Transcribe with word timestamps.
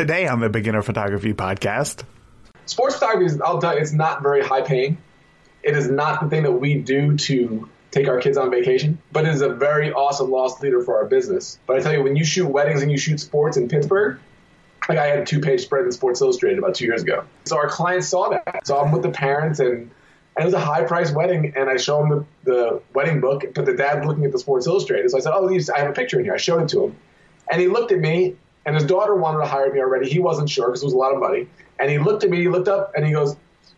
Today 0.00 0.26
on 0.26 0.40
the 0.40 0.48
Beginner 0.48 0.80
Photography 0.80 1.34
Podcast. 1.34 2.04
Sports 2.64 2.94
photography 2.94 3.26
is, 3.26 3.38
I'll 3.42 3.60
tell 3.60 3.74
you, 3.74 3.82
it's 3.82 3.92
not 3.92 4.22
very 4.22 4.42
high 4.42 4.62
paying. 4.62 4.96
It 5.62 5.76
is 5.76 5.90
not 5.90 6.22
the 6.22 6.30
thing 6.30 6.42
that 6.44 6.52
we 6.52 6.76
do 6.76 7.18
to 7.18 7.68
take 7.90 8.08
our 8.08 8.18
kids 8.18 8.38
on 8.38 8.50
vacation, 8.50 8.96
but 9.12 9.26
it 9.26 9.34
is 9.34 9.42
a 9.42 9.50
very 9.50 9.92
awesome 9.92 10.30
loss 10.30 10.58
leader 10.62 10.82
for 10.82 10.96
our 10.96 11.04
business. 11.04 11.58
But 11.66 11.76
I 11.76 11.80
tell 11.80 11.92
you, 11.92 12.02
when 12.02 12.16
you 12.16 12.24
shoot 12.24 12.46
weddings 12.48 12.80
and 12.80 12.90
you 12.90 12.96
shoot 12.96 13.20
sports 13.20 13.58
in 13.58 13.68
Pittsburgh, 13.68 14.18
like 14.88 14.96
I 14.96 15.06
had 15.06 15.18
a 15.18 15.26
two 15.26 15.38
page 15.38 15.60
spread 15.60 15.84
in 15.84 15.92
Sports 15.92 16.22
Illustrated 16.22 16.58
about 16.58 16.76
two 16.76 16.86
years 16.86 17.02
ago. 17.02 17.24
So 17.44 17.58
our 17.58 17.68
clients 17.68 18.08
saw 18.08 18.30
that. 18.30 18.66
So 18.66 18.78
I'm 18.78 18.92
with 18.92 19.02
the 19.02 19.10
parents 19.10 19.60
and, 19.60 19.68
and 19.70 19.90
it 20.38 20.44
was 20.46 20.54
a 20.54 20.60
high 20.60 20.84
priced 20.84 21.14
wedding 21.14 21.52
and 21.54 21.68
I 21.68 21.76
show 21.76 21.98
them 21.98 22.26
the, 22.44 22.50
the 22.50 22.82
wedding 22.94 23.20
book, 23.20 23.44
but 23.54 23.66
the 23.66 23.74
dad's 23.74 24.06
looking 24.06 24.24
at 24.24 24.32
the 24.32 24.38
Sports 24.38 24.66
Illustrated. 24.66 25.10
So 25.10 25.18
I 25.18 25.20
said, 25.20 25.32
Oh, 25.34 25.46
I 25.46 25.78
have 25.78 25.90
a 25.90 25.92
picture 25.92 26.18
in 26.18 26.24
here. 26.24 26.32
I 26.32 26.38
showed 26.38 26.62
it 26.62 26.70
to 26.70 26.84
him. 26.84 26.96
And 27.52 27.60
he 27.60 27.68
looked 27.68 27.92
at 27.92 27.98
me 27.98 28.36
and 28.66 28.74
his 28.74 28.84
daughter 28.84 29.14
wanted 29.14 29.38
to 29.38 29.46
hire 29.46 29.72
me 29.72 29.80
already. 29.80 30.08
He 30.08 30.18
wasn't 30.18 30.50
sure 30.50 30.66
because 30.66 30.82
it 30.82 30.86
was 30.86 30.94
a 30.94 30.98
lot 30.98 31.12
of 31.12 31.20
money. 31.20 31.48
And 31.78 31.90
he 31.90 31.98
looked 31.98 32.24
at 32.24 32.30
me, 32.30 32.38
he 32.38 32.48
looked 32.48 32.68
up 32.68 32.92
and 32.94 33.06
he 33.06 33.12
goes, 33.12 33.36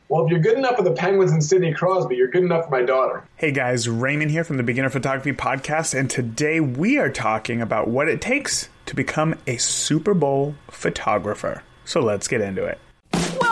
well, 0.09 0.25
if 0.25 0.31
you're 0.31 0.41
good 0.41 0.59
enough 0.59 0.77
for 0.77 0.83
the 0.83 0.93
Penguins 0.93 1.33
and 1.33 1.43
Sidney 1.43 1.73
Crosby, 1.73 2.17
you're 2.17 2.29
good 2.29 2.43
enough 2.43 2.67
for 2.67 2.71
my 2.71 2.83
daughter. 2.83 3.25
Hey 3.37 3.51
guys, 3.51 3.89
Raymond 3.89 4.31
here 4.31 4.45
from 4.45 4.59
the 4.59 4.63
Beginner 4.63 4.91
Photography 4.91 5.33
Podcast, 5.33 5.99
and 5.99 6.11
today 6.11 6.61
we 6.61 6.99
are 6.99 7.09
talking 7.09 7.63
about 7.63 7.89
what 7.89 8.09
it 8.09 8.21
takes 8.21 8.69
to 8.87 8.95
become 8.95 9.37
a 9.47 9.57
Super 9.57 10.13
Bowl 10.13 10.55
photographer. 10.71 11.63
So 11.85 12.01
let's 12.01 12.29
get 12.29 12.41
into 12.43 12.65
it. 12.65 12.79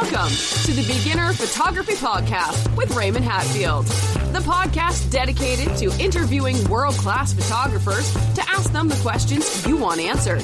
Welcome 0.00 0.32
to 0.64 0.72
the 0.72 0.84
Beginner 0.86 1.34
Photography 1.34 1.92
Podcast 1.92 2.74
with 2.74 2.96
Raymond 2.96 3.22
Hatfield, 3.22 3.84
the 4.32 4.38
podcast 4.38 5.10
dedicated 5.10 5.76
to 5.76 5.92
interviewing 6.02 6.64
world 6.70 6.95
class 6.95 7.34
photographers 7.34 8.10
to 8.34 8.40
ask 8.48 8.73
them 8.73 8.88
the 8.88 8.96
questions 9.02 9.66
you 9.66 9.76
want 9.76 10.00
answered. 10.00 10.40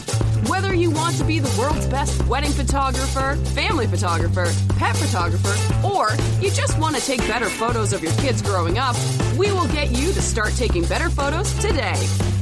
Whether 0.51 0.75
you 0.75 0.91
want 0.91 1.17
to 1.17 1.25
be 1.25 1.39
the 1.39 1.59
world's 1.59 1.87
best 1.87 2.23
wedding 2.27 2.51
photographer, 2.53 3.37
family 3.55 3.87
photographer, 3.87 4.53
pet 4.75 4.95
photographer, 4.95 5.57
or 5.87 6.11
you 6.39 6.51
just 6.51 6.79
want 6.79 6.95
to 6.95 7.01
take 7.01 7.21
better 7.21 7.49
photos 7.49 7.95
of 7.95 8.03
your 8.03 8.13
kids 8.13 8.43
growing 8.43 8.77
up, 8.77 8.95
we 9.39 9.51
will 9.53 9.69
get 9.69 9.91
you 9.91 10.13
to 10.13 10.21
start 10.21 10.53
taking 10.53 10.85
better 10.85 11.09
photos 11.09 11.51
today. 11.61 11.97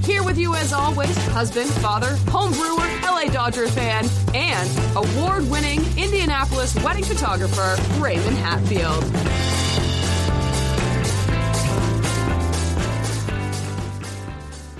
Here 0.05 0.23
with 0.23 0.37
you 0.37 0.55
as 0.55 0.75
always, 0.75 1.17
husband, 1.29 1.71
father, 1.71 2.17
home 2.29 2.53
brewer, 2.53 2.87
LA 3.03 3.25
Dodger 3.33 3.67
fan, 3.69 4.05
and 4.35 4.69
award 4.97 5.49
winning 5.51 5.81
Indianapolis 5.97 6.75
wedding 6.85 7.05
photographer, 7.05 7.77
Raymond 7.99 8.37
Hatfield. 8.37 9.03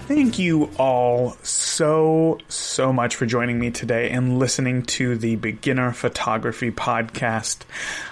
Thank 0.07 0.39
you 0.39 0.71
all 0.77 1.31
so, 1.43 2.39
so 2.49 2.93
much 2.93 3.17
for 3.17 3.25
joining 3.25 3.59
me 3.59 3.71
today 3.71 4.11
and 4.11 4.39
listening 4.39 4.83
to 4.83 5.17
the 5.17 5.37
Beginner 5.37 5.93
Photography 5.93 6.71
Podcast. 6.71 7.63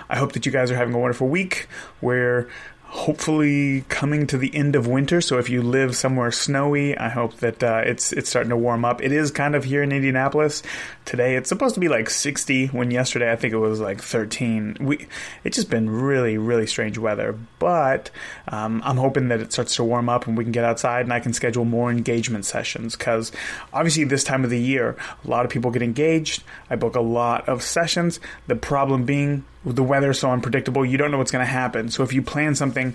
I 0.08 0.16
hope 0.16 0.32
that 0.32 0.46
you 0.46 0.52
guys 0.52 0.70
are 0.70 0.76
having 0.76 0.94
a 0.94 0.98
wonderful 0.98 1.28
week 1.28 1.68
where 2.00 2.48
hopefully 2.92 3.86
coming 3.88 4.26
to 4.26 4.36
the 4.36 4.54
end 4.54 4.76
of 4.76 4.86
winter. 4.86 5.22
So 5.22 5.38
if 5.38 5.48
you 5.48 5.62
live 5.62 5.96
somewhere 5.96 6.30
snowy, 6.30 6.96
I 6.96 7.08
hope 7.08 7.36
that 7.36 7.62
uh, 7.62 7.82
it's 7.86 8.12
it's 8.12 8.28
starting 8.28 8.50
to 8.50 8.56
warm 8.56 8.84
up. 8.84 9.02
It 9.02 9.12
is 9.12 9.30
kind 9.30 9.54
of 9.54 9.64
here 9.64 9.82
in 9.82 9.92
Indianapolis 9.92 10.62
today. 11.06 11.34
It's 11.36 11.48
supposed 11.48 11.72
to 11.74 11.80
be 11.80 11.88
like 11.88 12.10
60 12.10 12.66
when 12.66 12.90
yesterday 12.90 13.32
I 13.32 13.36
think 13.36 13.54
it 13.54 13.58
was 13.58 13.80
like 13.80 14.02
13. 14.02 14.76
We 14.78 15.06
it's 15.42 15.56
just 15.56 15.70
been 15.70 15.88
really 15.88 16.36
really 16.36 16.66
strange 16.66 16.98
weather, 16.98 17.34
but 17.58 18.10
um, 18.48 18.82
I'm 18.84 18.98
hoping 18.98 19.28
that 19.28 19.40
it 19.40 19.54
starts 19.54 19.74
to 19.76 19.84
warm 19.84 20.10
up 20.10 20.26
and 20.26 20.36
we 20.36 20.44
can 20.44 20.52
get 20.52 20.64
outside 20.64 21.06
and 21.06 21.14
I 21.14 21.20
can 21.20 21.32
schedule 21.32 21.64
more 21.64 21.90
engagement 21.90 22.44
sessions 22.44 22.94
because 22.94 23.32
obviously 23.72 24.04
this 24.04 24.22
time 24.22 24.44
of 24.44 24.50
the 24.50 24.60
year 24.60 24.96
a 25.24 25.28
lot 25.28 25.46
of 25.46 25.50
people 25.50 25.70
get 25.70 25.82
engaged. 25.82 26.44
I 26.68 26.76
book 26.76 26.94
a 26.94 27.00
lot 27.00 27.48
of 27.48 27.62
sessions. 27.62 28.20
The 28.48 28.56
problem 28.56 29.04
being 29.06 29.46
the 29.64 29.82
weather's 29.82 30.18
so 30.18 30.30
unpredictable, 30.30 30.84
you 30.84 30.98
don't 30.98 31.10
know 31.10 31.18
what's 31.18 31.30
going 31.30 31.44
to 31.44 31.50
happen. 31.50 31.90
So 31.90 32.02
if 32.02 32.12
you 32.12 32.22
plan 32.22 32.54
something 32.54 32.94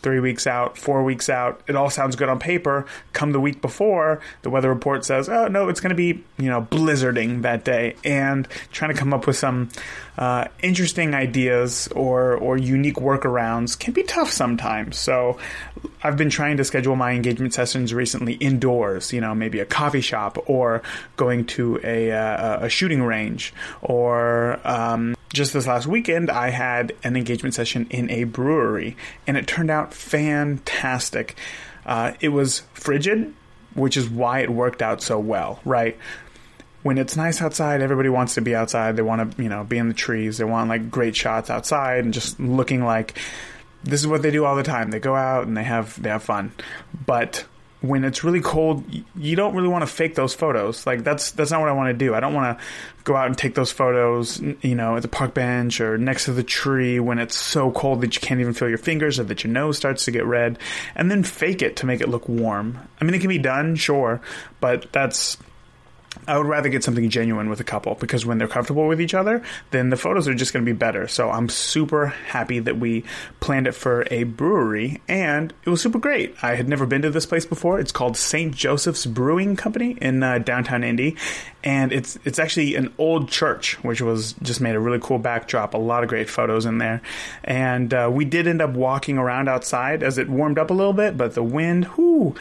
three 0.00 0.20
weeks 0.20 0.46
out, 0.46 0.78
four 0.78 1.02
weeks 1.02 1.28
out, 1.28 1.60
it 1.66 1.76
all 1.76 1.90
sounds 1.90 2.16
good 2.16 2.28
on 2.28 2.38
paper. 2.38 2.86
Come 3.12 3.32
the 3.32 3.40
week 3.40 3.60
before, 3.60 4.20
the 4.42 4.50
weather 4.50 4.68
report 4.68 5.04
says, 5.04 5.28
oh, 5.28 5.48
no, 5.48 5.68
it's 5.68 5.80
going 5.80 5.90
to 5.90 5.96
be, 5.96 6.22
you 6.38 6.48
know, 6.48 6.62
blizzarding 6.62 7.42
that 7.42 7.64
day. 7.64 7.96
And 8.04 8.46
trying 8.72 8.92
to 8.92 8.98
come 8.98 9.12
up 9.12 9.26
with 9.26 9.36
some 9.36 9.70
uh, 10.16 10.46
interesting 10.62 11.14
ideas 11.14 11.88
or, 11.88 12.34
or 12.36 12.56
unique 12.56 12.96
workarounds 12.96 13.78
can 13.78 13.92
be 13.92 14.02
tough 14.04 14.30
sometimes. 14.30 14.96
So 14.96 15.38
I've 16.02 16.16
been 16.16 16.30
trying 16.30 16.58
to 16.58 16.64
schedule 16.64 16.96
my 16.96 17.12
engagement 17.12 17.54
sessions 17.54 17.92
recently 17.92 18.34
indoors, 18.34 19.12
you 19.12 19.20
know, 19.20 19.34
maybe 19.34 19.58
a 19.58 19.66
coffee 19.66 20.00
shop 20.00 20.38
or 20.48 20.82
going 21.16 21.44
to 21.46 21.80
a, 21.82 22.12
uh, 22.12 22.66
a 22.66 22.68
shooting 22.68 23.02
range 23.02 23.52
or, 23.82 24.60
um, 24.64 25.16
just 25.32 25.52
this 25.52 25.66
last 25.66 25.86
weekend, 25.86 26.30
I 26.30 26.50
had 26.50 26.92
an 27.02 27.16
engagement 27.16 27.54
session 27.54 27.86
in 27.90 28.10
a 28.10 28.24
brewery, 28.24 28.96
and 29.26 29.36
it 29.36 29.46
turned 29.46 29.70
out 29.70 29.92
fantastic. 29.92 31.36
Uh, 31.84 32.12
it 32.20 32.28
was 32.28 32.60
frigid, 32.72 33.34
which 33.74 33.96
is 33.96 34.08
why 34.08 34.40
it 34.40 34.50
worked 34.50 34.82
out 34.82 35.02
so 35.02 35.18
well, 35.18 35.60
right? 35.64 35.96
When 36.82 36.96
it's 36.96 37.16
nice 37.16 37.42
outside, 37.42 37.82
everybody 37.82 38.08
wants 38.08 38.34
to 38.34 38.40
be 38.40 38.54
outside. 38.54 38.96
They 38.96 39.02
want 39.02 39.36
to, 39.36 39.42
you 39.42 39.48
know, 39.48 39.64
be 39.64 39.78
in 39.78 39.88
the 39.88 39.94
trees. 39.94 40.38
They 40.38 40.44
want 40.44 40.68
like 40.68 40.90
great 40.90 41.16
shots 41.16 41.50
outside 41.50 42.04
and 42.04 42.14
just 42.14 42.38
looking 42.38 42.84
like 42.84 43.18
this 43.82 44.00
is 44.00 44.06
what 44.06 44.22
they 44.22 44.30
do 44.30 44.44
all 44.44 44.56
the 44.56 44.62
time. 44.62 44.90
They 44.90 45.00
go 45.00 45.14
out 45.14 45.46
and 45.46 45.56
they 45.56 45.64
have 45.64 46.00
they 46.00 46.08
have 46.08 46.22
fun. 46.22 46.52
But 47.06 47.44
when 47.80 48.04
it's 48.04 48.24
really 48.24 48.40
cold, 48.40 48.84
you 49.14 49.36
don't 49.36 49.54
really 49.54 49.68
want 49.68 49.82
to 49.82 49.86
fake 49.86 50.16
those 50.16 50.34
photos. 50.34 50.86
Like 50.86 51.04
that's 51.04 51.30
that's 51.30 51.50
not 51.50 51.60
what 51.60 51.68
I 51.68 51.72
want 51.72 51.90
to 51.90 52.04
do. 52.04 52.14
I 52.14 52.20
don't 52.20 52.34
want 52.34 52.58
to 52.58 52.64
go 53.04 53.14
out 53.14 53.26
and 53.26 53.38
take 53.38 53.54
those 53.54 53.70
photos, 53.70 54.40
you 54.40 54.74
know, 54.74 54.96
at 54.96 55.02
the 55.02 55.08
park 55.08 55.32
bench 55.34 55.80
or 55.80 55.96
next 55.96 56.24
to 56.24 56.32
the 56.32 56.42
tree 56.42 56.98
when 56.98 57.18
it's 57.18 57.36
so 57.36 57.70
cold 57.70 58.00
that 58.00 58.14
you 58.16 58.20
can't 58.20 58.40
even 58.40 58.52
feel 58.52 58.68
your 58.68 58.78
fingers 58.78 59.20
or 59.20 59.24
that 59.24 59.44
your 59.44 59.52
nose 59.52 59.76
starts 59.76 60.04
to 60.06 60.10
get 60.10 60.26
red, 60.26 60.58
and 60.94 61.10
then 61.10 61.22
fake 61.22 61.62
it 61.62 61.76
to 61.76 61.86
make 61.86 62.00
it 62.00 62.08
look 62.08 62.28
warm. 62.28 62.78
I 63.00 63.04
mean, 63.04 63.14
it 63.14 63.20
can 63.20 63.28
be 63.28 63.38
done, 63.38 63.76
sure, 63.76 64.20
but 64.60 64.92
that's 64.92 65.38
I 66.28 66.36
would 66.36 66.46
rather 66.46 66.68
get 66.68 66.84
something 66.84 67.08
genuine 67.08 67.48
with 67.48 67.58
a 67.58 67.64
couple 67.64 67.94
because 67.94 68.26
when 68.26 68.36
they're 68.36 68.46
comfortable 68.46 68.86
with 68.86 69.00
each 69.00 69.14
other, 69.14 69.42
then 69.70 69.88
the 69.88 69.96
photos 69.96 70.28
are 70.28 70.34
just 70.34 70.52
going 70.52 70.64
to 70.64 70.70
be 70.70 70.76
better. 70.76 71.08
So 71.08 71.30
I'm 71.30 71.48
super 71.48 72.08
happy 72.08 72.58
that 72.58 72.78
we 72.78 73.04
planned 73.40 73.66
it 73.66 73.72
for 73.72 74.06
a 74.10 74.24
brewery 74.24 75.00
and 75.08 75.54
it 75.64 75.70
was 75.70 75.80
super 75.80 75.98
great. 75.98 76.36
I 76.42 76.54
had 76.54 76.68
never 76.68 76.84
been 76.84 77.00
to 77.02 77.10
this 77.10 77.24
place 77.24 77.46
before. 77.46 77.80
It's 77.80 77.92
called 77.92 78.18
St. 78.18 78.54
Joseph's 78.54 79.06
Brewing 79.06 79.56
Company 79.56 79.96
in 80.02 80.22
uh, 80.22 80.38
downtown 80.38 80.84
Indy 80.84 81.16
and 81.64 81.92
it's 81.92 82.18
it's 82.24 82.38
actually 82.38 82.76
an 82.76 82.92
old 82.98 83.28
church 83.30 83.82
which 83.82 84.00
was 84.00 84.34
just 84.42 84.60
made 84.60 84.74
a 84.74 84.80
really 84.80 85.00
cool 85.00 85.18
backdrop, 85.18 85.74
a 85.74 85.78
lot 85.78 86.02
of 86.02 86.08
great 86.08 86.28
photos 86.28 86.66
in 86.66 86.78
there. 86.78 87.00
And 87.42 87.92
uh, 87.92 88.10
we 88.12 88.26
did 88.26 88.46
end 88.46 88.60
up 88.60 88.74
walking 88.74 89.16
around 89.16 89.48
outside 89.48 90.02
as 90.02 90.18
it 90.18 90.28
warmed 90.28 90.58
up 90.58 90.70
a 90.70 90.74
little 90.74 90.92
bit, 90.92 91.16
but 91.16 91.34
the 91.34 91.42
wind, 91.42 91.86
whoo, 91.96 92.34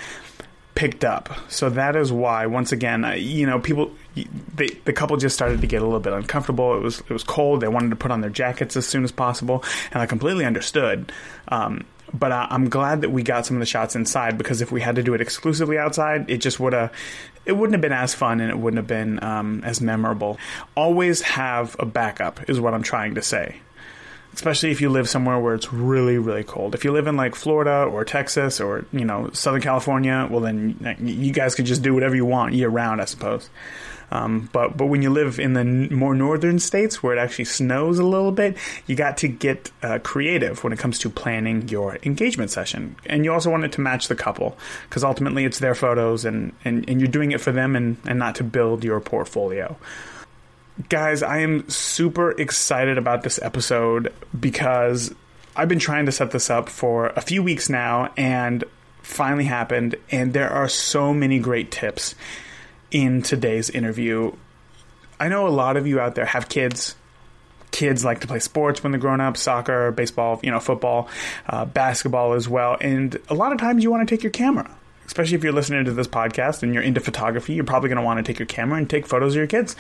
picked 0.78 1.04
up. 1.04 1.36
So 1.50 1.72
that 1.72 1.96
is 1.96 2.12
why, 2.12 2.46
once 2.46 2.72
again, 2.72 3.04
you 3.18 3.48
know, 3.48 3.60
people, 3.60 3.92
they, 4.54 4.68
the 4.86 4.94
couple 4.94 5.18
just 5.18 5.36
started 5.36 5.60
to 5.62 5.68
get 5.68 5.82
a 5.82 5.86
little 5.86 6.00
bit 6.00 6.14
uncomfortable. 6.14 6.78
It 6.78 6.84
was 6.84 7.00
it 7.00 7.10
was 7.10 7.24
cold. 7.24 7.62
They 7.62 7.68
wanted 7.68 7.90
to 7.90 7.96
put 7.96 8.12
on 8.12 8.22
their 8.22 8.30
jackets 8.30 8.78
as 8.78 8.88
soon 8.88 9.04
as 9.04 9.12
possible, 9.12 9.64
and 9.92 10.02
I 10.02 10.06
completely 10.06 10.46
understood. 10.46 11.12
Um, 11.48 11.84
but 12.14 12.32
I, 12.32 12.48
am 12.52 12.70
glad 12.70 13.02
that 13.02 13.10
we 13.10 13.24
got 13.24 13.48
some 13.48 13.58
of 13.58 13.60
the 13.60 13.66
shots 13.66 13.96
inside 13.96 14.38
because 14.38 14.62
if 14.62 14.72
we 14.72 14.80
had 14.80 14.96
to 14.96 15.04
do 15.04 15.16
it 15.16 15.20
exclusively 15.20 15.80
outside, 15.80 16.30
it 16.30 16.38
just 16.38 16.60
would 16.60 16.74
have, 16.74 16.94
it 17.46 17.54
wouldn't 17.54 17.74
have 17.74 17.82
been 17.82 17.92
as 17.92 18.14
fun 18.14 18.40
and 18.40 18.50
it 18.50 18.58
wouldn't 18.58 18.78
have 18.78 18.88
been 18.88 19.22
um, 19.22 19.62
as 19.66 19.82
memorable. 19.82 20.38
Always 20.76 21.22
have 21.22 21.76
a 21.80 21.86
backup 21.86 22.50
is 22.50 22.62
what 22.62 22.74
I'm 22.74 22.84
trying 22.84 23.16
to 23.16 23.22
say 23.22 23.58
especially 24.38 24.70
if 24.70 24.82
you 24.82 24.88
live 24.88 25.10
somewhere 25.10 25.40
where 25.40 25.56
it's 25.56 25.74
really 25.74 26.20
really 26.20 26.44
cold. 26.44 26.76
If 26.76 26.86
you 26.86 26.92
live 26.92 27.08
in 27.08 27.18
like 27.18 27.34
Florida 27.34 27.90
or 27.92 28.06
Texas 28.06 28.62
or 28.62 28.86
you 28.94 29.04
know 29.04 29.32
Southern 29.34 29.62
California, 29.62 30.28
well 30.30 30.42
then 30.42 30.98
you 31.02 31.34
guys 31.34 31.56
could 31.56 31.66
just 31.66 31.82
do 31.82 31.92
whatever 31.96 32.16
you 32.16 32.24
want 32.24 32.54
year 32.54 32.70
round, 32.70 33.02
I 33.02 33.06
suppose. 33.06 33.50
Um, 34.12 34.48
but 34.54 34.78
but 34.78 34.86
when 34.86 35.02
you 35.02 35.10
live 35.10 35.40
in 35.40 35.54
the 35.54 35.64
more 35.64 36.14
northern 36.14 36.60
states 36.60 37.02
where 37.02 37.18
it 37.18 37.20
actually 37.20 37.46
snows 37.46 37.98
a 37.98 38.06
little 38.06 38.32
bit, 38.32 38.58
you 38.86 38.96
got 38.96 39.18
to 39.18 39.28
get 39.28 39.72
uh, 39.82 39.98
creative 40.04 40.64
when 40.64 40.72
it 40.72 40.78
comes 40.78 41.00
to 41.00 41.10
planning 41.10 41.68
your 41.68 41.98
engagement 42.04 42.52
session, 42.52 42.96
and 43.08 43.26
you 43.26 43.34
also 43.34 43.50
want 43.50 43.66
it 43.66 43.72
to 43.72 43.82
match 43.82 44.08
the 44.08 44.16
couple 44.16 44.56
because 44.88 45.04
ultimately 45.04 45.46
it's 45.46 45.58
their 45.58 45.74
photos 45.74 46.26
and, 46.26 46.54
and, 46.64 46.88
and 46.88 47.02
you're 47.02 47.10
doing 47.10 47.32
it 47.32 47.42
for 47.42 47.52
them 47.52 47.76
and, 47.76 47.98
and 48.06 48.20
not 48.20 48.36
to 48.36 48.44
build 48.44 48.84
your 48.84 49.00
portfolio 49.02 49.76
guys, 50.90 51.24
I 51.24 51.40
am 51.40 51.68
super 51.70 52.32
excited 52.32 52.98
about 52.98 53.24
this 53.24 53.40
episode 53.42 54.14
because 54.38 55.14
I've 55.56 55.68
been 55.68 55.80
trying 55.80 56.06
to 56.06 56.12
set 56.12 56.32
this 56.32 56.50
up 56.50 56.70
for 56.70 57.08
a 57.08 57.22
few 57.22 57.42
weeks 57.42 57.70
now 57.70 58.12
and 58.16 58.64
finally 59.02 59.46
happened. 59.46 59.96
And 60.12 60.34
there 60.34 60.50
are 60.50 60.70
so 60.70 61.14
many 61.14 61.40
great 61.40 61.72
tips 61.72 62.16
in 62.92 63.22
today's 63.22 63.70
interview. 63.70 64.34
I 65.20 65.30
know 65.30 65.48
a 65.48 65.50
lot 65.50 65.78
of 65.78 65.88
you 65.88 66.00
out 66.00 66.16
there 66.16 66.26
have 66.26 66.48
kids. 66.48 66.96
Kids 67.72 68.06
like 68.06 68.22
to 68.22 68.28
play 68.28 68.40
sports 68.40 68.82
when 68.82 68.92
they're 68.92 69.02
grown 69.02 69.20
up 69.20 69.36
soccer, 69.36 69.92
baseball, 69.92 70.40
you 70.42 70.52
know, 70.52 70.60
football, 70.60 71.10
uh, 71.48 71.66
basketball 71.66 72.34
as 72.34 72.48
well. 72.48 72.78
And 72.80 73.20
a 73.30 73.34
lot 73.34 73.52
of 73.52 73.58
times 73.58 73.84
you 73.84 73.92
want 73.92 74.08
to 74.08 74.16
take 74.16 74.24
your 74.24 74.32
camera 74.32 74.70
especially 75.08 75.36
if 75.36 75.44
you're 75.44 75.54
listening 75.54 75.86
to 75.86 75.92
this 75.92 76.08
podcast 76.08 76.62
and 76.62 76.74
you're 76.74 76.84
into 76.84 77.00
photography, 77.00 77.54
you're 77.54 77.64
probably 77.64 77.90
going 77.90 77.98
to 77.98 78.04
want 78.04 78.18
to 78.18 78.24
take 78.24 78.40
your 78.40 78.46
camera 78.46 78.78
and 78.78 78.90
take 78.90 79.08
photos 79.08 79.34
of 79.34 79.38
your 79.38 79.48
kids. 79.48 79.76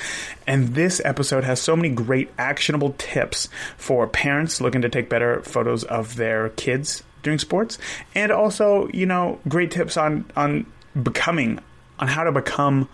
And 0.48 0.70
this 0.70 1.02
episode 1.06 1.44
has 1.44 1.62
so 1.62 1.76
many 1.76 1.90
great 1.90 2.30
actionable 2.38 2.96
tips 2.98 3.50
for 3.78 4.08
parents 4.08 4.62
looking 4.62 4.82
to 4.82 4.90
take 4.90 5.10
better 5.10 5.42
photos 5.44 5.84
of 5.84 6.16
their 6.16 6.50
kids 6.50 7.04
doing 7.24 7.40
sports 7.40 7.78
and 8.16 8.32
also, 8.32 8.88
you 8.94 9.06
know, 9.06 9.40
great 9.48 9.72
tips 9.72 9.98
on 9.98 10.26
on 10.36 10.66
becoming 11.02 11.60
on 12.00 12.08
how 12.08 12.24
to 12.24 12.32
become 12.32 12.88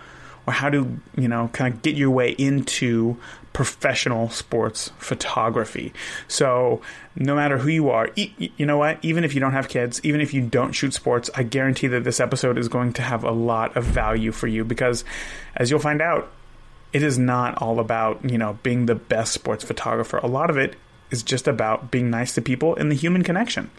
or 0.46 0.54
how 0.54 0.70
to, 0.70 1.00
you 1.16 1.28
know, 1.28 1.50
kind 1.54 1.74
of 1.74 1.82
get 1.82 1.96
your 1.96 2.10
way 2.10 2.32
into 2.32 3.18
professional 3.54 4.30
sports 4.30 4.92
photography. 4.98 5.94
So, 6.28 6.82
no 7.16 7.36
matter 7.36 7.60
who 7.60 7.70
you 7.70 7.90
are, 7.90 8.10
e- 8.16 8.52
you 8.58 8.66
know 8.66 8.78
what? 8.78 8.98
Even 9.04 9.24
if 9.24 9.34
you 9.34 9.40
don't 9.40 9.54
have 9.54 9.70
kids, 9.70 10.02
even 10.04 10.20
if 10.22 10.34
you 10.34 10.42
don't 10.42 10.74
shoot 10.74 10.94
sports, 10.94 11.30
I 11.36 11.44
guarantee 11.44 11.88
that 11.88 12.04
this 12.04 12.20
episode 12.20 12.58
is 12.58 12.68
going 12.68 12.94
to 12.94 13.04
have 13.04 13.24
a 13.24 13.32
lot 13.32 13.78
of 13.78 13.86
value 13.86 14.32
for 14.32 14.48
you 14.48 14.64
because, 14.66 15.06
as 15.56 15.70
you'll 15.70 15.80
find 15.80 16.02
out, 16.02 16.32
it 16.92 17.04
is 17.04 17.18
not 17.18 17.62
all 17.62 17.80
about, 17.80 18.30
you 18.30 18.38
know, 18.38 18.58
being 18.64 18.88
the 18.88 18.96
best 18.96 19.34
sports 19.34 19.64
photographer. 19.64 20.18
A 20.18 20.28
lot 20.28 20.50
of 20.50 20.58
it 20.58 20.76
is 21.12 21.24
just 21.24 21.48
about 21.48 21.92
being 21.92 22.10
nice 22.10 22.34
to 22.36 22.42
people 22.42 22.76
and 22.76 22.92
the 22.92 22.96
human 22.96 23.24
connection. 23.24 23.70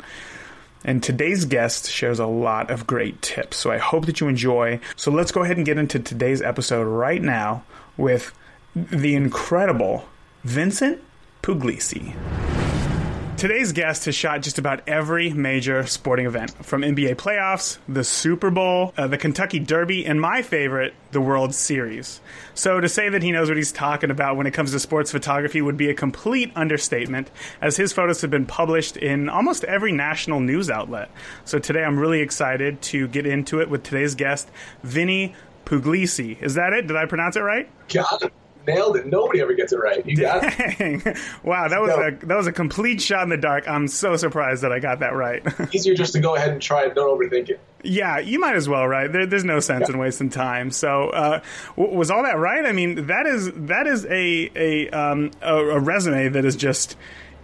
And 0.85 1.03
today's 1.03 1.47
guest 1.47 1.91
shares 1.91 2.19
a 2.19 2.27
lot 2.27 2.71
of 2.71 2.87
great 2.87 3.23
tips. 3.23 3.57
So 3.57 3.73
I 3.73 3.79
hope 3.79 4.07
that 4.07 4.21
you 4.21 4.29
enjoy. 4.29 4.81
So 4.97 5.11
let's 5.11 5.33
go 5.33 5.43
ahead 5.43 5.57
and 5.57 5.65
get 5.65 5.79
into 5.79 5.99
today's 5.99 6.43
episode 6.43 6.85
right 6.85 7.23
now 7.23 7.65
with 7.97 8.33
the 8.75 9.15
incredible 9.15 10.05
Vincent 10.43 11.01
Pugliese. 11.43 12.15
Today's 13.37 13.73
guest 13.73 14.07
has 14.07 14.15
shot 14.15 14.43
just 14.43 14.59
about 14.59 14.89
every 14.89 15.31
major 15.33 15.87
sporting 15.87 16.25
event, 16.25 16.65
from 16.65 16.83
NBA 16.83 17.17
playoffs, 17.17 17.79
the 17.89 18.03
Super 18.03 18.51
Bowl, 18.51 18.95
uh, 18.97 19.07
the 19.07 19.19
Kentucky 19.19 19.59
Derby, 19.59 20.07
and 20.07 20.21
my 20.21 20.43
favorite, 20.43 20.95
the 21.11 21.21
World 21.21 21.55
Series. 21.55 22.21
So 22.55 22.81
to 22.81 22.89
say 22.89 23.09
that 23.09 23.23
he 23.23 23.33
knows 23.33 23.49
what 23.49 23.57
he's 23.57 23.73
talking 23.73 24.11
about 24.11 24.37
when 24.37 24.47
it 24.47 24.53
comes 24.53 24.71
to 24.71 24.81
sports 24.81 25.11
photography 25.11 25.61
would 25.61 25.77
be 25.77 25.91
a 25.91 25.95
complete 25.95 26.53
understatement, 26.57 27.31
as 27.61 27.77
his 27.77 27.93
photos 27.93 28.23
have 28.23 28.31
been 28.31 28.47
published 28.47 28.97
in 28.97 29.29
almost 29.29 29.65
every 29.65 29.93
national 29.93 30.41
news 30.41 30.71
outlet. 30.71 31.11
So 31.45 31.59
today 31.59 31.85
I'm 31.85 31.99
really 31.99 32.21
excited 32.21 32.81
to 32.83 33.09
get 33.09 33.27
into 33.27 33.61
it 33.61 33.69
with 33.69 33.83
today's 33.83 34.15
guest, 34.15 34.49
Vinny 34.83 35.35
Pugliese. 35.65 36.41
Is 36.41 36.55
that 36.55 36.73
it? 36.73 36.87
Did 36.87 36.97
I 36.97 37.07
pronounce 37.07 37.37
it 37.37 37.41
right? 37.41 37.69
Got 37.89 38.23
it 38.23 38.33
nailed 38.67 38.97
it. 38.97 39.07
Nobody 39.07 39.41
ever 39.41 39.55
gets 39.55 39.73
it 39.73 39.79
right. 39.79 40.05
You 40.07 40.17
got 40.17 40.43
Dang. 40.43 41.03
it. 41.05 41.19
wow, 41.43 41.69
that 41.69 41.81
was 41.81 41.91
no. 41.91 42.03
a 42.03 42.27
that 42.27 42.37
was 42.37 42.47
a 42.47 42.53
complete 42.53 43.01
shot 43.01 43.23
in 43.23 43.29
the 43.29 43.37
dark. 43.37 43.69
I'm 43.69 43.89
so 43.89 44.17
surprised 44.17 44.63
that 44.63 44.73
I 44.73 44.79
got 44.79 45.01
that 45.01 45.15
right. 45.15 45.43
Easier 45.75 45.95
just 45.95 46.13
to 46.15 46.21
go 46.21 46.35
ahead 46.37 46.51
and 46.51 46.61
try 46.61 46.85
it. 46.85 46.95
Don't 46.95 47.09
overthink 47.09 47.51
it. 47.51 47.61
Yeah, 47.83 48.19
you 48.19 48.39
might 48.39 48.57
as 48.57 48.69
well, 48.69 48.87
right? 48.89 49.13
There, 49.13 49.27
there's 49.27 49.45
no 49.45 49.61
sense 49.61 49.89
yeah. 49.89 49.95
in 49.95 50.01
wasting 50.01 50.31
time. 50.31 50.71
So, 50.71 51.11
uh, 51.11 51.41
was 51.77 52.11
all 52.11 52.23
that 52.23 52.39
right? 52.39 52.65
I 52.65 52.73
mean, 52.73 53.07
that 53.07 53.27
is 53.27 53.51
that 53.53 53.87
is 53.87 54.07
a 54.07 54.51
a 54.57 54.91
um, 54.91 55.31
a, 55.43 55.57
a 55.57 55.81
resume 55.81 56.31
that 56.31 56.45
is 56.45 56.57
just 56.57 56.97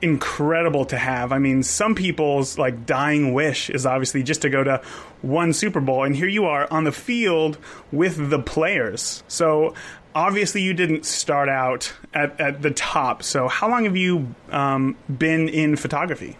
incredible 0.02 0.84
to 0.86 0.96
have. 0.96 1.32
I 1.32 1.38
mean, 1.38 1.62
some 1.62 1.94
people's 1.94 2.58
like 2.58 2.86
dying 2.86 3.32
wish 3.32 3.70
is 3.70 3.86
obviously 3.86 4.22
just 4.22 4.42
to 4.42 4.50
go 4.50 4.64
to 4.64 4.82
one 5.22 5.52
Super 5.52 5.80
Bowl, 5.80 6.04
and 6.04 6.16
here 6.16 6.28
you 6.28 6.46
are 6.46 6.66
on 6.70 6.84
the 6.84 6.92
field 6.92 7.58
with 7.92 8.30
the 8.30 8.38
players. 8.38 9.22
So 9.28 9.74
obviously 10.14 10.62
you 10.62 10.74
didn't 10.74 11.04
start 11.04 11.48
out 11.48 11.92
at, 12.14 12.40
at 12.40 12.62
the 12.62 12.70
top. 12.70 13.22
So 13.22 13.48
how 13.48 13.68
long 13.68 13.84
have 13.84 13.96
you 13.96 14.34
um, 14.50 14.96
been 15.18 15.48
in 15.48 15.76
photography? 15.76 16.36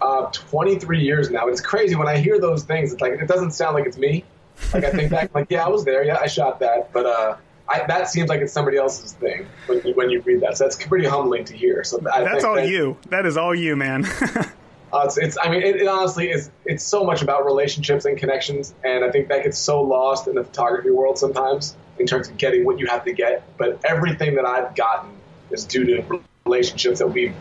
Uh, 0.00 0.30
23 0.32 1.02
years 1.02 1.30
now. 1.30 1.48
It's 1.48 1.60
crazy 1.60 1.96
when 1.96 2.08
I 2.08 2.18
hear 2.18 2.40
those 2.40 2.64
things. 2.64 2.92
It's 2.92 3.00
like 3.00 3.14
it 3.14 3.26
doesn't 3.26 3.52
sound 3.52 3.74
like 3.74 3.86
it's 3.86 3.98
me. 3.98 4.24
Like 4.72 4.84
I 4.84 4.90
think 4.90 5.10
back, 5.10 5.34
like 5.34 5.46
yeah, 5.50 5.64
I 5.64 5.68
was 5.68 5.84
there. 5.84 6.04
Yeah, 6.04 6.18
I 6.20 6.26
shot 6.26 6.60
that, 6.60 6.92
but 6.92 7.06
uh, 7.06 7.36
I, 7.68 7.84
that 7.86 8.08
seems 8.08 8.28
like 8.28 8.40
it's 8.40 8.52
somebody 8.52 8.76
else's 8.76 9.12
thing 9.12 9.46
when 9.66 9.80
you, 9.84 9.94
when 9.94 10.10
you 10.10 10.20
read 10.22 10.40
that. 10.40 10.56
So 10.56 10.64
that's 10.64 10.84
pretty 10.84 11.06
humbling 11.06 11.44
to 11.46 11.56
hear. 11.56 11.84
So 11.84 12.00
I 12.12 12.24
that's 12.24 12.44
all 12.44 12.56
that, 12.56 12.68
you. 12.68 12.96
That 13.10 13.26
is 13.26 13.36
all 13.36 13.54
you, 13.54 13.76
man. 13.76 14.04
uh, 14.92 15.02
it's, 15.04 15.18
it's, 15.18 15.38
I 15.40 15.50
mean, 15.50 15.62
it, 15.62 15.76
it, 15.76 15.86
honestly 15.86 16.30
is. 16.30 16.50
It's 16.64 16.84
so 16.84 17.04
much 17.04 17.22
about 17.22 17.44
relationships 17.44 18.04
and 18.04 18.16
connections, 18.18 18.74
and 18.84 19.04
I 19.04 19.10
think 19.10 19.28
that 19.28 19.44
gets 19.44 19.58
so 19.58 19.82
lost 19.82 20.26
in 20.26 20.34
the 20.34 20.44
photography 20.44 20.90
world 20.90 21.18
sometimes 21.18 21.76
in 21.98 22.06
terms 22.06 22.28
of 22.28 22.36
getting 22.36 22.64
what 22.64 22.78
you 22.78 22.86
have 22.86 23.04
to 23.04 23.12
get. 23.12 23.56
But 23.56 23.80
everything 23.84 24.34
that 24.36 24.44
I've 24.44 24.74
gotten 24.74 25.10
is 25.50 25.64
due 25.64 25.84
to 25.84 26.22
relationships 26.44 26.98
that 26.98 27.06
we've 27.06 27.34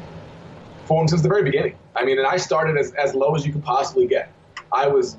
formed 0.85 1.09
since 1.09 1.21
the 1.21 1.29
very 1.29 1.43
beginning. 1.43 1.75
I 1.95 2.05
mean, 2.05 2.17
and 2.17 2.27
I 2.27 2.37
started 2.37 2.77
as, 2.77 2.93
as 2.93 3.13
low 3.13 3.35
as 3.35 3.45
you 3.45 3.51
could 3.51 3.63
possibly 3.63 4.07
get. 4.07 4.31
I 4.71 4.87
was, 4.87 5.17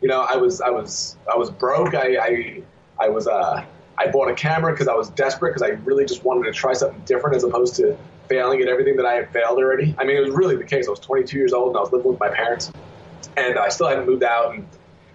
you 0.00 0.08
know, 0.08 0.22
I 0.22 0.36
was, 0.36 0.60
I 0.60 0.70
was, 0.70 1.16
I 1.32 1.36
was 1.36 1.50
broke. 1.50 1.94
I, 1.94 2.16
I, 2.16 2.62
I 2.98 3.08
was, 3.08 3.26
uh, 3.26 3.64
I 3.98 4.10
bought 4.10 4.30
a 4.30 4.34
camera 4.34 4.72
because 4.72 4.88
I 4.88 4.94
was 4.94 5.10
desperate 5.10 5.54
because 5.54 5.62
I 5.62 5.74
really 5.84 6.04
just 6.04 6.24
wanted 6.24 6.44
to 6.44 6.52
try 6.52 6.72
something 6.72 7.00
different 7.04 7.36
as 7.36 7.44
opposed 7.44 7.76
to 7.76 7.96
failing 8.28 8.60
at 8.60 8.68
everything 8.68 8.96
that 8.96 9.06
I 9.06 9.14
had 9.14 9.32
failed 9.32 9.58
already. 9.58 9.94
I 9.98 10.04
mean, 10.04 10.16
it 10.16 10.20
was 10.20 10.30
really 10.30 10.56
the 10.56 10.64
case. 10.64 10.86
I 10.86 10.90
was 10.90 11.00
22 11.00 11.36
years 11.36 11.52
old 11.52 11.68
and 11.68 11.76
I 11.76 11.80
was 11.80 11.92
living 11.92 12.10
with 12.10 12.20
my 12.20 12.30
parents, 12.30 12.72
and 13.36 13.58
I 13.58 13.68
still 13.68 13.88
hadn't 13.88 14.06
moved 14.06 14.22
out. 14.22 14.54
And 14.54 14.66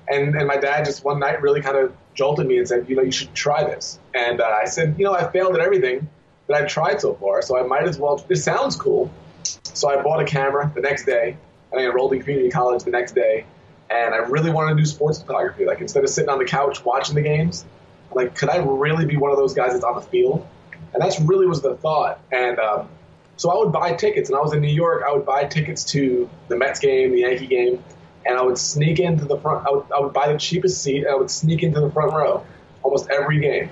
and 0.09 0.35
and 0.35 0.47
my 0.47 0.57
dad 0.57 0.85
just 0.85 1.03
one 1.03 1.19
night 1.19 1.41
really 1.41 1.61
kind 1.61 1.77
of 1.77 1.93
jolted 2.13 2.47
me 2.47 2.57
and 2.57 2.67
said, 2.67 2.89
you 2.89 2.95
know, 2.95 3.03
you 3.03 3.11
should 3.11 3.33
try 3.33 3.63
this. 3.63 3.99
And 4.13 4.41
uh, 4.41 4.45
I 4.45 4.65
said, 4.65 4.95
you 4.97 5.05
know, 5.05 5.13
I 5.13 5.29
failed 5.29 5.55
at 5.55 5.61
everything 5.61 6.09
that 6.47 6.55
I've 6.55 6.67
tried 6.67 6.99
so 7.01 7.13
far, 7.13 7.41
so 7.41 7.57
I 7.57 7.63
might 7.63 7.83
as 7.83 7.99
well. 7.99 8.17
This 8.27 8.43
sounds 8.43 8.75
cool. 8.75 9.11
So 9.43 9.89
I 9.89 10.01
bought 10.01 10.21
a 10.21 10.25
camera 10.25 10.71
the 10.73 10.81
next 10.81 11.05
day, 11.05 11.37
and 11.71 11.81
I 11.81 11.85
enrolled 11.85 12.13
in 12.13 12.21
community 12.21 12.49
college 12.49 12.83
the 12.83 12.91
next 12.91 13.13
day. 13.13 13.45
And 13.89 14.13
I 14.13 14.17
really 14.17 14.51
wanted 14.51 14.75
to 14.75 14.81
do 14.81 14.85
sports 14.85 15.21
photography. 15.21 15.65
Like 15.65 15.79
instead 15.79 16.03
of 16.03 16.09
sitting 16.09 16.29
on 16.29 16.39
the 16.39 16.45
couch 16.45 16.83
watching 16.83 17.15
the 17.15 17.21
games, 17.21 17.65
like 18.13 18.35
could 18.35 18.49
I 18.49 18.57
really 18.57 19.05
be 19.05 19.17
one 19.17 19.31
of 19.31 19.37
those 19.37 19.53
guys 19.53 19.73
that's 19.73 19.83
on 19.83 19.95
the 19.95 20.01
field? 20.01 20.45
And 20.93 21.01
that's 21.01 21.19
really 21.19 21.45
was 21.45 21.61
the 21.61 21.75
thought. 21.75 22.19
And 22.31 22.59
um, 22.59 22.89
so 23.37 23.51
I 23.51 23.57
would 23.57 23.71
buy 23.71 23.93
tickets, 23.93 24.29
and 24.29 24.37
I 24.37 24.41
was 24.41 24.53
in 24.53 24.61
New 24.61 24.73
York. 24.73 25.03
I 25.07 25.13
would 25.13 25.25
buy 25.25 25.45
tickets 25.45 25.83
to 25.85 26.29
the 26.47 26.57
Mets 26.57 26.79
game, 26.79 27.11
the 27.11 27.19
Yankee 27.19 27.47
game, 27.47 27.83
and 28.27 28.37
I 28.37 28.41
would 28.41 28.57
sneak 28.57 28.99
into 28.99 29.25
the 29.25 29.37
front. 29.37 29.65
I 29.65 29.71
would, 29.71 29.85
I 29.95 29.99
would 29.99 30.13
buy 30.13 30.31
the 30.31 30.37
cheapest 30.37 30.83
seat, 30.83 31.05
and 31.05 31.07
I 31.07 31.15
would 31.15 31.31
sneak 31.31 31.63
into 31.63 31.79
the 31.79 31.89
front 31.89 32.13
row 32.13 32.45
almost 32.83 33.09
every 33.09 33.39
game, 33.39 33.69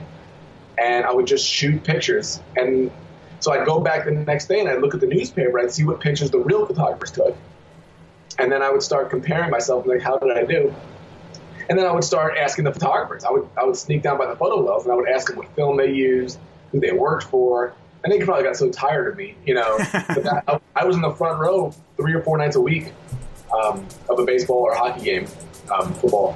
and 0.78 1.06
I 1.06 1.12
would 1.14 1.28
just 1.28 1.46
shoot 1.46 1.84
pictures. 1.84 2.40
And 2.56 2.90
so 3.42 3.52
I'd 3.52 3.66
go 3.66 3.80
back 3.80 4.06
the 4.06 4.12
next 4.12 4.48
day 4.48 4.60
and 4.60 4.70
I'd 4.70 4.80
look 4.80 4.94
at 4.94 5.02
the 5.02 5.08
newspaper. 5.08 5.60
I'd 5.60 5.72
see 5.72 5.84
what 5.84 6.00
pictures 6.00 6.32
the 6.32 6.40
real 6.40 6.66
photographers 6.66 7.12
took, 7.12 7.38
and 8.40 8.52
then 8.52 8.62
I 8.62 8.72
would 8.72 8.82
start 8.82 9.10
comparing 9.10 9.52
myself. 9.52 9.86
Like, 9.86 10.02
how 10.02 10.18
did 10.18 10.36
I 10.36 10.46
do? 10.46 10.74
And 11.70 11.78
then 11.78 11.86
I 11.86 11.92
would 11.92 12.04
start 12.04 12.38
asking 12.38 12.66
the 12.66 12.74
photographers. 12.74 13.26
I 13.26 13.32
would 13.32 13.50
I 13.58 13.66
would 13.66 13.76
sneak 13.76 14.04
down 14.04 14.18
by 14.18 14.28
the 14.28 14.36
photo 14.36 14.62
wells 14.64 14.84
and 14.84 14.94
I 14.94 14.96
would 14.96 15.10
ask 15.10 15.28
them 15.28 15.38
what 15.38 15.54
film 15.56 15.78
they 15.78 15.92
used, 15.92 16.40
who 16.72 16.80
they 16.80 16.92
worked 16.92 17.26
for. 17.26 17.74
And 18.04 18.14
they 18.14 18.24
probably 18.24 18.44
got 18.44 18.56
so 18.56 18.70
tired 18.70 19.08
of 19.08 19.18
me, 19.18 19.36
you 19.48 19.56
know. 19.56 19.78
but 19.92 20.28
I, 20.48 20.60
I 20.76 20.86
was 20.86 20.96
in 20.96 21.02
the 21.02 21.16
front 21.16 21.40
row 21.40 21.74
three 21.98 22.14
or 22.14 22.22
four 22.22 22.38
nights 22.38 22.56
a 22.56 22.62
week 22.62 22.94
um, 23.54 23.88
of 24.10 24.20
a 24.20 24.26
baseball 24.26 24.58
or 24.58 24.76
hockey 24.76 25.04
game, 25.04 25.28
um, 25.74 25.94
football. 25.96 26.36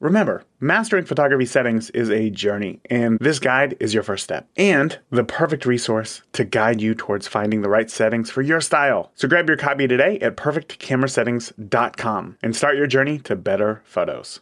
Remember, 0.00 0.44
mastering 0.60 1.04
photography 1.04 1.46
settings 1.46 1.90
is 1.90 2.10
a 2.10 2.30
journey, 2.30 2.80
and 2.90 3.18
this 3.20 3.38
guide 3.38 3.76
is 3.80 3.94
your 3.94 4.02
first 4.02 4.24
step 4.24 4.48
and 4.56 4.98
the 5.10 5.24
perfect 5.24 5.66
resource 5.66 6.22
to 6.32 6.44
guide 6.44 6.80
you 6.80 6.94
towards 6.94 7.28
finding 7.28 7.62
the 7.62 7.68
right 7.68 7.90
settings 7.90 8.30
for 8.30 8.42
your 8.42 8.60
style. 8.60 9.12
So 9.14 9.28
grab 9.28 9.48
your 9.48 9.56
copy 9.56 9.86
today 9.86 10.18
at 10.20 10.36
perfectcamerasettings.com 10.36 12.38
and 12.42 12.56
start 12.56 12.76
your 12.76 12.86
journey 12.86 13.18
to 13.20 13.36
better 13.36 13.82
photos. 13.84 14.40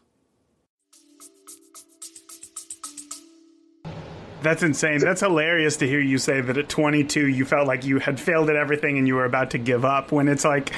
That's 4.45 4.63
insane. 4.63 4.99
That's 4.99 5.23
hilarious 5.23 5.79
to 5.79 5.87
hear 5.87 6.01
you 6.01 6.19
say 6.19 6.43
that 6.43 6.59
at 6.59 6.69
22 6.69 7.29
you 7.29 7.47
felt 7.47 7.67
like 7.67 7.83
you 7.83 7.99
had 7.99 8.21
failed 8.21 8.51
at 8.51 8.57
everything 8.57 8.99
and 8.99 9.09
you 9.09 9.15
were 9.15 9.25
about 9.25 9.51
to 9.53 9.59
give 9.59 9.87
up 9.87 10.13
when 10.13 10.29
it's 10.29 10.45
like 10.45 10.75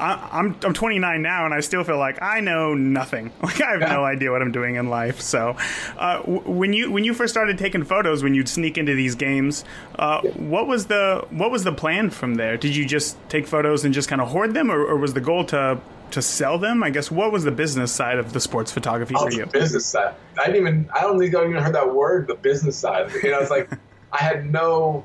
I, 0.00 0.28
I'm 0.32 0.56
I'm 0.64 0.72
29 0.72 1.22
now, 1.22 1.44
and 1.44 1.52
I 1.54 1.60
still 1.60 1.84
feel 1.84 1.98
like 1.98 2.20
I 2.22 2.40
know 2.40 2.74
nothing. 2.74 3.30
Like 3.42 3.60
I 3.60 3.72
have 3.72 3.80
Yeah. 3.82 3.92
no 3.94 4.04
idea 4.04 4.30
what 4.32 4.42
I'm 4.42 4.52
doing 4.52 4.76
in 4.76 4.88
life. 4.88 5.20
So, 5.20 5.56
uh, 5.98 6.18
w- 6.20 6.40
when 6.40 6.72
you 6.72 6.90
when 6.90 7.04
you 7.04 7.14
first 7.14 7.32
started 7.34 7.58
taking 7.58 7.84
photos, 7.84 8.22
when 8.22 8.34
you'd 8.34 8.48
sneak 8.48 8.78
into 8.78 8.94
these 8.94 9.14
games, 9.14 9.64
uh, 9.98 10.22
what 10.22 10.66
was 10.66 10.86
the 10.86 11.26
what 11.30 11.50
was 11.50 11.64
the 11.64 11.72
plan 11.72 12.10
from 12.10 12.36
there? 12.36 12.56
Did 12.56 12.74
you 12.74 12.86
just 12.86 13.16
take 13.28 13.46
photos 13.46 13.84
and 13.84 13.92
just 13.94 14.08
kind 14.08 14.20
of 14.20 14.28
hoard 14.28 14.54
them, 14.54 14.70
or, 14.70 14.80
or 14.84 14.96
was 14.96 15.14
the 15.14 15.20
goal 15.20 15.44
to 15.46 15.78
to 16.12 16.22
sell 16.22 16.58
them? 16.58 16.82
I 16.82 16.90
guess 16.90 17.10
what 17.10 17.30
was 17.32 17.44
the 17.44 17.50
business 17.52 17.92
side 17.92 18.18
of 18.18 18.32
the 18.32 18.40
sports 18.40 18.72
photography 18.72 19.14
Oh, 19.16 19.24
for 19.26 19.30
the 19.30 19.36
you? 19.36 19.46
business 19.46 19.86
side. 19.86 20.14
I 20.40 20.46
didn't 20.46 20.60
even. 20.62 20.90
I 20.94 21.02
don't 21.02 21.18
think 21.18 21.34
I 21.34 21.44
even 21.44 21.62
heard 21.62 21.74
that 21.74 21.94
word. 21.94 22.26
The 22.26 22.34
business 22.34 22.76
side. 22.76 23.10
You 23.22 23.30
know, 23.30 23.40
it's 23.40 23.50
like 23.50 23.68
I 24.12 24.18
had 24.18 24.50
no, 24.50 25.04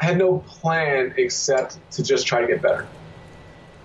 I 0.00 0.06
had 0.06 0.18
no 0.18 0.38
plan 0.38 1.14
except 1.16 1.78
to 1.92 2.02
just 2.02 2.26
try 2.26 2.40
to 2.40 2.46
get 2.46 2.60
better. 2.60 2.86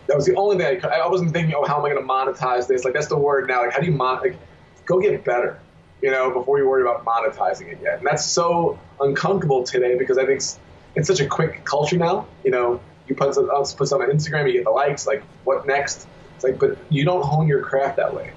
That 0.10 0.18
was 0.18 0.26
the 0.26 0.36
only 0.36 0.58
thing 0.58 0.68
I 0.68 0.76
could. 0.76 0.90
I 0.90 1.08
wasn't 1.08 1.32
thinking, 1.32 1.56
oh, 1.56 1.66
how 1.66 1.80
am 1.80 1.86
I 1.86 1.90
going 1.90 2.02
to 2.02 2.08
monetize 2.08 2.68
this? 2.68 2.84
Like 2.84 2.94
that's 2.94 3.08
the 3.08 3.18
word 3.18 3.48
now. 3.48 3.62
Like 3.62 3.72
how 3.72 3.80
do 3.80 3.86
you 3.86 3.94
mon? 3.94 4.20
Like 4.22 4.38
go 4.86 5.00
get 5.00 5.24
better. 5.24 5.60
You 6.02 6.12
know, 6.12 6.32
before 6.32 6.58
you 6.60 6.68
worry 6.68 6.82
about 6.82 7.06
monetizing 7.06 7.68
it 7.72 7.80
yet. 7.82 8.00
And 8.00 8.08
that's 8.08 8.26
so 8.26 8.80
uncomfortable 9.02 9.64
today 9.64 9.98
because 9.98 10.18
I 10.18 10.26
think 10.26 10.38
it's, 10.38 10.60
it's 10.96 11.08
such 11.08 11.20
a 11.20 11.28
quick 11.28 11.66
culture 11.66 11.98
now. 11.98 12.26
You 12.44 12.52
know, 12.52 12.82
you 13.08 13.16
put 13.16 13.34
some, 13.34 13.48
put 13.48 13.88
something 13.88 14.10
on 14.10 14.16
Instagram, 14.16 14.48
you 14.48 14.54
get 14.54 14.64
the 14.64 14.72
likes. 14.72 15.06
Like 15.06 15.24
what 15.44 15.66
next? 15.68 16.08
It's 16.36 16.44
like, 16.44 16.58
but 16.58 16.78
you 16.90 17.04
don't 17.04 17.24
hone 17.24 17.48
your 17.48 17.62
craft 17.62 17.98
that 17.98 18.14
way 18.14 18.32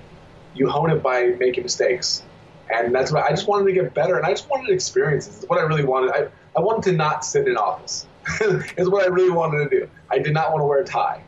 you 0.54 0.68
hone 0.68 0.90
it 0.90 1.02
by 1.02 1.34
making 1.38 1.62
mistakes. 1.62 2.22
And 2.70 2.94
that's 2.94 3.12
what 3.12 3.24
I 3.24 3.30
just 3.30 3.48
wanted 3.48 3.66
to 3.66 3.72
get 3.72 3.92
better, 3.92 4.16
and 4.16 4.24
I 4.24 4.30
just 4.30 4.48
wanted 4.48 4.70
experiences. 4.70 5.36
It's 5.36 5.48
what 5.48 5.58
I 5.58 5.62
really 5.62 5.84
wanted. 5.84 6.12
I, 6.12 6.28
I 6.56 6.60
wanted 6.60 6.90
to 6.90 6.96
not 6.96 7.24
sit 7.24 7.46
in 7.46 7.56
office. 7.56 8.06
is 8.40 8.88
what 8.88 9.04
I 9.04 9.08
really 9.08 9.30
wanted 9.30 9.68
to 9.68 9.80
do. 9.80 9.90
I 10.10 10.18
did 10.18 10.32
not 10.32 10.52
want 10.52 10.62
to 10.62 10.66
wear 10.66 10.78
a 10.78 10.84
tie, 10.84 11.22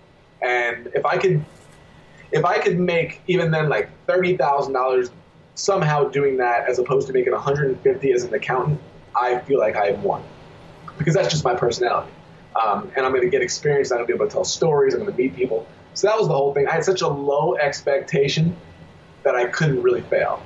and 0.45 0.89
if 0.95 1.05
I 1.07 1.17
could, 1.17 1.45
if 2.31 2.45
I 2.45 2.59
could 2.59 2.79
make 2.79 3.23
even 3.27 3.51
then 3.51 3.69
like 3.69 3.89
thirty 4.07 4.37
thousand 4.37 4.75
dollars 4.75 5.11
somehow 5.55 6.05
doing 6.05 6.37
that 6.37 6.69
as 6.69 6.79
opposed 6.79 7.07
to 7.07 7.13
making 7.13 7.33
one 7.33 7.41
hundred 7.41 7.71
and 7.71 7.81
fifty 7.81 8.13
as 8.13 8.25
an 8.25 8.35
accountant, 8.35 8.81
I 9.17 9.39
feel 9.41 9.59
like 9.59 9.77
I 9.77 9.87
have 9.87 10.03
won 10.03 10.23
because 10.99 11.15
that's 11.15 11.31
just 11.31 11.45
my 11.45 11.55
personality. 11.55 12.13
Um, 12.63 12.93
and 12.95 13.05
I'm 13.05 13.11
going 13.11 13.25
to 13.25 13.31
get 13.31 13.43
experience. 13.43 13.91
I'm 13.91 13.99
going 13.99 14.07
to 14.07 14.13
be 14.13 14.17
able 14.17 14.27
to 14.27 14.33
tell 14.33 14.45
stories. 14.45 14.95
I'm 14.95 15.01
going 15.01 15.11
to 15.11 15.19
meet 15.21 15.35
people. 15.35 15.67
So 15.95 16.07
that 16.07 16.17
was 16.17 16.29
the 16.29 16.35
whole 16.35 16.55
thing. 16.55 16.69
I 16.69 16.73
had 16.73 16.85
such 16.85 17.03
a 17.03 17.09
low 17.09 17.57
expectation 17.57 18.57
that 19.25 19.35
I 19.35 19.47
couldn't 19.47 19.83
really 19.83 20.03
fail, 20.03 20.43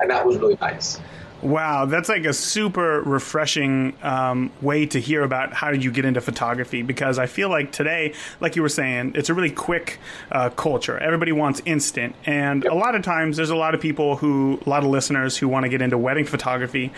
and 0.00 0.10
that 0.10 0.24
was 0.26 0.36
really 0.36 0.58
nice. 0.60 1.00
Wow, 1.40 1.84
that's 1.84 2.08
like 2.08 2.24
a 2.24 2.32
super 2.32 3.00
refreshing 3.02 3.94
um, 4.02 4.50
way 4.60 4.86
to 4.86 5.00
hear 5.00 5.22
about 5.22 5.52
how 5.52 5.70
you 5.70 5.92
get 5.92 6.04
into 6.04 6.20
photography? 6.20 6.82
Because 6.82 7.16
I 7.16 7.26
feel 7.26 7.48
like 7.48 7.70
today, 7.70 8.14
like 8.40 8.56
you 8.56 8.62
were 8.62 8.68
saying, 8.68 9.12
it's 9.14 9.28
a 9.28 9.34
really 9.34 9.50
quick 9.50 10.00
uh, 10.32 10.50
culture. 10.50 10.98
Everybody 10.98 11.30
wants 11.30 11.62
instant, 11.64 12.16
and 12.26 12.64
a 12.64 12.74
lot 12.74 12.96
of 12.96 13.02
times 13.02 13.36
there's 13.36 13.50
a 13.50 13.56
lot 13.56 13.74
of 13.74 13.80
people 13.80 14.16
who, 14.16 14.60
a 14.66 14.68
lot 14.68 14.82
of 14.82 14.90
listeners 14.90 15.36
who 15.36 15.46
want 15.46 15.62
to 15.62 15.68
get 15.68 15.80
into 15.80 15.96
wedding 15.96 16.24
photography, 16.24 16.92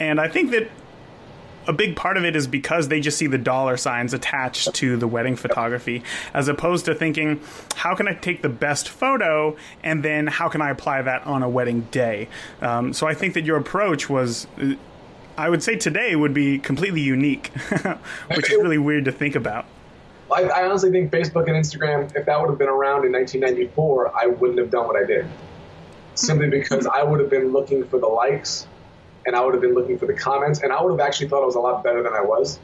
and 0.00 0.20
I 0.20 0.26
think 0.26 0.50
that 0.50 0.68
a 1.66 1.72
big 1.72 1.96
part 1.96 2.16
of 2.16 2.24
it 2.24 2.36
is 2.36 2.46
because 2.46 2.88
they 2.88 3.00
just 3.00 3.18
see 3.18 3.26
the 3.26 3.38
dollar 3.38 3.76
signs 3.76 4.14
attached 4.14 4.74
to 4.74 4.96
the 4.96 5.06
wedding 5.06 5.36
photography, 5.36 6.02
as 6.32 6.48
opposed 6.48 6.84
to 6.86 6.94
thinking, 6.94 7.40
how 7.76 7.94
can 7.94 8.08
I 8.08 8.14
take 8.14 8.42
the 8.42 8.48
best 8.48 8.88
photo 8.88 9.56
and 9.82 10.02
then 10.02 10.26
how 10.26 10.48
can 10.48 10.60
I 10.60 10.70
apply 10.70 11.02
that 11.02 11.26
on 11.26 11.42
a 11.42 11.48
wedding 11.48 11.82
day? 11.90 12.28
Um, 12.60 12.92
so 12.92 13.06
I 13.06 13.14
think 13.14 13.34
that 13.34 13.44
your 13.44 13.56
approach 13.56 14.08
was. 14.08 14.46
I 15.36 15.50
would 15.50 15.64
say 15.64 15.74
today 15.74 16.14
would 16.14 16.32
be 16.32 16.60
completely 16.60 17.00
unique, 17.00 17.48
which 18.36 18.52
is 18.52 18.56
really 18.62 18.78
weird 18.78 19.06
to 19.06 19.12
think 19.12 19.34
about. 19.34 19.66
I, 20.32 20.42
I 20.44 20.64
honestly 20.64 20.90
think 20.90 21.10
Facebook 21.10 21.48
and 21.48 21.56
Instagram, 21.56 22.14
if 22.16 22.26
that 22.26 22.40
would 22.40 22.50
have 22.50 22.58
been 22.58 22.68
around 22.68 23.04
in 23.04 23.12
1994, 23.12 24.12
I 24.16 24.26
wouldn't 24.26 24.58
have 24.58 24.70
done 24.70 24.86
what 24.86 24.96
I 24.96 25.04
did. 25.04 25.26
Simply 26.14 26.48
because 26.48 26.86
I 26.86 27.02
would 27.02 27.18
have 27.18 27.30
been 27.30 27.52
looking 27.52 27.84
for 27.84 27.98
the 27.98 28.06
likes, 28.06 28.68
and 29.26 29.34
I 29.36 29.44
would 29.44 29.54
have 29.54 29.60
been 29.62 29.74
looking 29.74 29.98
for 29.98 30.06
the 30.06 30.14
comments, 30.14 30.60
and 30.62 30.72
I 30.72 30.82
would 30.82 30.90
have 30.90 31.00
actually 31.06 31.28
thought 31.28 31.42
I 31.42 31.46
was 31.46 31.54
a 31.54 31.60
lot 31.60 31.82
better 31.82 32.02
than 32.02 32.12
I 32.12 32.20
was. 32.22 32.58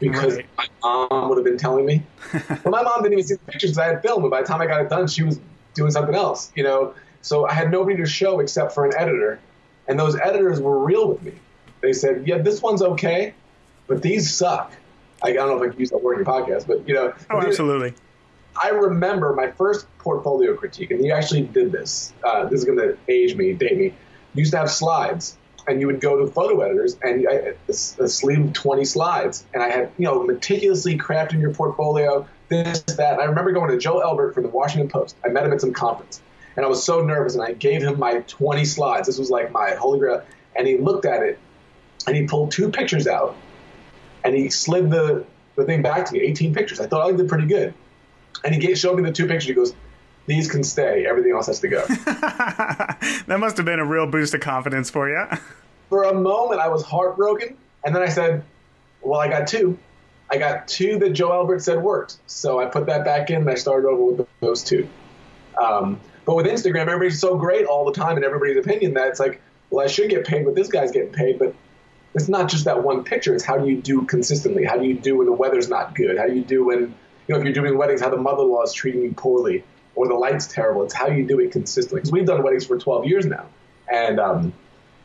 Because 0.00 0.36
Right. 0.36 0.46
my 0.58 0.66
mom 0.82 1.28
would 1.28 1.38
have 1.38 1.44
been 1.44 1.56
telling 1.56 1.86
me. 1.86 2.02
well, 2.32 2.58
my 2.72 2.82
mom 2.82 3.02
didn't 3.02 3.14
even 3.14 3.24
see 3.26 3.34
the 3.34 3.52
pictures 3.52 3.78
I 3.78 3.86
had 3.86 4.02
filmed, 4.02 4.24
and 4.24 4.30
by 4.30 4.40
the 4.42 4.46
time 4.46 4.60
I 4.60 4.66
got 4.66 4.80
it 4.80 4.90
done, 4.90 5.06
she 5.06 5.22
was 5.22 5.38
doing 5.74 5.90
something 5.92 6.14
else, 6.14 6.50
you 6.54 6.62
know. 6.64 6.94
So 7.22 7.46
I 7.46 7.54
had 7.54 7.70
nobody 7.70 7.96
to 7.98 8.06
show 8.06 8.40
except 8.40 8.72
for 8.72 8.84
an 8.84 8.92
editor, 8.98 9.38
and 9.88 9.98
those 9.98 10.16
editors 10.16 10.60
were 10.60 10.78
real 10.84 11.08
with 11.08 11.22
me. 11.22 11.32
They 11.80 11.92
said, 11.92 12.26
"Yeah, 12.26 12.38
this 12.38 12.60
one's 12.60 12.82
okay, 12.82 13.34
but 13.86 14.02
these 14.02 14.34
suck." 14.34 14.72
I, 15.22 15.28
I 15.28 15.32
don't 15.34 15.48
know 15.48 15.62
if 15.62 15.68
I 15.70 15.70
can 15.70 15.80
use 15.80 15.90
that 15.90 16.02
word 16.02 16.18
in 16.18 16.24
your 16.24 16.26
podcast, 16.26 16.66
but 16.66 16.86
you 16.88 16.94
know, 16.94 17.14
Oh, 17.30 17.40
absolutely. 17.40 17.94
I 18.62 18.68
remember 18.70 19.32
my 19.34 19.50
first 19.52 19.86
portfolio 19.98 20.54
critique, 20.54 20.90
and 20.90 21.04
you 21.04 21.12
actually 21.12 21.42
did 21.42 21.72
this. 21.72 22.12
Uh, 22.24 22.44
this 22.44 22.60
is 22.60 22.64
going 22.64 22.78
to 22.78 22.96
age 23.08 23.34
me, 23.36 23.52
date 23.52 23.76
me. 23.78 23.84
You 23.86 24.40
used 24.40 24.52
to 24.52 24.58
have 24.58 24.70
slides, 24.70 25.38
and 25.66 25.80
you 25.80 25.86
would 25.86 26.00
go 26.00 26.18
to 26.18 26.30
photo 26.30 26.60
editors, 26.60 26.96
and 27.02 27.26
I, 27.28 27.32
a, 27.32 27.54
a 27.68 27.74
sleeve 27.74 28.44
of 28.44 28.52
20 28.52 28.84
slides, 28.84 29.46
and 29.54 29.62
I 29.62 29.70
had, 29.70 29.90
you 29.98 30.04
know, 30.04 30.22
meticulously 30.22 30.98
crafted 30.98 31.40
your 31.40 31.54
portfolio, 31.54 32.26
this, 32.48 32.82
that. 32.82 33.14
And 33.14 33.22
I 33.22 33.24
remember 33.24 33.52
going 33.52 33.70
to 33.70 33.78
Joe 33.78 34.00
Elbert 34.00 34.34
from 34.34 34.42
the 34.42 34.50
Washington 34.50 34.88
Post. 34.88 35.16
I 35.24 35.28
met 35.28 35.44
him 35.44 35.52
at 35.52 35.60
some 35.60 35.72
conference, 35.72 36.20
and 36.56 36.64
I 36.64 36.68
was 36.68 36.84
so 36.84 37.00
nervous, 37.00 37.34
and 37.34 37.42
I 37.42 37.52
gave 37.52 37.82
him 37.82 37.98
my 37.98 38.20
20 38.26 38.64
slides. 38.64 39.06
This 39.06 39.18
was 39.18 39.30
like 39.30 39.52
my 39.52 39.70
holy 39.70 39.98
grail. 39.98 40.22
And 40.56 40.66
he 40.66 40.76
looked 40.76 41.06
at 41.06 41.22
it, 41.22 41.38
and 42.06 42.14
he 42.14 42.26
pulled 42.26 42.52
two 42.52 42.70
pictures 42.70 43.06
out, 43.06 43.36
and 44.24 44.34
he 44.34 44.50
slid 44.50 44.90
the, 44.90 45.24
the 45.56 45.64
thing 45.64 45.82
back 45.82 46.06
to 46.06 46.12
me, 46.12 46.20
18 46.20 46.54
pictures. 46.54 46.80
I 46.80 46.86
thought 46.86 47.08
I 47.08 47.12
did 47.16 47.28
pretty 47.28 47.46
good. 47.46 47.74
And 48.44 48.54
he 48.54 48.60
gave, 48.60 48.78
showed 48.78 48.96
me 48.96 49.02
the 49.02 49.12
two 49.12 49.26
pictures. 49.26 49.48
He 49.48 49.54
goes, 49.54 49.74
"These 50.26 50.50
can 50.50 50.64
stay. 50.64 51.06
Everything 51.06 51.32
else 51.32 51.46
has 51.46 51.60
to 51.60 51.68
go." 51.68 51.84
that 51.86 53.36
must 53.38 53.56
have 53.56 53.66
been 53.66 53.80
a 53.80 53.84
real 53.84 54.06
boost 54.06 54.34
of 54.34 54.40
confidence 54.40 54.90
for 54.90 55.08
you. 55.08 55.24
For 55.88 56.04
a 56.04 56.14
moment, 56.14 56.60
I 56.60 56.68
was 56.68 56.82
heartbroken, 56.82 57.56
and 57.84 57.94
then 57.94 58.02
I 58.02 58.08
said, 58.08 58.44
"Well, 59.02 59.20
I 59.20 59.28
got 59.28 59.46
two. 59.46 59.78
I 60.30 60.38
got 60.38 60.66
two 60.66 60.98
that 60.98 61.10
Joe 61.10 61.32
Elbert 61.32 61.62
said 61.62 61.82
worked. 61.82 62.16
So 62.26 62.58
I 62.58 62.66
put 62.66 62.86
that 62.86 63.04
back 63.04 63.30
in, 63.30 63.42
and 63.42 63.50
I 63.50 63.54
started 63.54 63.86
over 63.86 64.04
with 64.04 64.28
those 64.40 64.64
two. 64.64 64.88
Um, 65.62 66.00
but 66.24 66.36
with 66.36 66.46
Instagram, 66.46 66.88
everybody's 66.88 67.20
so 67.20 67.36
great 67.36 67.66
all 67.66 67.84
the 67.84 67.92
time, 67.92 68.16
in 68.16 68.24
everybody's 68.24 68.56
opinion 68.56 68.94
that 68.94 69.08
it's 69.08 69.20
like, 69.20 69.40
well, 69.70 69.84
I 69.84 69.88
should 69.88 70.10
get 70.10 70.26
paid, 70.26 70.44
but 70.44 70.54
this 70.54 70.68
guy's 70.68 70.90
getting 70.90 71.12
paid. 71.12 71.38
But 71.38 71.54
it's 72.14 72.28
not 72.28 72.48
just 72.48 72.64
that 72.64 72.82
one 72.82 73.04
picture. 73.04 73.34
It's 73.34 73.44
how 73.44 73.58
do 73.58 73.68
you 73.68 73.80
do 73.80 74.02
consistently? 74.06 74.64
How 74.64 74.76
do 74.76 74.86
you 74.86 74.94
do 74.94 75.18
when 75.18 75.26
the 75.26 75.32
weather's 75.32 75.68
not 75.68 75.94
good? 75.94 76.16
How 76.16 76.26
do 76.26 76.34
you 76.34 76.44
do 76.44 76.64
when, 76.64 76.80
you 76.80 77.34
know, 77.34 77.36
if 77.36 77.44
you're 77.44 77.52
doing 77.52 77.76
weddings, 77.76 78.00
how 78.00 78.08
the 78.08 78.16
mother-in-law 78.16 78.62
is 78.62 78.72
treating 78.72 79.02
you 79.02 79.12
poorly 79.12 79.64
or 79.94 80.08
the 80.08 80.14
light's 80.14 80.46
terrible? 80.46 80.82
It's 80.84 80.94
how 80.94 81.08
you 81.08 81.26
do 81.26 81.40
it 81.40 81.52
consistently. 81.52 82.00
Because 82.00 82.12
we've 82.12 82.26
done 82.26 82.42
weddings 82.42 82.66
for 82.66 82.78
12 82.78 83.06
years 83.06 83.26
now. 83.26 83.46
And 83.90 84.18
um, 84.18 84.52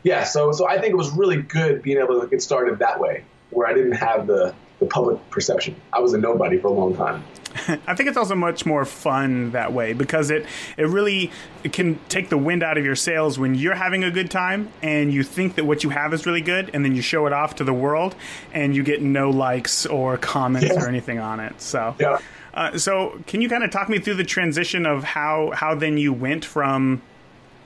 yeah, 0.02 0.24
so 0.24 0.52
so 0.52 0.66
I 0.68 0.80
think 0.80 0.92
it 0.92 0.96
was 0.96 1.10
really 1.10 1.40
good 1.42 1.82
being 1.82 1.98
able 1.98 2.20
to 2.20 2.26
get 2.26 2.42
started 2.42 2.78
that 2.78 2.98
way, 3.00 3.24
where 3.50 3.66
I 3.66 3.74
didn't 3.74 3.92
have 3.92 4.26
the, 4.26 4.54
the 4.78 4.86
public 4.86 5.28
perception. 5.30 5.76
I 5.92 6.00
was 6.00 6.14
a 6.14 6.18
nobody 6.18 6.58
for 6.58 6.68
a 6.68 6.72
long 6.72 6.96
time. 6.96 7.22
I 7.86 7.96
think 7.96 8.08
it's 8.08 8.16
also 8.16 8.36
much 8.36 8.64
more 8.64 8.84
fun 8.84 9.50
that 9.50 9.72
way 9.72 9.92
because 9.92 10.30
it 10.30 10.46
it 10.76 10.84
really 10.84 11.32
it 11.64 11.72
can 11.72 11.98
take 12.08 12.28
the 12.28 12.38
wind 12.38 12.62
out 12.62 12.78
of 12.78 12.84
your 12.84 12.94
sails 12.94 13.40
when 13.40 13.56
you're 13.56 13.74
having 13.74 14.04
a 14.04 14.10
good 14.10 14.30
time 14.30 14.68
and 14.82 15.12
you 15.12 15.24
think 15.24 15.56
that 15.56 15.64
what 15.64 15.82
you 15.82 15.90
have 15.90 16.14
is 16.14 16.26
really 16.26 16.42
good 16.42 16.70
and 16.72 16.84
then 16.84 16.94
you 16.94 17.02
show 17.02 17.26
it 17.26 17.32
off 17.32 17.56
to 17.56 17.64
the 17.64 17.72
world 17.72 18.14
and 18.52 18.76
you 18.76 18.84
get 18.84 19.02
no 19.02 19.30
likes 19.30 19.84
or 19.84 20.16
comments 20.16 20.68
Yeah. 20.68 20.80
or 20.84 20.88
anything 20.88 21.18
on 21.18 21.40
it. 21.40 21.60
So 21.60 21.96
Yeah. 21.98 22.18
Uh, 22.54 22.76
so 22.76 23.20
can 23.26 23.40
you 23.40 23.48
kind 23.48 23.62
of 23.62 23.70
talk 23.70 23.88
me 23.88 23.98
through 23.98 24.14
the 24.14 24.24
transition 24.24 24.86
of 24.86 25.04
how 25.04 25.50
how 25.54 25.74
then 25.74 25.96
you 25.96 26.12
went 26.12 26.44
from 26.44 27.00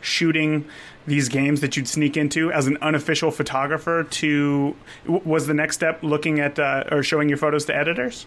shooting 0.00 0.64
these 1.06 1.28
games 1.28 1.60
that 1.60 1.76
you'd 1.76 1.88
sneak 1.88 2.16
into 2.16 2.52
as 2.52 2.66
an 2.66 2.78
unofficial 2.80 3.30
photographer 3.30 4.04
to 4.04 4.74
was 5.06 5.46
the 5.46 5.54
next 5.54 5.76
step 5.76 6.02
looking 6.02 6.40
at 6.40 6.58
uh, 6.58 6.84
or 6.90 7.02
showing 7.02 7.28
your 7.28 7.38
photos 7.38 7.64
to 7.66 7.76
editors? 7.76 8.26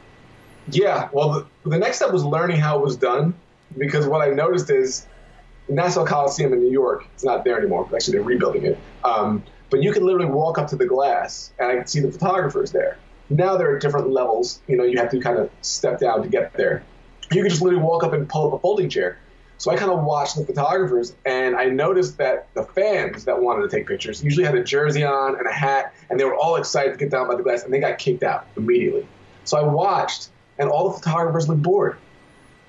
Yeah, 0.69 1.09
well, 1.11 1.47
the, 1.63 1.69
the 1.69 1.77
next 1.77 1.97
step 1.97 2.11
was 2.11 2.25
learning 2.25 2.57
how 2.57 2.77
it 2.79 2.83
was 2.83 2.97
done 2.97 3.33
because 3.77 4.07
what 4.07 4.21
I 4.21 4.33
noticed 4.33 4.69
is 4.69 5.05
the 5.67 5.73
Nassau 5.73 6.05
Coliseum 6.05 6.53
in 6.53 6.59
New 6.59 6.71
York, 6.71 7.05
it's 7.13 7.23
not 7.23 7.43
there 7.43 7.57
anymore. 7.57 7.87
Actually, 7.93 8.13
they're 8.13 8.23
rebuilding 8.23 8.65
it. 8.65 8.77
Um, 9.03 9.43
but 9.69 9.81
you 9.81 9.91
can 9.91 10.05
literally 10.05 10.27
walk 10.27 10.57
up 10.57 10.67
to 10.69 10.75
the 10.75 10.85
glass 10.85 11.51
and 11.59 11.69
I 11.69 11.75
can 11.75 11.87
see 11.87 11.99
the 11.99 12.11
photographers 12.11 12.71
there. 12.71 12.97
Now 13.29 13.57
there 13.57 13.69
are 13.69 13.79
different 13.79 14.09
levels. 14.09 14.61
You 14.67 14.77
know, 14.77 14.83
you 14.83 14.97
have 14.97 15.11
to 15.11 15.19
kind 15.19 15.37
of 15.37 15.49
step 15.61 15.99
down 15.99 16.21
to 16.23 16.29
get 16.29 16.53
there. 16.53 16.83
You 17.31 17.41
can 17.41 17.49
just 17.49 17.61
literally 17.61 17.83
walk 17.83 18.03
up 18.03 18.13
and 18.13 18.27
pull 18.27 18.47
up 18.47 18.53
a 18.53 18.59
folding 18.59 18.89
chair. 18.89 19.17
So 19.57 19.71
I 19.71 19.75
kind 19.75 19.91
of 19.91 20.03
watched 20.03 20.35
the 20.35 20.45
photographers 20.45 21.15
and 21.25 21.55
I 21.55 21.65
noticed 21.65 22.17
that 22.19 22.47
the 22.53 22.63
fans 22.63 23.25
that 23.25 23.41
wanted 23.41 23.69
to 23.69 23.75
take 23.75 23.87
pictures 23.87 24.23
usually 24.23 24.45
had 24.45 24.55
a 24.55 24.63
jersey 24.63 25.03
on 25.03 25.35
and 25.35 25.47
a 25.47 25.51
hat 25.51 25.93
and 26.09 26.19
they 26.19 26.25
were 26.25 26.35
all 26.35 26.57
excited 26.57 26.91
to 26.91 26.97
get 26.97 27.09
down 27.09 27.27
by 27.27 27.35
the 27.35 27.43
glass 27.43 27.63
and 27.63 27.73
they 27.73 27.79
got 27.79 27.97
kicked 27.97 28.21
out 28.21 28.45
immediately. 28.55 29.07
So 29.45 29.57
I 29.57 29.63
watched 29.63 30.29
and 30.59 30.69
all 30.69 30.89
the 30.89 30.97
photographers 30.99 31.49
looked 31.49 31.63
bored. 31.63 31.97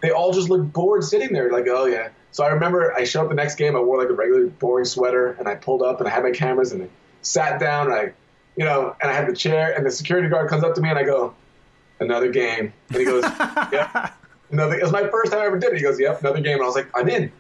They 0.01 0.11
all 0.11 0.33
just 0.33 0.49
looked 0.49 0.73
bored 0.73 1.05
sitting 1.05 1.33
there, 1.33 1.51
like, 1.51 1.67
oh 1.69 1.87
yeah. 1.87 2.09
So 2.31 2.45
I 2.45 2.49
remember 2.49 2.95
I 2.95 3.05
showed 3.05 3.25
up 3.25 3.29
the 3.29 3.35
next 3.35 3.57
game. 3.57 3.75
I 3.77 3.81
wore 3.81 3.99
like 3.99 4.11
a 4.11 4.15
regular 4.15 4.47
boring 4.47 4.85
sweater, 4.85 5.33
and 5.39 5.49
I 5.49 5.57
pulled 5.57 5.83
up 5.83 5.99
and 5.99 6.09
I 6.09 6.13
had 6.13 6.23
my 6.23 6.31
cameras 6.31 6.73
and 6.73 6.85
I 6.85 6.89
sat 7.23 7.59
down. 7.59 7.87
And 7.87 7.95
I, 7.95 8.13
you 8.59 8.65
know, 8.65 8.97
and 9.01 9.09
I 9.09 9.15
had 9.15 9.29
the 9.29 9.37
chair, 9.37 9.73
and 9.77 9.87
the 9.87 9.91
security 9.91 10.29
guard 10.29 10.51
comes 10.51 10.65
up 10.65 10.75
to 10.75 10.81
me 10.81 10.89
and 10.91 10.99
I 10.99 11.05
go, 11.05 11.33
another 12.01 12.29
game, 12.29 12.73
and 12.89 12.99
he 12.99 13.05
goes, 13.05 13.23
yeah. 13.73 14.11
Another, 14.51 14.75
it 14.77 14.83
was 14.83 14.91
my 14.91 15.07
first 15.09 15.31
time 15.31 15.43
I 15.43 15.47
ever 15.47 15.59
did 15.59 15.73
it. 15.73 15.77
He 15.77 15.83
goes, 15.83 16.01
yep, 16.01 16.21
another 16.21 16.41
game. 16.41 16.55
And 16.55 16.63
I 16.63 16.67
was 16.67 16.75
like, 16.75 16.89
I'm 16.95 17.09
in. 17.09 17.31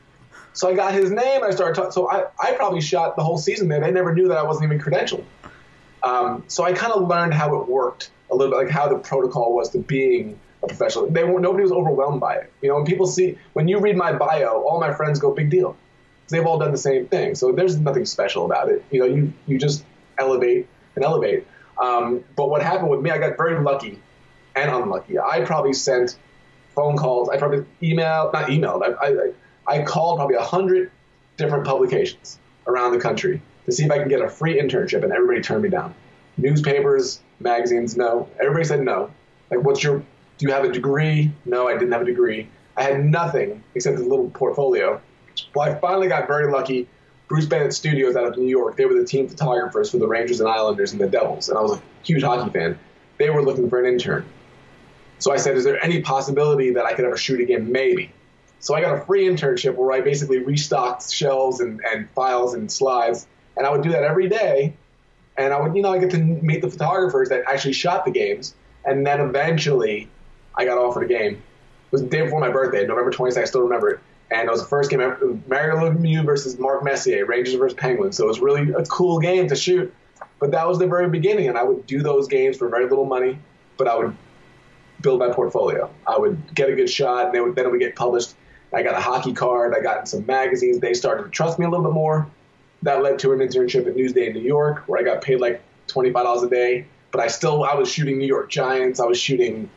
So 0.52 0.68
I 0.68 0.74
got 0.74 0.92
his 0.92 1.10
name. 1.10 1.42
I 1.42 1.50
started 1.50 1.74
talking. 1.74 1.90
So 1.90 2.08
I, 2.08 2.26
I 2.38 2.52
probably 2.52 2.80
shot 2.80 3.16
the 3.16 3.24
whole 3.24 3.38
season 3.38 3.66
there. 3.68 3.80
They 3.80 3.90
never 3.90 4.14
knew 4.14 4.28
that 4.28 4.36
I 4.36 4.42
wasn't 4.42 4.70
even 4.70 4.78
credentialed. 4.78 5.24
Um, 6.04 6.44
so 6.46 6.64
I 6.64 6.72
kind 6.72 6.92
of 6.92 7.08
learned 7.08 7.34
how 7.34 7.60
it 7.60 7.68
worked 7.68 8.10
a 8.30 8.36
little 8.36 8.52
bit, 8.52 8.66
like 8.66 8.72
how 8.72 8.88
the 8.88 8.98
protocol 8.98 9.56
was 9.56 9.70
to 9.70 9.78
being 9.78 10.38
a 10.62 10.68
professional. 10.68 11.10
They 11.10 11.24
were, 11.24 11.40
nobody 11.40 11.62
was 11.62 11.72
overwhelmed 11.72 12.20
by 12.20 12.36
it. 12.36 12.52
You 12.60 12.68
know, 12.68 12.76
when 12.76 12.84
people 12.84 13.06
see, 13.06 13.38
when 13.54 13.66
you 13.66 13.80
read 13.80 13.96
my 13.96 14.12
bio, 14.12 14.62
all 14.62 14.78
my 14.78 14.92
friends 14.92 15.18
go, 15.18 15.32
big 15.32 15.50
deal. 15.50 15.76
They've 16.28 16.46
all 16.46 16.58
done 16.58 16.70
the 16.70 16.78
same 16.78 17.08
thing. 17.08 17.34
So 17.34 17.50
there's 17.50 17.78
nothing 17.78 18.04
special 18.04 18.44
about 18.44 18.68
it. 18.68 18.84
You 18.90 19.00
know, 19.00 19.06
you, 19.06 19.32
you 19.46 19.58
just 19.58 19.84
elevate 20.18 20.68
and 20.98 21.04
elevate. 21.04 21.46
Um, 21.80 22.24
but 22.36 22.50
what 22.50 22.60
happened 22.62 22.90
with 22.90 23.00
me, 23.00 23.10
I 23.10 23.18
got 23.18 23.36
very 23.36 23.62
lucky 23.62 24.00
and 24.56 24.70
unlucky. 24.70 25.18
I 25.18 25.42
probably 25.42 25.72
sent 25.72 26.18
phone 26.74 26.96
calls. 26.96 27.28
I 27.28 27.36
probably 27.36 27.64
emailed, 27.80 28.32
not 28.32 28.48
emailed. 28.48 28.82
I, 28.82 29.06
I, 29.06 29.78
I 29.80 29.84
called 29.84 30.18
probably 30.18 30.36
a 30.36 30.42
hundred 30.42 30.90
different 31.36 31.64
publications 31.64 32.38
around 32.66 32.92
the 32.92 32.98
country 32.98 33.40
to 33.66 33.72
see 33.72 33.84
if 33.84 33.90
I 33.90 33.98
can 33.98 34.08
get 34.08 34.20
a 34.20 34.28
free 34.28 34.60
internship, 34.60 35.04
and 35.04 35.12
everybody 35.12 35.40
turned 35.40 35.62
me 35.62 35.68
down. 35.68 35.94
Newspapers, 36.36 37.20
magazines, 37.40 37.96
no. 37.96 38.28
Everybody 38.40 38.64
said 38.64 38.80
no. 38.82 39.10
Like, 39.50 39.62
what's 39.62 39.82
your? 39.82 39.98
Do 39.98 40.46
you 40.46 40.52
have 40.52 40.64
a 40.64 40.72
degree? 40.72 41.32
No, 41.44 41.68
I 41.68 41.74
didn't 41.74 41.92
have 41.92 42.02
a 42.02 42.04
degree. 42.04 42.48
I 42.76 42.82
had 42.82 43.04
nothing 43.04 43.62
except 43.74 43.98
a 43.98 44.02
little 44.02 44.30
portfolio. 44.30 45.00
Well, 45.54 45.68
I 45.68 45.78
finally 45.78 46.08
got 46.08 46.26
very 46.26 46.50
lucky. 46.50 46.88
Bruce 47.28 47.44
Bennett 47.44 47.74
Studios 47.74 48.16
out 48.16 48.24
of 48.24 48.38
New 48.38 48.48
York. 48.48 48.76
They 48.76 48.86
were 48.86 48.94
the 48.94 49.04
team 49.04 49.28
photographers 49.28 49.90
for 49.90 49.98
the 49.98 50.08
Rangers 50.08 50.40
and 50.40 50.48
Islanders 50.48 50.92
and 50.92 51.00
the 51.00 51.08
Devils, 51.08 51.50
and 51.50 51.58
I 51.58 51.60
was 51.60 51.72
a 51.72 51.82
huge 52.02 52.22
hockey 52.22 52.50
fan. 52.50 52.78
They 53.18 53.28
were 53.28 53.42
looking 53.42 53.68
for 53.68 53.78
an 53.78 53.92
intern. 53.92 54.24
So 55.18 55.32
I 55.32 55.36
said, 55.36 55.56
"Is 55.56 55.64
there 55.64 55.82
any 55.84 56.00
possibility 56.00 56.72
that 56.72 56.86
I 56.86 56.94
could 56.94 57.04
ever 57.04 57.16
shoot 57.16 57.40
again?" 57.40 57.70
Maybe. 57.70 58.12
So 58.60 58.74
I 58.74 58.80
got 58.80 58.96
a 58.96 59.04
free 59.04 59.28
internship 59.28 59.74
where 59.74 59.92
I 59.92 60.00
basically 60.00 60.38
restocked 60.38 61.12
shelves 61.12 61.60
and, 61.60 61.80
and 61.84 62.08
files 62.10 62.54
and 62.54 62.72
slides, 62.72 63.26
and 63.56 63.66
I 63.66 63.70
would 63.70 63.82
do 63.82 63.90
that 63.90 64.02
every 64.02 64.28
day. 64.28 64.74
And 65.36 65.52
I 65.52 65.60
would, 65.60 65.76
you 65.76 65.82
know, 65.82 65.92
I 65.92 65.98
get 65.98 66.10
to 66.12 66.18
meet 66.18 66.62
the 66.62 66.70
photographers 66.70 67.28
that 67.28 67.44
actually 67.46 67.74
shot 67.74 68.04
the 68.04 68.10
games, 68.10 68.54
and 68.84 69.06
then 69.06 69.20
eventually, 69.20 70.08
I 70.56 70.64
got 70.64 70.78
offered 70.78 71.04
a 71.04 71.06
game. 71.06 71.34
It 71.34 71.92
was 71.92 72.02
the 72.02 72.08
day 72.08 72.22
before 72.22 72.40
my 72.40 72.50
birthday, 72.50 72.86
November 72.86 73.12
26th. 73.12 73.38
I 73.38 73.44
still 73.44 73.62
remember 73.62 73.90
it 73.90 74.00
and 74.30 74.48
it 74.48 74.50
was 74.50 74.60
the 74.60 74.68
first 74.68 74.90
game. 74.90 75.00
Mario 75.46 75.76
Lemieux 75.76 76.24
versus 76.24 76.58
Mark 76.58 76.84
Messier, 76.84 77.24
Rangers 77.26 77.54
versus 77.54 77.76
Penguins. 77.76 78.16
So 78.16 78.24
it 78.24 78.28
was 78.28 78.40
really 78.40 78.72
a 78.72 78.84
cool 78.84 79.18
game 79.18 79.48
to 79.48 79.56
shoot. 79.56 79.92
But 80.38 80.52
that 80.52 80.68
was 80.68 80.78
the 80.78 80.86
very 80.86 81.08
beginning, 81.08 81.48
and 81.48 81.58
I 81.58 81.64
would 81.64 81.86
do 81.86 82.02
those 82.02 82.28
games 82.28 82.56
for 82.56 82.68
very 82.68 82.88
little 82.88 83.04
money, 83.04 83.38
but 83.76 83.88
I 83.88 83.96
would 83.96 84.16
build 85.00 85.18
my 85.18 85.30
portfolio. 85.30 85.90
I 86.06 86.18
would 86.18 86.54
get 86.54 86.68
a 86.68 86.76
good 86.76 86.90
shot, 86.90 87.34
and 87.34 87.44
would, 87.44 87.56
then 87.56 87.66
it 87.66 87.70
would 87.70 87.80
get 87.80 87.96
published. 87.96 88.34
I 88.72 88.82
got 88.82 88.94
a 88.94 89.00
hockey 89.00 89.32
card. 89.32 89.74
I 89.74 89.80
got 89.80 90.00
in 90.00 90.06
some 90.06 90.26
magazines. 90.26 90.78
They 90.78 90.94
started 90.94 91.24
to 91.24 91.30
trust 91.30 91.58
me 91.58 91.64
a 91.64 91.70
little 91.70 91.84
bit 91.84 91.92
more. 91.92 92.28
That 92.82 93.02
led 93.02 93.18
to 93.20 93.32
an 93.32 93.40
internship 93.40 93.88
at 93.88 93.96
Newsday 93.96 94.28
in 94.28 94.34
New 94.34 94.42
York, 94.42 94.84
where 94.86 95.00
I 95.00 95.02
got 95.02 95.22
paid 95.22 95.40
like 95.40 95.62
twenty 95.88 96.12
five 96.12 96.24
dollars 96.24 96.42
a 96.44 96.50
day. 96.50 96.86
But 97.10 97.20
I 97.20 97.28
still 97.28 97.64
I 97.64 97.74
was 97.74 97.90
shooting 97.90 98.18
New 98.18 98.26
York 98.26 98.50
Giants. 98.50 99.00
I 99.00 99.06
was 99.06 99.18
shooting, 99.18 99.68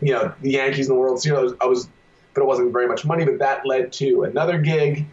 you 0.00 0.12
know, 0.12 0.32
the 0.40 0.52
Yankees 0.52 0.88
in 0.88 0.94
the 0.94 1.00
World 1.00 1.20
Series. 1.20 1.38
I 1.38 1.42
was, 1.42 1.54
I 1.62 1.66
was 1.66 1.88
but 2.36 2.42
it 2.42 2.46
wasn't 2.46 2.70
very 2.70 2.86
much 2.86 3.04
money. 3.06 3.24
But 3.24 3.38
that 3.38 3.66
led 3.66 3.92
to 3.94 4.24
another 4.24 4.58
gig 4.58 5.06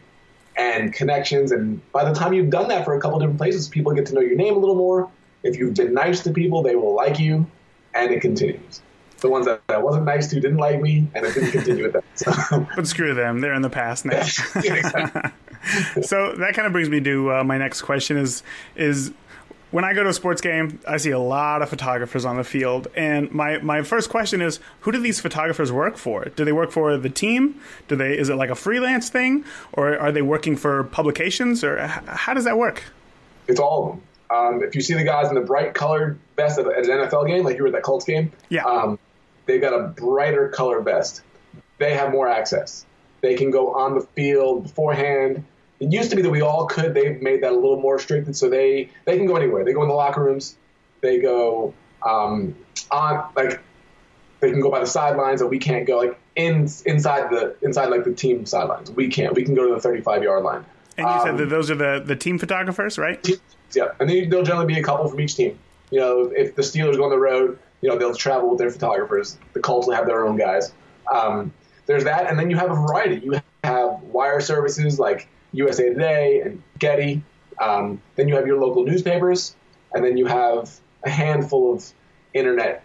and 0.58 0.94
connections. 0.94 1.54
And 1.54 1.82
by 1.94 2.04
the 2.04 2.14
time 2.14 2.34
you've 2.34 2.50
done 2.50 2.68
that 2.68 2.84
for 2.84 2.96
a 2.96 3.02
couple 3.02 3.18
different 3.18 3.40
places, 3.40 3.70
people 3.70 3.94
get 3.94 4.06
to 4.08 4.14
know 4.14 4.22
your 4.22 4.36
name 4.36 4.56
a 4.56 4.60
little 4.60 4.76
more. 4.76 5.10
If 5.42 5.58
you've 5.58 5.74
been 5.74 5.94
nice 5.94 6.22
to 6.24 6.32
people, 6.32 6.62
they 6.62 6.76
will 6.76 6.94
like 6.94 7.20
you, 7.20 7.48
and 7.96 8.12
it 8.12 8.20
continues. 8.20 8.82
The 9.20 9.30
ones 9.30 9.46
that 9.46 9.62
I 9.70 9.78
wasn't 9.78 10.04
nice 10.04 10.28
to 10.32 10.40
didn't 10.42 10.58
like 10.58 10.82
me, 10.82 11.08
and 11.16 11.26
it 11.26 11.34
didn't 11.34 11.52
continue 11.52 11.84
with 11.84 11.94
them. 11.94 12.04
So. 12.16 12.68
But 12.76 12.88
screw 12.88 13.14
them; 13.14 13.40
they're 13.40 13.54
in 13.54 13.62
the 13.62 13.70
past 13.70 14.04
now. 14.04 14.26
yeah, 14.64 15.32
so 16.02 16.34
that 16.34 16.54
kind 16.54 16.66
of 16.66 16.74
brings 16.74 16.90
me 16.90 17.00
to 17.02 17.32
uh, 17.32 17.44
my 17.46 17.58
next 17.58 17.84
question: 17.84 18.18
is 18.18 18.44
is 18.76 19.14
when 19.74 19.84
I 19.84 19.94
go 19.94 20.04
to 20.04 20.10
a 20.10 20.14
sports 20.14 20.40
game, 20.40 20.80
I 20.88 20.98
see 20.98 21.10
a 21.10 21.20
lot 21.20 21.64
of 21.64 21.70
photographers 21.70 22.26
on 22.26 22.38
the 22.38 22.44
field, 22.44 22.90
and 22.96 23.32
my, 23.32 23.58
my 23.58 23.82
first 23.82 24.08
question 24.08 24.40
is, 24.40 24.60
who 24.82 24.92
do 24.92 25.02
these 25.02 25.20
photographers 25.20 25.72
work 25.72 25.98
for? 25.98 26.26
Do 26.26 26.46
they 26.46 26.52
work 26.52 26.70
for 26.70 26.96
the 26.96 27.10
team? 27.10 27.60
Do 27.88 27.96
they 27.96 28.16
is 28.16 28.30
it 28.30 28.36
like 28.36 28.52
a 28.52 28.56
freelance 28.56 29.10
thing, 29.10 29.46
or 29.72 29.98
are 29.98 30.12
they 30.12 30.22
working 30.22 30.58
for 30.58 30.84
publications, 30.84 31.64
or 31.64 31.88
how 31.88 32.36
does 32.36 32.44
that 32.44 32.56
work? 32.56 32.84
It's 33.48 33.60
all 33.60 33.84
of 33.84 33.90
them. 33.90 34.04
Um, 34.30 34.64
if 34.64 34.76
you 34.76 34.82
see 34.82 34.94
the 34.94 35.04
guys 35.04 35.30
in 35.30 35.34
the 35.34 35.42
bright 35.42 35.74
colored 35.74 36.20
vest 36.36 36.60
at, 36.60 36.68
an 36.68 36.84
NFL 36.84 37.26
game, 37.26 37.44
like 37.44 37.58
you 37.58 37.64
were 37.64 37.70
at 37.70 37.74
that 37.74 37.82
Colts 37.82 38.06
game, 38.06 38.32
yeah, 38.50 38.66
um, 38.66 39.00
they've 39.48 39.60
got 39.60 39.74
a 39.74 39.88
brighter 39.88 40.50
color 40.50 40.82
vest. 40.82 41.24
They 41.80 41.96
have 41.96 42.12
more 42.12 42.28
access. 42.28 42.86
They 43.22 43.34
can 43.34 43.50
go 43.50 43.74
on 43.74 43.96
the 43.96 44.02
field 44.02 44.64
beforehand 44.64 45.44
it 45.84 45.92
used 45.92 46.10
to 46.12 46.16
be 46.16 46.22
that 46.22 46.30
we 46.30 46.42
all 46.42 46.66
could. 46.66 46.94
They've 46.94 47.22
made 47.22 47.44
that 47.44 47.52
a 47.52 47.56
little 47.56 47.80
more 47.80 47.96
restricted, 47.96 48.36
so 48.38 48.50
they 48.50 48.90
they 49.04 49.18
can 49.18 49.26
go 49.26 49.36
anywhere. 49.36 49.66
They 49.66 49.74
go 49.74 49.84
in 49.84 49.90
the 49.90 49.94
locker 49.94 50.24
rooms. 50.24 50.56
They 51.02 51.20
go 51.20 51.74
um, 52.06 52.56
on 52.90 53.30
like 53.36 53.62
they 54.40 54.52
can 54.52 54.62
go 54.62 54.72
by 54.72 54.80
the 54.80 54.88
sidelines, 54.88 55.42
and 55.42 55.50
we 55.50 55.60
can't 55.60 55.86
go 55.86 55.98
like 55.98 56.18
in 56.38 56.70
inside 56.86 57.30
the 57.32 57.56
inside 57.62 57.88
like 57.88 58.06
the 58.06 58.14
team 58.14 58.46
sidelines. 58.46 58.92
We 58.92 59.10
can't. 59.10 59.36
We 59.36 59.44
can 59.44 59.56
go 59.56 59.68
to 59.68 59.76
the 59.76 59.82
35 59.82 60.24
yard 60.24 60.44
line. 60.44 60.66
And 60.98 61.06
you 61.06 61.14
um, 61.14 61.22
said 61.26 61.38
that 61.38 61.50
those 61.50 61.70
are 61.70 61.76
the 61.76 62.02
the 62.06 62.16
team 62.16 62.40
photographers, 62.40 62.98
right? 62.98 63.28
yeah, 63.74 63.90
and 64.00 64.10
they, 64.10 64.26
there'll 64.26 64.46
generally 64.46 64.68
be 64.68 64.80
a 64.80 64.84
couple 64.84 65.06
from 65.10 65.20
each 65.20 65.36
team. 65.36 65.60
You 65.92 66.00
know, 66.00 66.32
if 66.34 66.56
the 66.56 66.62
Steelers 66.62 66.96
go 66.96 67.04
on 67.04 67.10
the 67.10 67.20
road, 67.20 67.60
you 67.82 67.90
know 67.90 67.98
they'll 67.98 68.16
travel 68.16 68.52
with 68.52 68.60
their 68.60 68.72
photographers. 68.72 69.38
The 69.52 69.60
Colts 69.60 69.88
will 69.88 69.96
have 69.96 70.06
their 70.06 70.26
own 70.26 70.38
guys. 70.38 70.72
Um, 71.14 71.52
there's 71.88 72.06
that, 72.06 72.30
and 72.30 72.40
then 72.40 72.50
you 72.50 72.56
have 72.56 72.72
a 72.72 72.76
variety. 72.76 73.20
You 73.26 73.42
have 73.66 74.02
wire 74.04 74.40
services 74.40 74.98
like 74.98 75.28
USA 75.54 75.90
Today 75.90 76.42
and 76.42 76.62
Getty. 76.80 77.24
Um, 77.62 78.02
then 78.16 78.28
you 78.28 78.36
have 78.36 78.46
your 78.46 78.60
local 78.60 78.84
newspapers, 78.84 79.56
and 79.94 80.04
then 80.04 80.18
you 80.18 80.26
have 80.26 80.72
a 81.04 81.10
handful 81.10 81.74
of 81.74 81.94
internet 82.34 82.84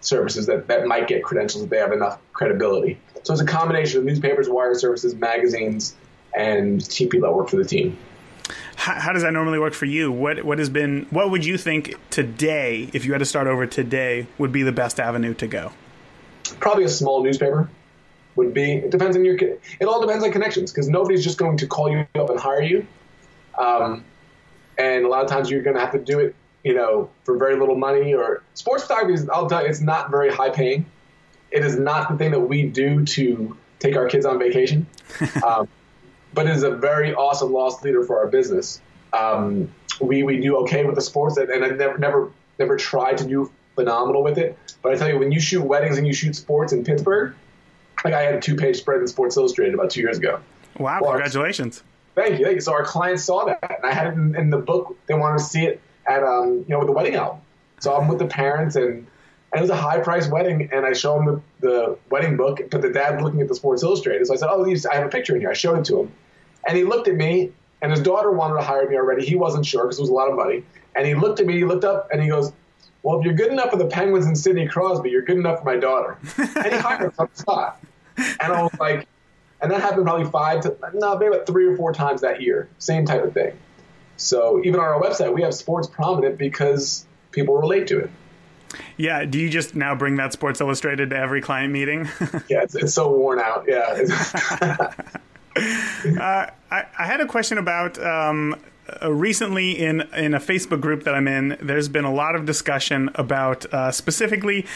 services 0.00 0.46
that, 0.46 0.68
that 0.68 0.86
might 0.86 1.08
get 1.08 1.22
credentials 1.22 1.64
if 1.64 1.70
they 1.70 1.78
have 1.78 1.92
enough 1.92 2.18
credibility. 2.32 3.00
So 3.22 3.32
it's 3.32 3.42
a 3.42 3.46
combination 3.46 4.00
of 4.00 4.04
newspapers, 4.04 4.48
wire 4.48 4.74
services, 4.74 5.14
magazines, 5.14 5.96
and 6.36 6.84
team 6.88 7.08
people 7.08 7.28
that 7.28 7.34
work 7.34 7.48
for 7.48 7.56
the 7.56 7.64
team. 7.64 7.96
How, 8.76 8.94
how, 8.94 9.12
does 9.12 9.22
that 9.22 9.32
normally 9.32 9.58
work 9.58 9.74
for 9.74 9.86
you? 9.86 10.10
What 10.10 10.44
what 10.44 10.58
has 10.58 10.68
been 10.68 11.06
what 11.10 11.30
would 11.30 11.44
you 11.44 11.56
think 11.56 11.94
today, 12.10 12.90
if 12.92 13.04
you 13.04 13.12
had 13.12 13.18
to 13.18 13.24
start 13.24 13.46
over 13.46 13.66
today, 13.66 14.26
would 14.38 14.50
be 14.50 14.62
the 14.62 14.72
best 14.72 14.98
avenue 14.98 15.34
to 15.34 15.46
go? 15.46 15.72
Probably 16.58 16.84
a 16.84 16.88
small 16.88 17.22
newspaper 17.22 17.70
would 18.36 18.54
be. 18.54 18.74
It 18.74 18.90
depends 18.90 19.16
on 19.16 19.24
your. 19.24 19.36
It 19.36 19.84
all 19.86 20.00
depends 20.00 20.24
on 20.24 20.32
connections 20.32 20.72
because 20.72 20.88
nobody's 20.88 21.24
just 21.24 21.38
going 21.38 21.56
to 21.58 21.66
call 21.66 21.90
you 21.90 22.06
up 22.14 22.30
and 22.30 22.38
hire 22.38 22.62
you. 22.62 22.86
Um, 23.58 24.04
and 24.78 25.04
a 25.04 25.08
lot 25.08 25.24
of 25.24 25.30
times 25.30 25.50
you're 25.50 25.62
going 25.62 25.76
to 25.76 25.80
have 25.80 25.92
to 25.92 25.98
do 25.98 26.18
it, 26.18 26.34
you 26.64 26.74
know, 26.74 27.10
for 27.24 27.36
very 27.36 27.58
little 27.58 27.76
money. 27.76 28.14
Or 28.14 28.42
sports 28.54 28.84
photography 28.84 29.14
is, 29.14 29.28
I'll 29.28 29.48
tell 29.48 29.62
you, 29.62 29.68
it's 29.68 29.80
not 29.80 30.10
very 30.10 30.32
high 30.32 30.50
paying. 30.50 30.86
It 31.50 31.64
is 31.64 31.78
not 31.78 32.10
the 32.10 32.16
thing 32.16 32.30
that 32.30 32.40
we 32.40 32.64
do 32.64 33.04
to 33.04 33.56
take 33.78 33.96
our 33.96 34.08
kids 34.08 34.24
on 34.24 34.38
vacation, 34.38 34.86
um, 35.46 35.68
but 36.32 36.46
it 36.46 36.56
is 36.56 36.62
a 36.62 36.70
very 36.70 37.14
awesome 37.14 37.52
loss 37.52 37.82
leader 37.82 38.04
for 38.04 38.18
our 38.18 38.26
business. 38.26 38.80
Um, 39.12 39.70
we 40.00 40.22
we 40.22 40.40
do 40.40 40.56
okay 40.58 40.84
with 40.84 40.94
the 40.94 41.02
sports, 41.02 41.36
and, 41.36 41.50
and 41.50 41.64
I 41.64 41.68
never 41.68 41.98
never 41.98 42.30
never 42.58 42.76
tried 42.76 43.18
to 43.18 43.26
do 43.26 43.50
phenomenal 43.74 44.22
with 44.22 44.38
it. 44.38 44.58
But 44.80 44.92
I 44.92 44.96
tell 44.96 45.08
you, 45.08 45.18
when 45.18 45.32
you 45.32 45.40
shoot 45.40 45.62
weddings 45.62 45.98
and 45.98 46.06
you 46.06 46.14
shoot 46.14 46.34
sports 46.34 46.72
in 46.72 46.84
Pittsburgh, 46.84 47.34
like 48.04 48.14
I 48.14 48.22
had 48.22 48.34
a 48.34 48.40
two 48.40 48.56
page 48.56 48.76
spread 48.76 49.00
in 49.00 49.06
Sports 49.06 49.36
Illustrated 49.36 49.74
about 49.74 49.90
two 49.90 50.00
years 50.00 50.18
ago. 50.18 50.40
Wow! 50.78 51.00
Well, 51.02 51.12
congratulations. 51.12 51.82
Thank 52.14 52.38
you, 52.38 52.44
thank 52.44 52.56
you. 52.56 52.60
So 52.60 52.72
our 52.72 52.84
clients 52.84 53.24
saw 53.24 53.46
that, 53.46 53.76
and 53.82 53.90
I 53.90 53.94
had 53.94 54.08
it 54.08 54.14
in, 54.14 54.36
in 54.36 54.50
the 54.50 54.58
book. 54.58 54.96
They 55.06 55.14
wanted 55.14 55.38
to 55.38 55.44
see 55.44 55.64
it 55.64 55.80
at 56.06 56.22
um, 56.22 56.64
you 56.66 56.66
know 56.68 56.78
with 56.78 56.88
the 56.88 56.92
wedding 56.92 57.14
album. 57.14 57.40
So 57.80 57.94
I'm 57.94 58.06
with 58.06 58.18
the 58.18 58.26
parents, 58.26 58.76
and, 58.76 58.86
and 58.86 59.06
it 59.56 59.60
was 59.60 59.70
a 59.70 59.76
high 59.76 59.98
priced 59.98 60.30
wedding, 60.30 60.68
and 60.72 60.86
I 60.86 60.92
show 60.92 61.14
them 61.16 61.42
the, 61.60 61.68
the 61.68 61.98
wedding 62.10 62.36
book, 62.36 62.60
but 62.70 62.80
the 62.80 62.90
dad 62.90 63.20
looking 63.22 63.40
at 63.40 63.48
the 63.48 63.54
Sports 63.54 63.82
Illustrated. 63.82 64.26
So 64.26 64.34
I 64.34 64.36
said, 64.36 64.48
"Oh, 64.50 64.64
I 64.64 64.94
have 64.94 65.06
a 65.06 65.08
picture 65.08 65.34
in 65.34 65.40
here." 65.40 65.50
I 65.50 65.54
showed 65.54 65.78
it 65.78 65.84
to 65.86 66.00
him, 66.00 66.12
and 66.66 66.76
he 66.76 66.84
looked 66.84 67.08
at 67.08 67.14
me, 67.14 67.52
and 67.80 67.90
his 67.90 68.00
daughter 68.00 68.30
wanted 68.30 68.56
to 68.56 68.62
hire 68.62 68.88
me 68.88 68.96
already. 68.96 69.24
He 69.24 69.34
wasn't 69.34 69.64
sure 69.64 69.84
because 69.84 69.98
it 69.98 70.02
was 70.02 70.10
a 70.10 70.14
lot 70.14 70.28
of 70.28 70.36
money, 70.36 70.64
and 70.94 71.06
he 71.06 71.14
looked 71.14 71.40
at 71.40 71.46
me. 71.46 71.54
He 71.54 71.64
looked 71.64 71.84
up, 71.84 72.08
and 72.12 72.20
he 72.20 72.28
goes, 72.28 72.52
"Well, 73.02 73.18
if 73.18 73.24
you're 73.24 73.34
good 73.34 73.52
enough 73.52 73.70
for 73.70 73.78
the 73.78 73.86
Penguins 73.86 74.26
and 74.26 74.36
Sidney 74.36 74.68
Crosby, 74.68 75.10
you're 75.10 75.22
good 75.22 75.38
enough 75.38 75.60
for 75.60 75.64
my 75.64 75.76
daughter." 75.76 76.18
and 76.36 76.66
he 76.66 76.78
hired 76.78 77.10
us 77.10 77.18
on 77.18 77.28
the 77.32 77.40
spot 77.40 77.80
and 78.40 78.52
I 78.52 78.62
was 78.62 78.78
like, 78.78 79.06
and 79.60 79.70
that 79.70 79.80
happened 79.80 80.04
probably 80.04 80.30
five 80.30 80.60
to 80.62 80.76
no, 80.94 81.16
maybe 81.16 81.34
about 81.34 81.46
three 81.46 81.66
or 81.66 81.76
four 81.76 81.92
times 81.92 82.20
that 82.20 82.42
year. 82.42 82.68
Same 82.78 83.06
type 83.06 83.22
of 83.22 83.32
thing. 83.32 83.56
So 84.16 84.60
even 84.64 84.80
on 84.80 84.86
our 84.86 85.00
website, 85.00 85.32
we 85.32 85.42
have 85.42 85.54
sports 85.54 85.88
prominent 85.88 86.38
because 86.38 87.06
people 87.30 87.56
relate 87.56 87.86
to 87.88 87.98
it. 87.98 88.10
Yeah. 88.96 89.24
Do 89.24 89.38
you 89.38 89.48
just 89.48 89.74
now 89.74 89.94
bring 89.94 90.16
that 90.16 90.32
Sports 90.32 90.60
Illustrated 90.60 91.10
to 91.10 91.16
every 91.16 91.40
client 91.40 91.72
meeting? 91.72 92.08
yeah, 92.48 92.62
it's, 92.62 92.74
it's, 92.74 92.94
so 92.94 93.10
worn 93.10 93.38
out. 93.38 93.64
Yeah. 93.68 94.06
uh, 96.20 96.46
I, 96.70 96.84
I, 96.98 97.06
had 97.06 97.20
a 97.20 97.26
question 97.26 97.58
about 97.58 98.02
um, 98.02 98.56
uh, 99.02 99.12
recently 99.12 99.72
in 99.72 100.00
in 100.16 100.34
a 100.34 100.40
Facebook 100.40 100.80
group 100.80 101.04
that 101.04 101.14
I'm 101.14 101.28
in. 101.28 101.56
There's 101.60 101.88
been 101.88 102.04
a 102.04 102.12
lot 102.12 102.34
of 102.34 102.46
discussion 102.46 103.10
about 103.14 103.66
uh, 103.72 103.90
specifically 103.92 104.66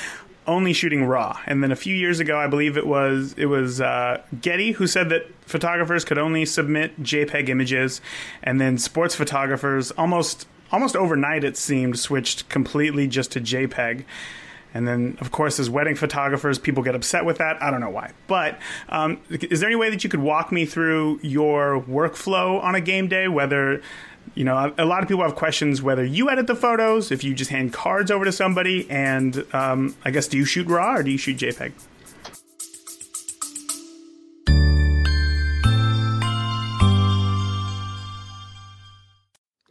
only 0.46 0.72
shooting 0.72 1.04
raw, 1.04 1.38
and 1.46 1.62
then 1.62 1.72
a 1.72 1.76
few 1.76 1.94
years 1.94 2.20
ago, 2.20 2.38
I 2.38 2.46
believe 2.46 2.76
it 2.76 2.86
was 2.86 3.34
it 3.36 3.46
was 3.46 3.80
uh, 3.80 4.22
Getty 4.40 4.72
who 4.72 4.86
said 4.86 5.08
that 5.10 5.26
photographers 5.42 6.04
could 6.04 6.18
only 6.18 6.44
submit 6.44 7.02
JPEG 7.02 7.48
images, 7.48 8.00
and 8.42 8.60
then 8.60 8.78
sports 8.78 9.14
photographers 9.14 9.90
almost 9.92 10.46
almost 10.72 10.96
overnight 10.96 11.44
it 11.44 11.56
seemed 11.56 11.98
switched 11.98 12.48
completely 12.48 13.06
just 13.06 13.32
to 13.32 13.40
JPEG. 13.40 14.04
And 14.74 14.86
then, 14.86 15.16
of 15.20 15.30
course, 15.30 15.58
as 15.58 15.70
wedding 15.70 15.94
photographers, 15.94 16.58
people 16.58 16.82
get 16.82 16.94
upset 16.94 17.24
with 17.24 17.38
that. 17.38 17.62
I 17.62 17.70
don't 17.70 17.80
know 17.80 17.88
why. 17.88 18.12
But 18.26 18.58
um, 18.90 19.18
is 19.30 19.60
there 19.60 19.70
any 19.70 19.76
way 19.76 19.88
that 19.88 20.04
you 20.04 20.10
could 20.10 20.20
walk 20.20 20.52
me 20.52 20.66
through 20.66 21.18
your 21.22 21.80
workflow 21.80 22.62
on 22.62 22.74
a 22.74 22.80
game 22.82 23.08
day? 23.08 23.26
Whether, 23.26 23.80
you 24.36 24.44
know, 24.44 24.72
a 24.76 24.84
lot 24.84 25.02
of 25.02 25.08
people 25.08 25.24
have 25.24 25.34
questions 25.34 25.80
whether 25.80 26.04
you 26.04 26.28
edit 26.30 26.46
the 26.46 26.54
photos, 26.54 27.10
if 27.10 27.24
you 27.24 27.34
just 27.34 27.50
hand 27.50 27.72
cards 27.72 28.10
over 28.10 28.24
to 28.26 28.32
somebody, 28.32 28.88
and 28.90 29.44
um, 29.54 29.96
I 30.04 30.10
guess 30.10 30.28
do 30.28 30.36
you 30.36 30.44
shoot 30.44 30.66
RAW 30.66 30.96
or 30.96 31.02
do 31.02 31.10
you 31.10 31.18
shoot 31.18 31.38
JPEG? 31.38 31.72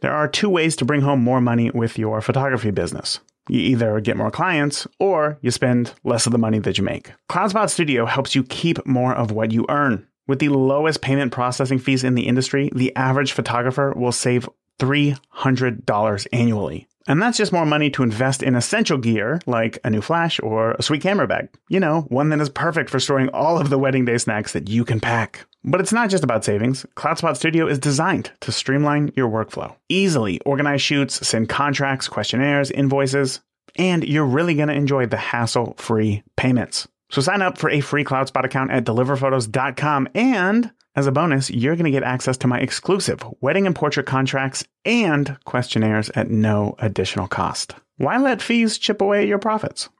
There 0.00 0.12
are 0.12 0.28
two 0.28 0.50
ways 0.50 0.76
to 0.76 0.84
bring 0.84 1.00
home 1.00 1.20
more 1.20 1.40
money 1.40 1.70
with 1.70 1.96
your 1.96 2.20
photography 2.20 2.70
business. 2.70 3.20
You 3.48 3.60
either 3.60 4.00
get 4.00 4.16
more 4.16 4.32
clients 4.32 4.86
or 4.98 5.38
you 5.40 5.52
spend 5.52 5.94
less 6.02 6.26
of 6.26 6.32
the 6.32 6.38
money 6.38 6.58
that 6.58 6.76
you 6.76 6.84
make. 6.84 7.12
CloudSpot 7.30 7.70
Studio 7.70 8.04
helps 8.04 8.34
you 8.34 8.42
keep 8.42 8.84
more 8.84 9.14
of 9.14 9.30
what 9.30 9.52
you 9.52 9.64
earn. 9.68 10.06
With 10.26 10.40
the 10.40 10.48
lowest 10.48 11.02
payment 11.02 11.32
processing 11.32 11.78
fees 11.78 12.02
in 12.02 12.14
the 12.14 12.26
industry, 12.26 12.70
the 12.74 12.94
average 12.96 13.32
photographer 13.32 13.92
will 13.96 14.12
save 14.12 14.48
$300 14.78 16.26
annually. 16.32 16.88
And 17.08 17.22
that's 17.22 17.38
just 17.38 17.52
more 17.52 17.64
money 17.64 17.88
to 17.90 18.02
invest 18.02 18.42
in 18.42 18.56
essential 18.56 18.98
gear 18.98 19.40
like 19.46 19.78
a 19.84 19.90
new 19.90 20.00
flash 20.00 20.40
or 20.42 20.72
a 20.72 20.82
sweet 20.82 21.02
camera 21.02 21.28
bag. 21.28 21.48
You 21.68 21.78
know, 21.78 22.02
one 22.08 22.30
that 22.30 22.40
is 22.40 22.50
perfect 22.50 22.90
for 22.90 22.98
storing 22.98 23.28
all 23.28 23.60
of 23.60 23.70
the 23.70 23.78
wedding 23.78 24.04
day 24.04 24.18
snacks 24.18 24.52
that 24.54 24.68
you 24.68 24.84
can 24.84 24.98
pack. 24.98 25.46
But 25.62 25.80
it's 25.80 25.92
not 25.92 26.10
just 26.10 26.24
about 26.24 26.44
savings. 26.44 26.84
CloudSpot 26.96 27.36
Studio 27.36 27.68
is 27.68 27.78
designed 27.78 28.32
to 28.40 28.50
streamline 28.50 29.12
your 29.14 29.28
workflow. 29.28 29.76
Easily 29.88 30.40
organize 30.40 30.82
shoots, 30.82 31.26
send 31.26 31.48
contracts, 31.48 32.08
questionnaires, 32.08 32.72
invoices, 32.72 33.40
and 33.76 34.02
you're 34.04 34.26
really 34.26 34.54
going 34.54 34.68
to 34.68 34.74
enjoy 34.74 35.06
the 35.06 35.16
hassle-free 35.16 36.24
payments. 36.36 36.88
So 37.10 37.20
sign 37.20 37.42
up 37.42 37.58
for 37.58 37.70
a 37.70 37.80
free 37.80 38.04
CloudSpot 38.04 38.44
account 38.44 38.70
at 38.70 38.84
deliverphotos.com 38.84 40.08
and 40.14 40.72
as 40.96 41.06
a 41.06 41.12
bonus, 41.12 41.50
you're 41.50 41.76
going 41.76 41.84
to 41.84 41.90
get 41.90 42.02
access 42.02 42.38
to 42.38 42.46
my 42.46 42.58
exclusive 42.58 43.22
wedding 43.42 43.66
and 43.66 43.76
portrait 43.76 44.06
contracts 44.06 44.64
and 44.86 45.36
questionnaires 45.44 46.08
at 46.14 46.30
no 46.30 46.74
additional 46.78 47.28
cost. 47.28 47.74
Why 47.98 48.16
let 48.16 48.40
fees 48.40 48.78
chip 48.78 49.02
away 49.02 49.20
at 49.20 49.28
your 49.28 49.38
profits? 49.38 49.90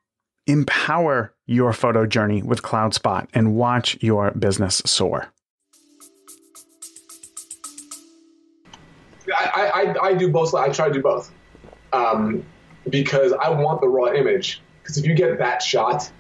Empower 0.47 1.35
your 1.45 1.75
photo 1.75 2.07
journey 2.07 2.43
with 2.43 2.63
CloudSpot 2.63 3.29
and 3.35 3.55
watch 3.55 3.99
your 4.01 4.31
business 4.31 4.81
soar. 4.87 5.29
I, 9.37 9.95
I, 10.01 10.07
I 10.07 10.15
do 10.15 10.31
both. 10.31 10.55
I 10.55 10.71
try 10.71 10.89
to 10.89 10.95
do 10.95 11.03
both 11.03 11.31
um, 11.93 12.43
because 12.89 13.33
I 13.33 13.51
want 13.51 13.83
the 13.83 13.89
raw 13.89 14.13
image. 14.13 14.63
Because 14.83 14.97
if 14.97 15.05
you 15.05 15.15
get 15.15 15.37
that 15.39 15.63
shot, 15.63 16.11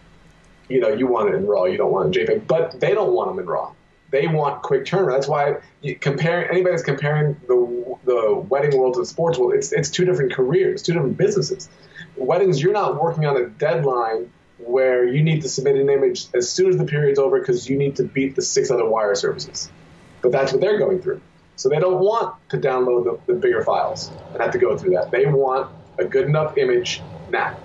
you 0.68 0.81
know 0.81 0.88
you 0.88 1.07
want 1.07 1.29
it 1.29 1.35
in 1.35 1.46
raw. 1.46 1.64
You 1.64 1.76
don't 1.76 1.92
want 1.92 2.14
it 2.14 2.20
in 2.20 2.26
JPEG. 2.26 2.46
But 2.46 2.81
they 2.81 2.94
don't 2.94 3.12
want 3.12 3.31
them 3.31 3.38
in 3.38 3.46
raw 3.46 3.72
they 4.11 4.26
want 4.26 4.62
quick 4.62 4.85
turnaround. 4.85 5.12
That's 5.12 5.29
why 5.29 5.57
comparing 6.00 6.48
anybody 6.50 6.72
that's 6.72 6.83
comparing 6.83 7.37
the 7.48 7.96
the 8.05 8.35
wedding 8.48 8.79
world 8.79 8.94
to 8.94 9.00
the 9.00 9.07
sports 9.07 9.38
world, 9.38 9.55
it's 9.55 9.72
it's 9.72 9.90
two 9.90 10.05
different 10.05 10.33
careers, 10.33 10.83
two 10.83 10.92
different 10.92 11.16
businesses. 11.16 11.68
Weddings, 12.16 12.62
you're 12.62 12.72
not 12.72 13.02
working 13.02 13.26
on 13.26 13.37
a 13.37 13.46
deadline 13.46 14.31
where 14.59 15.07
you 15.07 15.22
need 15.22 15.42
to 15.42 15.48
submit 15.48 15.76
an 15.76 15.90
image 15.90 16.29
as 16.35 16.50
soon 16.50 16.70
as 16.70 16.79
the 16.79 16.85
period's 16.85 17.18
over 17.18 17.38
because 17.38 17.68
you 17.68 17.76
need 17.76 17.96
to 17.96 18.05
beat 18.05 18.37
the 18.37 18.42
six 18.42 18.70
other 18.70 18.88
wire 18.88 19.14
services. 19.14 19.70
But 20.22 20.33
that's 20.33 20.52
what 20.52 20.61
they're 20.61 20.79
going 20.79 21.02
through. 21.02 21.20
So 21.57 21.68
they 21.68 21.79
don't 21.79 22.00
want 22.00 22.35
to 22.50 22.59
download 22.59 23.05
the, 23.05 23.33
the 23.33 23.38
bigger 23.38 23.62
files 23.62 24.11
and 24.33 24.42
have 24.42 24.52
to 24.52 24.59
go 24.59 24.76
through 24.79 24.90
that. 24.90 25.11
They 25.11 25.26
want 25.26 25.70
a 25.98 26.05
good 26.05 26.26
enough 26.26 26.57
image 26.57 27.02
now. 27.31 27.59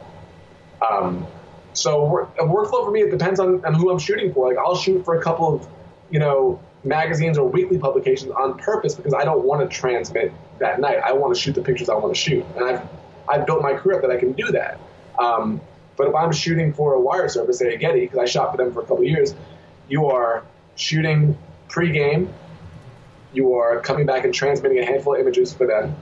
Um, 0.90 1.28
so 1.74 2.30
a 2.40 2.44
workflow 2.44 2.86
for 2.86 2.92
me, 2.92 3.02
it 3.02 3.12
depends 3.12 3.40
on, 3.40 3.64
on 3.66 3.74
who 3.74 3.92
I'm 3.92 4.00
shooting 4.00 4.34
for. 4.34 4.48
Like 4.50 4.58
I'll 4.58 4.76
shoot 4.76 5.04
for 5.06 5.18
a 5.18 5.24
couple 5.24 5.56
of 5.56 5.68
you 6.12 6.20
know, 6.20 6.60
magazines 6.84 7.38
or 7.38 7.48
weekly 7.48 7.78
publications 7.78 8.32
on 8.32 8.58
purpose 8.58 8.94
because 8.94 9.14
I 9.14 9.24
don't 9.24 9.46
want 9.46 9.68
to 9.68 9.76
transmit 9.76 10.32
that 10.60 10.80
night. 10.80 10.98
I 11.04 11.14
want 11.14 11.34
to 11.34 11.40
shoot 11.40 11.56
the 11.56 11.62
pictures 11.62 11.90
I 11.90 11.96
want 11.96 12.14
to 12.14 12.20
shoot, 12.20 12.46
and 12.56 12.66
I've 12.66 12.88
I've 13.28 13.46
built 13.46 13.62
my 13.62 13.74
career 13.74 13.98
up 13.98 14.02
that 14.02 14.12
I 14.12 14.18
can 14.18 14.34
do 14.34 14.52
that. 14.52 14.80
Um, 15.18 15.62
but 15.98 16.08
if 16.08 16.16
I'm 16.16 16.32
shooting 16.32 16.74
for 16.74 16.94
a 16.94 17.00
wire 17.00 17.30
service, 17.30 17.60
say 17.60 17.74
a 17.74 17.78
Getty, 17.78 18.02
because 18.02 18.20
I 18.20 18.26
shot 18.26 18.52
for 18.52 18.58
them 18.58 18.74
for 18.74 18.80
a 18.80 18.84
couple 18.84 19.00
of 19.00 19.06
years, 19.06 19.34
you 19.88 20.08
are 20.08 20.44
shooting 20.76 21.38
pre-game. 21.68 22.34
You 23.34 23.56
are 23.56 23.80
coming 23.80 24.06
back 24.06 24.26
and 24.26 24.34
transmitting 24.34 24.80
a 24.80 24.86
handful 24.86 25.14
of 25.14 25.22
images 25.22 25.54
for 25.54 25.66
them. 25.66 25.96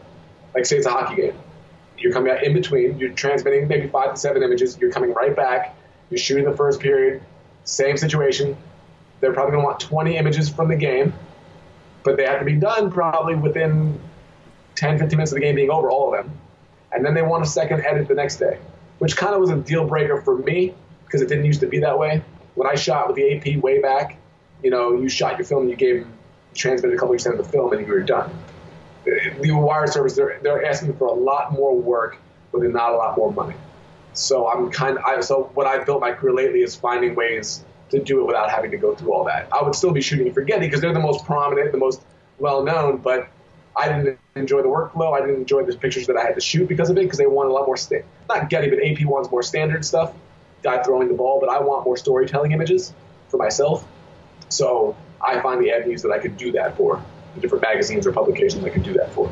Like 0.56 0.66
say 0.66 0.78
it's 0.78 0.88
a 0.88 0.92
hockey 0.92 1.22
game. 1.22 1.38
You're 2.00 2.14
coming 2.14 2.32
out 2.32 2.44
in 2.44 2.54
between. 2.54 2.98
You're 2.98 3.12
transmitting 3.12 3.68
maybe 3.68 3.88
five 3.88 4.14
to 4.14 4.20
seven 4.20 4.44
images. 4.44 4.78
You're 4.80 4.92
coming 4.92 5.14
right 5.14 5.36
back. 5.36 5.76
You're 6.10 6.18
shooting 6.18 6.46
the 6.46 6.56
first 6.56 6.80
period. 6.80 7.22
Same 7.64 7.98
situation 7.98 8.58
they're 9.20 9.34
probably 9.34 9.52
going 9.52 9.64
to 9.64 9.66
want 9.66 9.80
20 9.80 10.18
images 10.18 10.50
from 10.50 10.70
the 10.70 10.76
game, 10.76 11.14
but 12.04 12.18
they 12.18 12.26
have 12.26 12.40
to 12.40 12.46
be 12.46 12.56
done 12.56 12.92
probably 12.92 13.36
within 13.36 14.00
10, 14.76 15.00
15 15.00 15.18
minutes 15.18 15.32
of 15.32 15.36
the 15.36 15.42
game 15.42 15.56
being 15.56 15.70
over, 15.70 15.90
all 15.92 16.14
of 16.14 16.24
them. 16.24 16.38
And 16.92 17.06
then 17.06 17.14
they 17.14 17.22
want 17.22 17.44
a 17.44 17.48
second 17.48 17.86
edit 17.86 18.08
the 18.08 18.16
next 18.16 18.38
day, 18.38 18.58
which 19.00 19.16
kind 19.18 19.34
of 19.34 19.42
was 19.42 19.50
a 19.50 19.58
deal 19.58 19.86
breaker 19.86 20.22
for 20.22 20.38
me 20.38 20.74
because 21.06 21.22
it 21.22 21.28
didn't 21.28 21.46
used 21.46 21.60
to 21.60 21.68
be 21.68 21.80
that 21.80 21.98
way. 21.98 22.24
When 22.56 22.68
I 22.68 22.76
shot 22.76 23.08
with 23.08 23.16
the 23.16 23.36
AP 23.36 23.62
way 23.62 23.82
back, 23.82 24.18
you 24.64 24.70
know, 24.70 24.96
you 24.96 25.10
shot 25.10 25.38
your 25.38 25.46
film, 25.46 25.70
you 25.70 25.76
gave, 25.76 26.08
transmitted 26.56 26.96
a 26.96 26.98
couple 26.98 27.14
percent 27.14 27.40
of 27.40 27.46
the 27.46 27.52
film, 27.52 27.72
and 27.74 27.86
you 27.86 27.94
were 27.94 28.02
done. 28.02 28.32
The 29.06 29.52
wire 29.52 29.88
service, 29.88 30.16
they're, 30.16 30.40
they're 30.42 30.66
asking 30.66 30.98
for 30.98 31.08
a 31.08 31.14
lot 31.14 31.54
more 31.54 31.76
work 31.76 32.18
with 32.52 32.70
not 32.72 32.94
a 32.94 32.96
lot 32.96 33.18
more 33.18 33.32
money. 33.32 33.56
So 34.14 34.50
I'm 34.50 34.70
kind 34.72 34.98
of, 34.98 35.04
I, 35.04 35.20
so 35.22 35.52
what 35.54 35.68
I've 35.68 35.86
built 35.86 36.02
my 36.02 36.12
career 36.12 36.34
lately 36.34 36.62
is 36.62 36.76
finding 36.76 37.16
ways 37.16 37.64
to 37.92 38.00
do 38.00 38.22
it 38.22 38.28
without 38.28 38.50
having 38.50 38.72
to 38.72 38.78
go 38.78 38.96
through 38.96 39.14
all 39.14 39.24
that. 39.26 39.48
I 39.52 39.64
would 39.64 39.76
still 39.76 39.92
be 39.92 40.02
shooting 40.02 40.34
for 40.34 40.42
Getty 40.42 40.68
because 40.68 40.82
they're 40.82 40.94
the 40.94 41.00
most 41.00 41.26
prominent, 41.26 41.72
the 41.72 41.78
most 41.78 42.02
well 42.38 42.64
known, 42.64 42.98
but 42.98 43.30
I 43.76 43.88
didn't 43.88 44.20
enjoy 44.36 44.62
the 44.62 44.68
workflow. 44.68 45.16
I 45.16 45.22
didn't 45.22 45.38
enjoy 45.38 45.64
the 45.64 45.76
pictures 45.76 46.08
that 46.08 46.18
I 46.18 46.24
had 46.24 46.36
to 46.36 46.42
shoot 46.42 46.68
because 46.68 46.90
of 46.90 46.98
it 46.98 47.02
because 47.02 47.18
they 47.18 47.28
want 47.28 47.50
a 47.50 47.54
lot 47.54 47.66
more, 47.66 47.78
sta- 47.78 48.04
not 48.28 48.50
Getty, 48.50 48.70
but 48.70 48.80
AP 48.84 49.06
wants 49.06 49.32
more 49.32 49.44
standard 49.44 49.86
stuff, 49.86 50.14
guy 50.64 50.82
throwing 50.84 51.08
the 51.08 51.14
ball, 51.14 51.40
but 51.40 51.50
I 51.50 51.60
want 51.60 51.86
more 51.86 51.98
storytelling 51.98 52.52
images 52.52 52.94
for 53.30 53.38
myself. 53.38 53.88
So 54.50 54.98
I 55.22 55.40
find 55.42 55.62
the 55.64 55.72
avenues 55.72 56.02
that 56.02 56.12
I 56.12 56.20
could 56.20 56.38
do 56.38 56.52
that 56.54 56.76
for, 56.78 57.04
different 57.40 57.62
magazines 57.62 58.06
or 58.08 58.12
publications 58.12 58.64
that 58.64 58.74
can 58.74 58.82
do 58.82 58.94
that 58.94 59.12
for. 59.14 59.32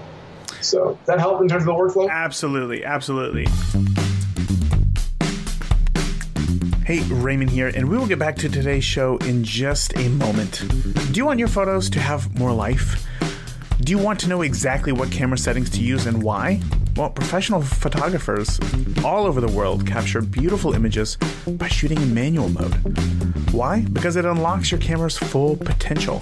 So 0.61 0.93
does 0.95 1.05
that 1.05 1.19
help 1.19 1.41
in 1.41 1.47
terms 1.47 1.63
of 1.63 1.67
the 1.67 1.73
workflow? 1.73 2.09
Absolutely, 2.09 2.83
absolutely. 2.83 3.45
Hey, 6.85 7.01
Raymond 7.13 7.49
here, 7.49 7.67
and 7.67 7.89
we 7.89 7.97
will 7.97 8.07
get 8.07 8.17
back 8.17 8.37
to 8.37 8.49
today's 8.49 8.83
show 8.83 9.17
in 9.17 9.43
just 9.43 9.97
a 9.97 10.07
moment. 10.09 10.63
Do 11.11 11.17
you 11.17 11.25
want 11.25 11.37
your 11.37 11.49
photos 11.49 11.89
to 11.89 11.99
have 11.99 12.33
more 12.39 12.53
life? 12.53 13.05
Do 13.81 13.91
you 13.91 13.97
want 13.97 14.19
to 14.21 14.29
know 14.29 14.41
exactly 14.41 14.93
what 14.93 15.11
camera 15.11 15.37
settings 15.37 15.69
to 15.71 15.81
use 15.81 16.05
and 16.05 16.23
why? 16.23 16.61
Well, 16.97 17.11
professional 17.11 17.61
photographers 17.61 18.59
all 19.05 19.27
over 19.27 19.39
the 19.39 19.51
world 19.51 19.85
capture 19.85 20.19
beautiful 20.19 20.73
images 20.73 21.15
by 21.45 21.67
shooting 21.67 22.01
in 22.01 22.11
manual 22.11 22.49
mode. 22.49 22.73
Why? 23.51 23.81
Because 23.81 24.15
it 24.15 24.25
unlocks 24.25 24.71
your 24.71 24.79
camera's 24.79 25.15
full 25.15 25.57
potential. 25.57 26.19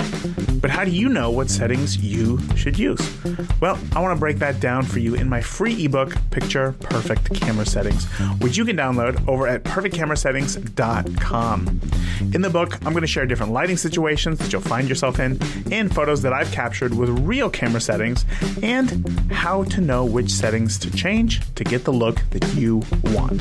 But 0.61 0.71
how 0.71 0.83
do 0.83 0.91
you 0.91 1.07
know 1.07 1.31
what 1.31 1.49
settings 1.49 1.95
you 1.97 2.41
should 2.57 2.77
use? 2.77 2.99
Well, 3.61 3.79
I 3.95 4.01
want 4.01 4.13
to 4.15 4.19
break 4.19 4.37
that 4.39 4.59
down 4.59 4.83
for 4.83 4.99
you 4.99 5.15
in 5.15 5.29
my 5.29 5.39
free 5.39 5.85
ebook, 5.85 6.17
Picture 6.31 6.75
Perfect 6.81 7.33
Camera 7.33 7.65
Settings, 7.65 8.03
which 8.41 8.57
you 8.57 8.65
can 8.65 8.75
download 8.75 9.25
over 9.27 9.47
at 9.47 9.63
perfectcamerasettings.com. 9.63 11.81
In 12.33 12.41
the 12.41 12.49
book, 12.49 12.75
I'm 12.85 12.93
going 12.93 13.01
to 13.01 13.07
share 13.07 13.25
different 13.25 13.53
lighting 13.53 13.77
situations 13.77 14.39
that 14.39 14.51
you'll 14.51 14.61
find 14.61 14.89
yourself 14.89 15.19
in 15.19 15.39
and 15.71 15.93
photos 15.93 16.21
that 16.23 16.33
I've 16.33 16.51
captured 16.51 16.93
with 16.93 17.09
real 17.09 17.49
camera 17.49 17.79
settings 17.79 18.25
and 18.61 19.31
how 19.31 19.63
to 19.65 19.81
know 19.81 20.05
which 20.05 20.31
settings 20.31 20.64
things 20.65 20.79
to 20.79 20.89
change 20.97 21.41
to 21.53 21.63
get 21.63 21.83
the 21.83 21.93
look 21.93 22.23
that 22.31 22.43
you 22.55 22.81
want. 23.13 23.39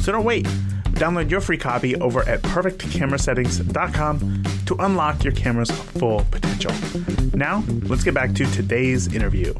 So 0.00 0.12
don't 0.12 0.24
wait. 0.24 0.44
Download 0.98 1.30
your 1.30 1.40
free 1.40 1.56
copy 1.56 1.96
over 1.96 2.28
at 2.28 2.42
perfectcamerasettings.com 2.42 4.42
to 4.66 4.74
unlock 4.74 5.24
your 5.24 5.32
camera's 5.32 5.70
full 5.70 6.26
potential. 6.30 6.72
Now, 7.34 7.64
let's 7.84 8.04
get 8.04 8.12
back 8.12 8.34
to 8.34 8.44
today's 8.52 9.14
interview. 9.14 9.54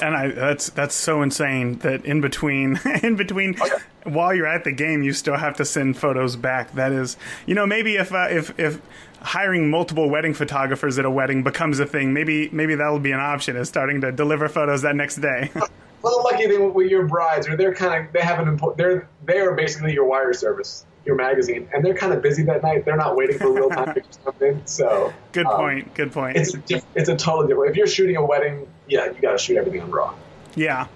And 0.00 0.16
I, 0.16 0.28
that's 0.28 0.70
that's 0.70 0.94
so 0.94 1.22
insane 1.22 1.78
that 1.78 2.04
in 2.04 2.20
between 2.20 2.78
in 3.02 3.16
between 3.16 3.56
while 4.04 4.34
you're 4.34 4.46
at 4.46 4.64
the 4.64 4.72
game, 4.72 5.02
you 5.02 5.12
still 5.12 5.36
have 5.36 5.56
to 5.56 5.64
send 5.64 5.96
photos 5.96 6.36
back. 6.36 6.72
That 6.74 6.92
is, 6.92 7.16
you 7.46 7.54
know, 7.54 7.66
maybe 7.66 7.96
if 7.96 8.12
uh, 8.12 8.28
if 8.30 8.58
if 8.58 8.80
hiring 9.20 9.70
multiple 9.70 10.08
wedding 10.08 10.34
photographers 10.34 10.98
at 10.98 11.04
a 11.04 11.10
wedding 11.10 11.42
becomes 11.42 11.80
a 11.80 11.86
thing, 11.86 12.12
maybe 12.12 12.48
maybe 12.50 12.74
that'll 12.74 12.98
be 12.98 13.12
an 13.12 13.20
option. 13.20 13.56
Is 13.56 13.68
starting 13.68 14.00
to 14.02 14.12
deliver 14.12 14.48
photos 14.48 14.82
that 14.82 14.96
next 14.96 15.16
day. 15.16 15.50
well, 15.54 15.68
the 16.02 16.28
lucky 16.32 16.46
thing 16.46 16.72
with 16.74 16.90
your 16.90 17.06
brides, 17.06 17.48
or 17.48 17.56
they're 17.56 17.74
kind 17.74 18.06
of 18.06 18.12
they 18.12 18.20
have 18.20 18.38
an 18.38 18.48
important. 18.48 18.78
They're 18.78 19.08
they 19.24 19.40
are 19.40 19.54
basically 19.54 19.92
your 19.92 20.04
wire 20.04 20.32
service, 20.32 20.84
your 21.04 21.16
magazine, 21.16 21.68
and 21.74 21.84
they're 21.84 21.96
kind 21.96 22.12
of 22.12 22.22
busy 22.22 22.42
that 22.44 22.62
night. 22.62 22.84
They're 22.84 22.96
not 22.96 23.16
waiting 23.16 23.38
for 23.38 23.52
real 23.52 23.70
time 23.70 23.94
pictures 23.94 24.16
to 24.16 24.32
come 24.32 24.48
in. 24.48 24.66
So 24.66 25.12
good 25.32 25.46
um, 25.46 25.56
point. 25.56 25.94
Good 25.94 26.12
point. 26.12 26.36
It's 26.36 26.54
a 26.54 26.82
it's 26.94 27.08
a 27.08 27.16
totally 27.16 27.48
different. 27.48 27.70
If 27.70 27.76
you're 27.76 27.86
shooting 27.86 28.16
a 28.16 28.24
wedding, 28.24 28.66
yeah, 28.86 29.06
you 29.06 29.20
got 29.20 29.32
to 29.32 29.38
shoot 29.38 29.56
everything 29.56 29.82
on 29.82 29.90
raw. 29.90 30.14
Yeah, 30.58 30.88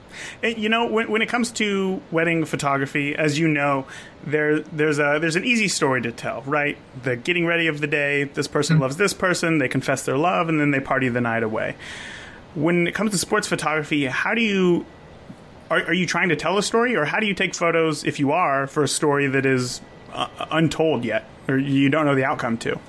you 0.43 0.69
know 0.69 0.91
when, 0.91 1.09
when 1.09 1.23
it 1.23 1.29
comes 1.29 1.53
to 1.53 2.03
wedding 2.11 2.45
photography, 2.45 3.15
as 3.15 3.39
you 3.39 3.47
know, 3.47 3.87
there 4.27 4.59
there's 4.59 4.99
a 4.99 5.19
there's 5.21 5.37
an 5.37 5.45
easy 5.45 5.69
story 5.69 6.03
to 6.03 6.11
tell, 6.11 6.43
right? 6.43 6.77
The 7.05 7.15
getting 7.15 7.47
ready 7.47 7.69
of 7.69 7.81
the 7.81 7.87
day. 7.87 8.25
This 8.25 8.49
person 8.49 8.75
mm-hmm. 8.75 8.83
loves 8.83 8.97
this 8.97 9.15
person. 9.15 9.59
They 9.59 9.69
confess 9.69 10.05
their 10.05 10.17
love, 10.17 10.49
and 10.49 10.59
then 10.59 10.73
they 10.73 10.81
party 10.81 11.09
the 11.09 11.21
night 11.21 11.45
away. 11.45 11.77
When 12.57 12.89
it 12.89 12.95
comes 12.95 13.13
to 13.13 13.19
sports 13.19 13.47
photography, 13.47 14.07
how 14.07 14.35
do 14.35 14.41
you 14.43 14.85
are, 15.71 15.85
are 15.85 15.95
you 15.95 16.07
trying 16.07 16.31
to 16.31 16.37
tell 16.37 16.59
a 16.59 16.63
story, 16.63 16.97
or 16.97 17.05
how 17.05 17.21
do 17.21 17.27
you 17.27 17.35
take 17.35 17.55
photos 17.55 18.03
if 18.03 18.19
you 18.19 18.33
are 18.33 18.67
for 18.67 18.83
a 18.83 18.89
story 18.89 19.29
that 19.29 19.47
is 19.47 19.81
uh, 20.13 20.27
untold 20.51 21.05
yet, 21.05 21.25
or 21.47 21.57
you 21.57 21.89
don't 21.89 22.05
know 22.05 22.17
the 22.17 22.25
outcome 22.25 22.59
to? 22.59 22.81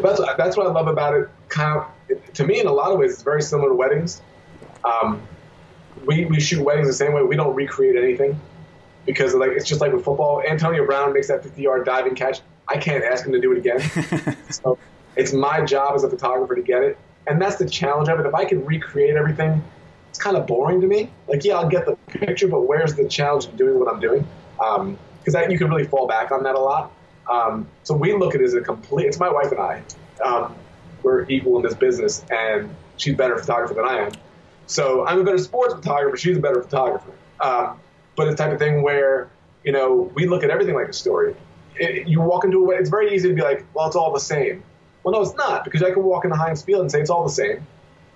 That's 0.00 0.22
that's 0.38 0.56
what 0.56 0.66
I 0.66 0.70
love 0.70 0.88
about 0.88 1.14
it. 1.14 1.28
Kind 1.50 1.82
of, 2.08 2.32
to 2.32 2.46
me, 2.46 2.60
in 2.60 2.66
a 2.66 2.72
lot 2.72 2.92
of 2.92 2.98
ways, 2.98 3.12
it's 3.12 3.22
very 3.22 3.42
similar 3.42 3.68
to 3.68 3.74
weddings. 3.74 4.22
Um, 4.84 5.20
we, 6.06 6.24
we 6.26 6.40
shoot 6.40 6.64
weddings 6.64 6.86
the 6.86 6.92
same 6.92 7.12
way. 7.12 7.22
We 7.22 7.36
don't 7.36 7.54
recreate 7.54 7.96
anything 7.96 8.40
because 9.06 9.34
like 9.34 9.50
it's 9.50 9.66
just 9.66 9.80
like 9.80 9.92
with 9.92 10.04
football. 10.04 10.42
Antonio 10.48 10.84
Brown 10.84 11.12
makes 11.12 11.28
that 11.28 11.42
50 11.42 11.62
yard 11.62 11.86
diving 11.86 12.14
catch. 12.14 12.40
I 12.68 12.76
can't 12.76 13.02
ask 13.02 13.24
him 13.24 13.32
to 13.32 13.40
do 13.40 13.52
it 13.52 13.58
again. 13.58 14.36
so 14.50 14.78
it's 15.16 15.32
my 15.32 15.64
job 15.64 15.94
as 15.94 16.04
a 16.04 16.10
photographer 16.10 16.54
to 16.54 16.62
get 16.62 16.82
it, 16.82 16.98
and 17.26 17.40
that's 17.40 17.56
the 17.56 17.68
challenge 17.68 18.08
of 18.08 18.20
it. 18.20 18.26
If 18.26 18.34
I 18.34 18.44
can 18.44 18.64
recreate 18.64 19.16
everything, 19.16 19.64
it's 20.10 20.18
kind 20.18 20.36
of 20.36 20.46
boring 20.46 20.80
to 20.82 20.86
me. 20.86 21.10
Like 21.26 21.44
yeah, 21.44 21.54
I'll 21.54 21.68
get 21.68 21.86
the 21.86 21.96
picture, 22.06 22.48
but 22.48 22.62
where's 22.62 22.94
the 22.94 23.08
challenge 23.08 23.46
of 23.46 23.56
doing 23.56 23.78
what 23.78 23.92
I'm 23.92 24.00
doing? 24.00 24.26
Because 24.56 25.34
um, 25.34 25.50
you 25.50 25.58
can 25.58 25.68
really 25.68 25.84
fall 25.84 26.06
back 26.06 26.30
on 26.30 26.42
that 26.42 26.54
a 26.54 26.60
lot. 26.60 26.92
Um, 27.30 27.66
so 27.82 27.94
we 27.94 28.14
look 28.14 28.34
at 28.34 28.40
it 28.40 28.44
as 28.44 28.54
a 28.54 28.60
complete. 28.60 29.06
It's 29.06 29.18
my 29.18 29.30
wife 29.30 29.52
and 29.52 29.60
I. 29.60 29.82
Um, 30.24 30.54
we're 31.02 31.28
equal 31.28 31.56
in 31.56 31.62
this 31.62 31.74
business, 31.74 32.24
and 32.30 32.74
she's 32.96 33.14
better 33.14 33.38
photographer 33.38 33.74
than 33.74 33.84
I 33.84 34.06
am. 34.06 34.12
So 34.68 35.06
I'm 35.06 35.20
a 35.20 35.24
better 35.24 35.38
sports 35.38 35.74
photographer. 35.74 36.16
She's 36.16 36.36
a 36.36 36.40
better 36.40 36.62
photographer. 36.62 37.10
Um, 37.40 37.80
but 38.16 38.28
it's 38.28 38.36
the 38.36 38.44
type 38.44 38.52
of 38.52 38.58
thing 38.58 38.82
where 38.82 39.30
you 39.64 39.72
know 39.72 40.12
we 40.14 40.26
look 40.26 40.44
at 40.44 40.50
everything 40.50 40.74
like 40.74 40.88
a 40.88 40.92
story. 40.92 41.34
It, 41.76 42.06
you 42.06 42.20
walk 42.20 42.44
into 42.44 42.70
a. 42.70 42.74
It's 42.74 42.90
very 42.90 43.14
easy 43.14 43.30
to 43.30 43.34
be 43.34 43.42
like, 43.42 43.64
well, 43.72 43.86
it's 43.86 43.96
all 43.96 44.12
the 44.12 44.20
same. 44.20 44.62
Well, 45.02 45.14
no, 45.14 45.22
it's 45.22 45.34
not 45.36 45.64
because 45.64 45.82
I 45.82 45.90
can 45.90 46.04
walk 46.04 46.24
into 46.24 46.36
Heinz 46.36 46.62
Field 46.62 46.82
and 46.82 46.92
say 46.92 47.00
it's 47.00 47.08
all 47.08 47.24
the 47.24 47.32
same. 47.32 47.66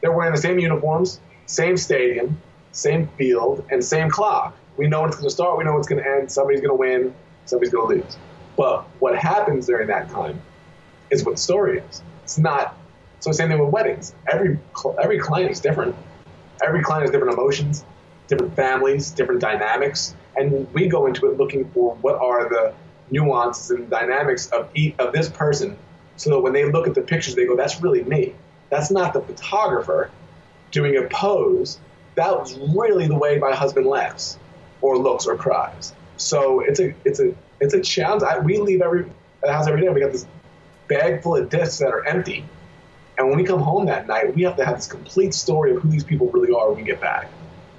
They're 0.03 0.13
wearing 0.13 0.35
the 0.35 0.41
same 0.41 0.59
uniforms, 0.59 1.21
same 1.47 1.77
stadium, 1.79 2.41
same 2.73 3.09
field, 3.17 3.65
and 3.71 3.83
same 3.83 4.11
clock. 4.11 4.55
We 4.77 4.89
know 4.89 5.01
when 5.01 5.09
it's 5.09 5.17
going 5.17 5.29
to 5.29 5.35
start. 5.35 5.57
We 5.57 5.65
know 5.65 5.73
when 5.73 5.81
it's 5.81 5.89
going 5.89 6.03
to 6.03 6.11
end. 6.11 6.31
Somebody's 6.31 6.61
going 6.61 6.71
to 6.71 6.75
win. 6.75 7.15
Somebody's 7.47 7.73
going 7.73 8.01
to 8.01 8.05
lose. 8.05 8.17
But 8.59 8.83
what 8.99 9.17
happens 9.17 9.67
during 9.67 9.89
that 9.89 10.11
time 10.11 10.43
is 11.11 11.25
what 11.25 11.37
the 11.37 11.41
story 11.41 11.79
is. 11.79 12.03
It's 12.25 12.37
not. 12.37 12.77
So 13.21 13.33
same 13.33 13.49
thing 13.49 13.59
with 13.59 13.71
weddings. 13.71 14.15
Every 14.31 14.59
every 15.03 15.19
client 15.19 15.51
is 15.51 15.61
different 15.61 15.95
every 16.63 16.83
client 16.83 17.03
has 17.03 17.11
different 17.11 17.33
emotions, 17.35 17.85
different 18.29 18.55
families, 18.55 19.11
different 19.11 19.41
dynamics, 19.41 20.15
and 20.37 20.73
we 20.73 20.89
go 20.89 21.07
into 21.07 21.31
it 21.31 21.37
looking 21.37 21.69
for 21.71 21.95
what 21.97 22.17
are 22.17 22.49
the 22.49 22.75
nuances 23.11 23.71
and 23.71 23.91
dynamics 23.91 24.49
of 24.49 24.69
each, 24.75 24.95
of 24.99 25.13
this 25.13 25.29
person, 25.29 25.77
so 26.17 26.31
that 26.31 26.41
when 26.41 26.53
they 26.53 26.65
look 26.65 26.87
at 26.87 26.95
the 26.95 27.03
pictures, 27.03 27.35
they 27.35 27.47
go, 27.47 27.57
"That's 27.57 27.81
really 27.83 28.03
me. 28.05 28.35
That's 28.71 28.91
not 28.91 29.13
the 29.13 29.21
photographer 29.21 30.11
doing 30.71 30.97
a 30.97 31.03
pose. 31.09 31.79
That 32.15 32.39
was 32.39 32.59
really 32.75 33.07
the 33.07 33.17
way 33.17 33.39
my 33.39 33.55
husband 33.55 33.87
laughs, 33.87 34.39
or 34.81 34.97
looks, 34.97 35.27
or 35.27 35.37
cries." 35.37 35.93
So 36.17 36.61
it's 36.61 36.81
a 36.81 36.95
it's 37.05 37.21
a 37.21 37.35
it's 37.61 37.75
a 37.75 37.81
challenge. 37.81 38.23
I, 38.23 38.39
we 38.39 38.59
leave 38.59 38.81
every 38.83 39.07
house 39.47 39.67
every 39.67 39.83
day. 39.83 39.89
We 39.89 40.01
got 40.01 40.13
this 40.13 40.27
bag 40.89 41.23
full 41.23 41.37
of 41.37 41.49
discs 41.49 41.79
that 41.79 41.93
are 41.93 42.05
empty 42.07 42.45
and 43.23 43.31
when 43.31 43.39
we 43.39 43.45
come 43.45 43.61
home 43.61 43.87
that 43.87 44.07
night, 44.07 44.35
we 44.35 44.43
have 44.43 44.57
to 44.57 44.65
have 44.65 44.77
this 44.77 44.87
complete 44.87 45.33
story 45.33 45.75
of 45.75 45.83
who 45.83 45.89
these 45.89 46.05
people 46.05 46.29
really 46.31 46.53
are 46.53 46.69
when 46.69 46.79
we 46.79 46.83
get 46.83 47.01
back. 47.01 47.31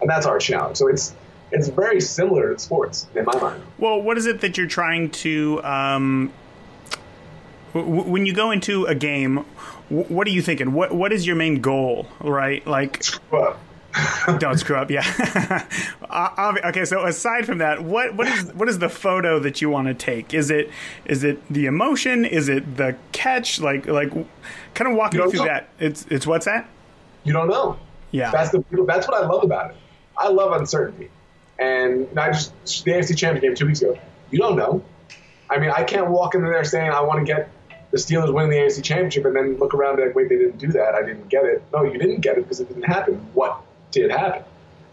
And 0.01 0.09
that's 0.09 0.25
our 0.25 0.39
challenge. 0.39 0.77
So 0.77 0.87
it's 0.87 1.13
it's 1.51 1.67
very 1.67 2.01
similar 2.01 2.53
to 2.53 2.59
sports 2.59 3.07
in 3.13 3.25
my 3.25 3.39
mind. 3.39 3.61
Well, 3.77 4.01
what 4.01 4.17
is 4.17 4.25
it 4.25 4.41
that 4.41 4.57
you're 4.57 4.67
trying 4.67 5.11
to 5.11 5.63
um, 5.63 6.33
w- 7.73 8.03
when 8.03 8.25
you 8.25 8.33
go 8.33 8.51
into 8.51 8.85
a 8.85 8.95
game? 8.95 9.45
W- 9.89 10.07
what 10.07 10.27
are 10.27 10.31
you 10.31 10.41
thinking? 10.41 10.73
What 10.73 10.93
what 10.93 11.13
is 11.13 11.27
your 11.27 11.35
main 11.35 11.61
goal? 11.61 12.07
Right, 12.21 12.65
like. 12.65 13.03
Don't 14.39 14.57
screw 14.57 14.75
up. 14.75 14.89
Yeah. 14.89 15.03
okay. 16.65 16.83
So 16.83 17.05
aside 17.05 17.45
from 17.45 17.59
that, 17.59 17.83
what 17.83 18.15
what 18.15 18.27
is 18.27 18.51
what 18.53 18.67
is 18.67 18.79
the 18.79 18.89
photo 18.89 19.37
that 19.39 19.61
you 19.61 19.69
want 19.69 19.87
to 19.87 19.93
take? 19.93 20.33
Is 20.33 20.49
it 20.49 20.71
is 21.05 21.23
it 21.23 21.47
the 21.47 21.67
emotion? 21.67 22.25
Is 22.25 22.49
it 22.49 22.77
the 22.77 22.95
catch? 23.11 23.59
Like 23.59 23.85
like 23.85 24.11
kind 24.73 24.91
of 24.91 24.97
walk 24.97 25.13
me 25.13 25.19
through 25.19 25.39
know. 25.39 25.45
that. 25.45 25.69
It's 25.79 26.05
it's 26.09 26.27
what's 26.27 26.45
that? 26.45 26.69
You 27.23 27.33
don't 27.33 27.49
know. 27.49 27.77
Yeah. 28.11 28.31
That's 28.31 28.51
the 28.51 28.63
that's 28.87 29.07
what 29.07 29.21
I 29.21 29.25
love 29.25 29.43
about 29.43 29.71
it. 29.71 29.77
I 30.17 30.29
love 30.29 30.51
uncertainty. 30.53 31.09
And 31.59 32.07
I 32.17 32.31
just 32.31 32.53
the 32.85 32.91
AFC 32.91 33.17
Championship 33.17 33.41
game 33.41 33.55
two 33.55 33.65
weeks 33.67 33.81
ago. 33.81 33.97
You 34.31 34.39
don't 34.39 34.55
know. 34.55 34.83
I 35.49 35.59
mean, 35.59 35.69
I 35.69 35.83
can't 35.83 36.09
walk 36.09 36.35
into 36.35 36.47
there 36.47 36.63
saying 36.63 36.89
I 36.91 37.01
want 37.01 37.19
to 37.19 37.25
get 37.25 37.49
the 37.91 37.97
Steelers 37.97 38.33
winning 38.33 38.49
the 38.49 38.57
AFC 38.57 38.83
Championship 38.83 39.25
and 39.25 39.35
then 39.35 39.57
look 39.57 39.73
around 39.73 39.99
and 39.99 40.07
like, 40.07 40.15
wait, 40.15 40.29
they 40.29 40.37
didn't 40.37 40.57
do 40.57 40.71
that. 40.71 40.95
I 40.95 41.03
didn't 41.03 41.29
get 41.29 41.45
it. 41.45 41.63
No, 41.71 41.83
you 41.83 41.99
didn't 41.99 42.21
get 42.21 42.37
it 42.37 42.43
because 42.43 42.59
it 42.59 42.67
didn't 42.67 42.83
happen. 42.83 43.15
What 43.33 43.61
did 43.91 44.09
happen? 44.09 44.43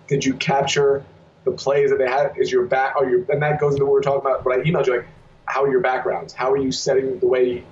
Did 0.08 0.24
you 0.24 0.34
capture 0.34 1.04
the 1.44 1.52
plays 1.52 1.90
that 1.90 1.98
they 1.98 2.08
had? 2.08 2.34
Is 2.36 2.52
your 2.52 2.66
back? 2.66 2.96
Are 2.96 3.08
your 3.08 3.24
and 3.30 3.42
that 3.42 3.60
goes 3.60 3.74
into 3.74 3.86
what 3.86 3.94
we 3.94 3.98
are 4.00 4.02
talking 4.02 4.20
about. 4.20 4.44
But 4.44 4.58
I 4.58 4.62
emailed 4.62 4.86
you 4.86 4.96
like, 4.96 5.06
how 5.46 5.64
are 5.64 5.70
your 5.70 5.80
backgrounds? 5.80 6.32
How 6.32 6.52
are 6.52 6.56
you 6.56 6.72
setting 6.72 7.18
the 7.18 7.26
way, 7.26 7.64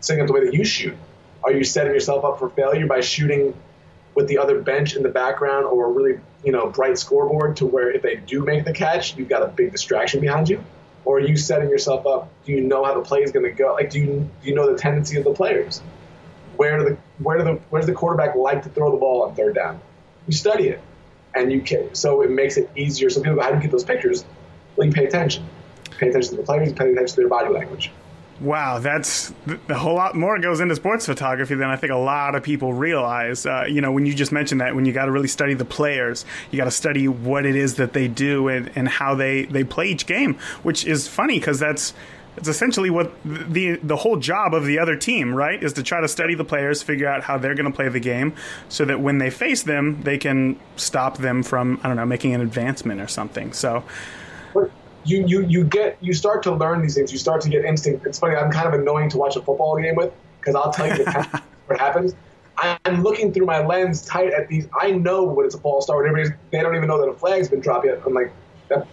setting 0.00 0.22
up 0.22 0.26
the 0.26 0.32
way 0.32 0.44
that 0.44 0.54
you 0.54 0.64
shoot? 0.64 0.96
Are 1.44 1.52
you 1.52 1.62
setting 1.62 1.92
yourself 1.92 2.24
up 2.24 2.38
for 2.38 2.48
failure 2.48 2.86
by 2.86 3.00
shooting 3.00 3.54
with 4.14 4.28
the 4.28 4.38
other 4.38 4.60
bench 4.60 4.96
in 4.96 5.02
the 5.02 5.08
background 5.08 5.66
or 5.66 5.86
a 5.86 5.90
really 5.90 6.18
you 6.42 6.52
know 6.52 6.68
bright 6.68 6.98
scoreboard 6.98 7.56
to 7.56 7.66
where 7.66 7.90
if 7.90 8.02
they 8.02 8.16
do 8.16 8.44
make 8.44 8.64
the 8.64 8.72
catch, 8.72 9.16
you've 9.16 9.28
got 9.28 9.42
a 9.42 9.48
big 9.48 9.72
distraction 9.72 10.20
behind 10.20 10.48
you? 10.48 10.64
Or 11.04 11.18
are 11.18 11.20
you 11.20 11.36
setting 11.36 11.68
yourself 11.68 12.06
up? 12.06 12.30
Do 12.46 12.52
you 12.52 12.62
know 12.62 12.82
how 12.82 12.94
the 12.94 13.02
play 13.02 13.20
is 13.20 13.30
going 13.30 13.44
to 13.44 13.52
go? 13.52 13.74
Like, 13.74 13.90
do 13.90 14.00
you 14.00 14.06
do 14.06 14.48
you 14.48 14.54
know 14.54 14.72
the 14.72 14.78
tendency 14.78 15.18
of 15.18 15.24
the 15.24 15.34
players? 15.34 15.80
Where 16.56 16.78
do 16.78 16.84
the 16.84 16.96
where 17.22 17.36
do 17.36 17.44
the 17.44 17.60
where's 17.70 17.86
the 17.86 17.92
quarterback 17.92 18.36
like 18.36 18.62
to 18.62 18.70
throw 18.70 18.90
the 18.90 18.96
ball 18.96 19.24
on 19.24 19.34
third 19.34 19.54
down? 19.54 19.80
You 20.26 20.32
study 20.32 20.68
it, 20.68 20.80
and 21.34 21.52
you 21.52 21.60
can. 21.60 21.94
So 21.94 22.22
it 22.22 22.30
makes 22.30 22.56
it 22.56 22.70
easier. 22.74 23.10
So 23.10 23.20
people, 23.20 23.36
go, 23.36 23.42
how 23.42 23.50
do 23.50 23.56
you 23.56 23.62
get 23.62 23.70
those 23.70 23.84
pictures? 23.84 24.24
Well, 24.76 24.86
you 24.86 24.94
pay 24.94 25.04
attention. 25.04 25.46
Pay 25.98 26.08
attention 26.08 26.30
to 26.30 26.36
the 26.36 26.42
players. 26.42 26.72
Pay 26.72 26.92
attention 26.92 27.14
to 27.14 27.16
their 27.16 27.28
body 27.28 27.52
language. 27.52 27.90
Wow, 28.40 28.80
that's 28.80 29.32
a 29.68 29.74
whole 29.74 29.94
lot 29.94 30.16
more 30.16 30.38
goes 30.40 30.58
into 30.58 30.74
sports 30.74 31.06
photography 31.06 31.54
than 31.54 31.70
I 31.70 31.76
think 31.76 31.92
a 31.92 31.96
lot 31.96 32.34
of 32.34 32.42
people 32.42 32.74
realize. 32.74 33.46
Uh, 33.46 33.64
you 33.68 33.80
know, 33.80 33.92
when 33.92 34.06
you 34.06 34.14
just 34.14 34.32
mentioned 34.32 34.60
that, 34.60 34.74
when 34.74 34.84
you 34.84 34.92
got 34.92 35.04
to 35.04 35.12
really 35.12 35.28
study 35.28 35.54
the 35.54 35.64
players, 35.64 36.24
you 36.50 36.56
got 36.56 36.64
to 36.64 36.72
study 36.72 37.06
what 37.06 37.46
it 37.46 37.54
is 37.54 37.76
that 37.76 37.92
they 37.92 38.08
do 38.08 38.48
and, 38.48 38.72
and 38.74 38.88
how 38.88 39.14
they, 39.14 39.44
they 39.44 39.62
play 39.62 39.86
each 39.86 40.06
game, 40.06 40.34
which 40.64 40.84
is 40.84 41.06
funny 41.06 41.38
because 41.38 41.60
that's 41.60 41.94
it's 42.36 42.48
essentially 42.48 42.90
what 42.90 43.12
the 43.24 43.76
the 43.76 43.94
whole 43.94 44.16
job 44.16 44.54
of 44.54 44.66
the 44.66 44.80
other 44.80 44.96
team, 44.96 45.32
right, 45.32 45.62
is 45.62 45.74
to 45.74 45.84
try 45.84 46.00
to 46.00 46.08
study 46.08 46.34
the 46.34 46.44
players, 46.44 46.82
figure 46.82 47.06
out 47.06 47.22
how 47.22 47.38
they're 47.38 47.54
going 47.54 47.70
to 47.70 47.76
play 47.76 47.88
the 47.88 48.00
game, 48.00 48.34
so 48.68 48.84
that 48.84 49.00
when 49.00 49.18
they 49.18 49.30
face 49.30 49.62
them, 49.62 50.02
they 50.02 50.18
can 50.18 50.58
stop 50.74 51.18
them 51.18 51.44
from 51.44 51.78
I 51.84 51.88
don't 51.88 51.96
know 51.96 52.06
making 52.06 52.34
an 52.34 52.40
advancement 52.40 53.00
or 53.00 53.06
something. 53.06 53.52
So. 53.52 53.84
You, 55.04 55.26
you, 55.26 55.46
you 55.46 55.64
get 55.64 55.98
you 56.00 56.12
start 56.12 56.42
to 56.44 56.52
learn 56.52 56.82
these 56.82 56.94
things. 56.94 57.12
You 57.12 57.18
start 57.18 57.40
to 57.42 57.48
get 57.48 57.64
instinct. 57.64 58.06
It's 58.06 58.18
funny. 58.18 58.36
I'm 58.36 58.50
kind 58.50 58.66
of 58.66 58.74
annoying 58.74 59.10
to 59.10 59.18
watch 59.18 59.36
a 59.36 59.42
football 59.42 59.76
game 59.76 59.96
with 59.96 60.12
because 60.40 60.54
I'll 60.54 60.72
tell 60.72 60.86
you 60.96 61.04
what 61.66 61.78
happens. 61.78 62.14
I'm 62.56 63.02
looking 63.02 63.32
through 63.32 63.46
my 63.46 63.64
lens 63.64 64.04
tight 64.04 64.32
at 64.32 64.48
these. 64.48 64.68
I 64.80 64.92
know 64.92 65.24
when 65.24 65.44
it's 65.44 65.54
a 65.54 65.58
false 65.58 65.84
start. 65.84 66.06
Everybody's 66.06 66.34
they 66.50 66.60
don't 66.60 66.76
even 66.76 66.88
know 66.88 67.00
that 67.00 67.08
a 67.08 67.14
flag's 67.14 67.48
been 67.48 67.60
dropped 67.60 67.86
yet. 67.86 68.00
I'm 68.06 68.14
like, 68.14 68.32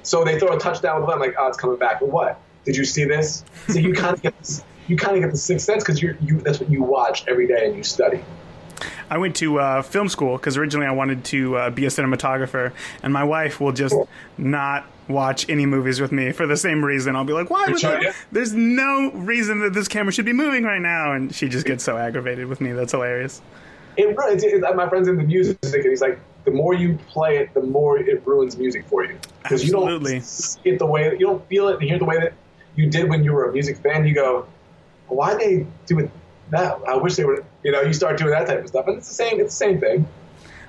so 0.03 0.23
they 0.23 0.39
throw 0.39 0.55
a 0.55 0.59
touchdown 0.59 1.01
with 1.01 1.09
I'm 1.09 1.19
like, 1.19 1.35
oh, 1.37 1.47
it's 1.47 1.57
coming 1.57 1.77
back. 1.77 1.99
But 1.99 2.09
what? 2.09 2.39
Did 2.65 2.75
you 2.75 2.85
see 2.85 3.05
this? 3.05 3.43
So 3.67 3.79
you 3.79 3.93
kind 3.93 4.15
of 4.15 4.21
get 4.21 4.37
this, 4.37 4.63
you 4.87 4.97
kind 4.97 5.15
of 5.15 5.23
get 5.23 5.31
the 5.31 5.37
sixth 5.37 5.65
sense 5.65 5.83
because 5.83 6.01
you 6.01 6.17
you 6.21 6.41
that's 6.41 6.59
what 6.59 6.69
you 6.69 6.83
watch 6.83 7.27
every 7.27 7.47
day 7.47 7.67
and 7.67 7.75
you 7.75 7.83
study. 7.83 8.23
I 9.09 9.17
went 9.17 9.35
to 9.37 9.59
uh, 9.59 9.81
film 9.81 10.07
school 10.09 10.37
because 10.37 10.57
originally 10.57 10.87
I 10.87 10.91
wanted 10.91 11.23
to 11.25 11.57
uh, 11.57 11.69
be 11.69 11.85
a 11.85 11.89
cinematographer, 11.89 12.71
and 13.03 13.11
my 13.11 13.23
wife 13.23 13.59
will 13.59 13.73
just 13.73 13.93
cool. 13.93 14.07
not 14.37 14.85
watch 15.11 15.49
any 15.49 15.65
movies 15.65 16.01
with 16.01 16.11
me 16.11 16.31
for 16.31 16.47
the 16.47 16.57
same 16.57 16.83
reason. 16.83 17.15
I'll 17.15 17.23
be 17.23 17.33
like, 17.33 17.49
"Why? 17.49 17.65
Would 17.67 18.13
There's 18.31 18.53
no 18.53 19.11
reason 19.13 19.59
that 19.61 19.73
this 19.73 19.87
camera 19.87 20.11
should 20.11 20.25
be 20.25 20.33
moving 20.33 20.63
right 20.63 20.81
now," 20.81 21.13
and 21.13 21.33
she 21.33 21.47
just 21.49 21.65
gets 21.65 21.83
so 21.83 21.97
aggravated 21.97 22.47
with 22.47 22.61
me. 22.61 22.71
That's 22.71 22.91
hilarious. 22.91 23.41
It, 23.97 24.15
it's, 24.17 24.43
it's, 24.43 24.65
my 24.75 24.87
friend's 24.87 25.07
in 25.07 25.17
the 25.17 25.23
music, 25.23 25.57
and 25.63 25.85
he's 25.85 26.01
like, 26.01 26.17
the 26.45 26.51
more 26.51 26.73
you 26.73 26.97
play 27.07 27.37
it, 27.37 27.53
the 27.53 27.61
more 27.61 27.99
it 27.99 28.25
ruins 28.25 28.57
music 28.57 28.85
for 28.87 29.03
you 29.05 29.17
because 29.43 29.63
you 29.63 29.71
don't 29.71 29.83
Absolutely. 29.83 30.19
see 30.21 30.59
it 30.65 30.79
the 30.79 30.85
way 30.85 31.11
you 31.11 31.25
don't 31.25 31.45
feel 31.47 31.67
it 31.67 31.75
and 31.75 31.83
hear 31.83 31.99
the 31.99 32.05
way 32.05 32.17
that 32.17 32.33
you 32.75 32.89
did 32.89 33.09
when 33.09 33.23
you 33.23 33.33
were 33.33 33.49
a 33.49 33.53
music 33.53 33.77
fan. 33.77 34.05
You 34.05 34.15
go, 34.15 34.47
why 35.07 35.35
they 35.35 35.67
do 35.85 35.99
it 35.99 36.11
that? 36.49 36.79
I 36.87 36.95
wish 36.95 37.15
they 37.15 37.25
would. 37.25 37.45
You 37.63 37.71
know, 37.71 37.81
you 37.81 37.93
start 37.93 38.17
doing 38.17 38.31
that 38.31 38.47
type 38.47 38.61
of 38.61 38.67
stuff, 38.67 38.87
and 38.87 38.97
it's 38.97 39.07
the 39.07 39.13
same. 39.13 39.39
It's 39.39 39.53
the 39.53 39.65
same 39.65 39.79
thing. 39.79 40.07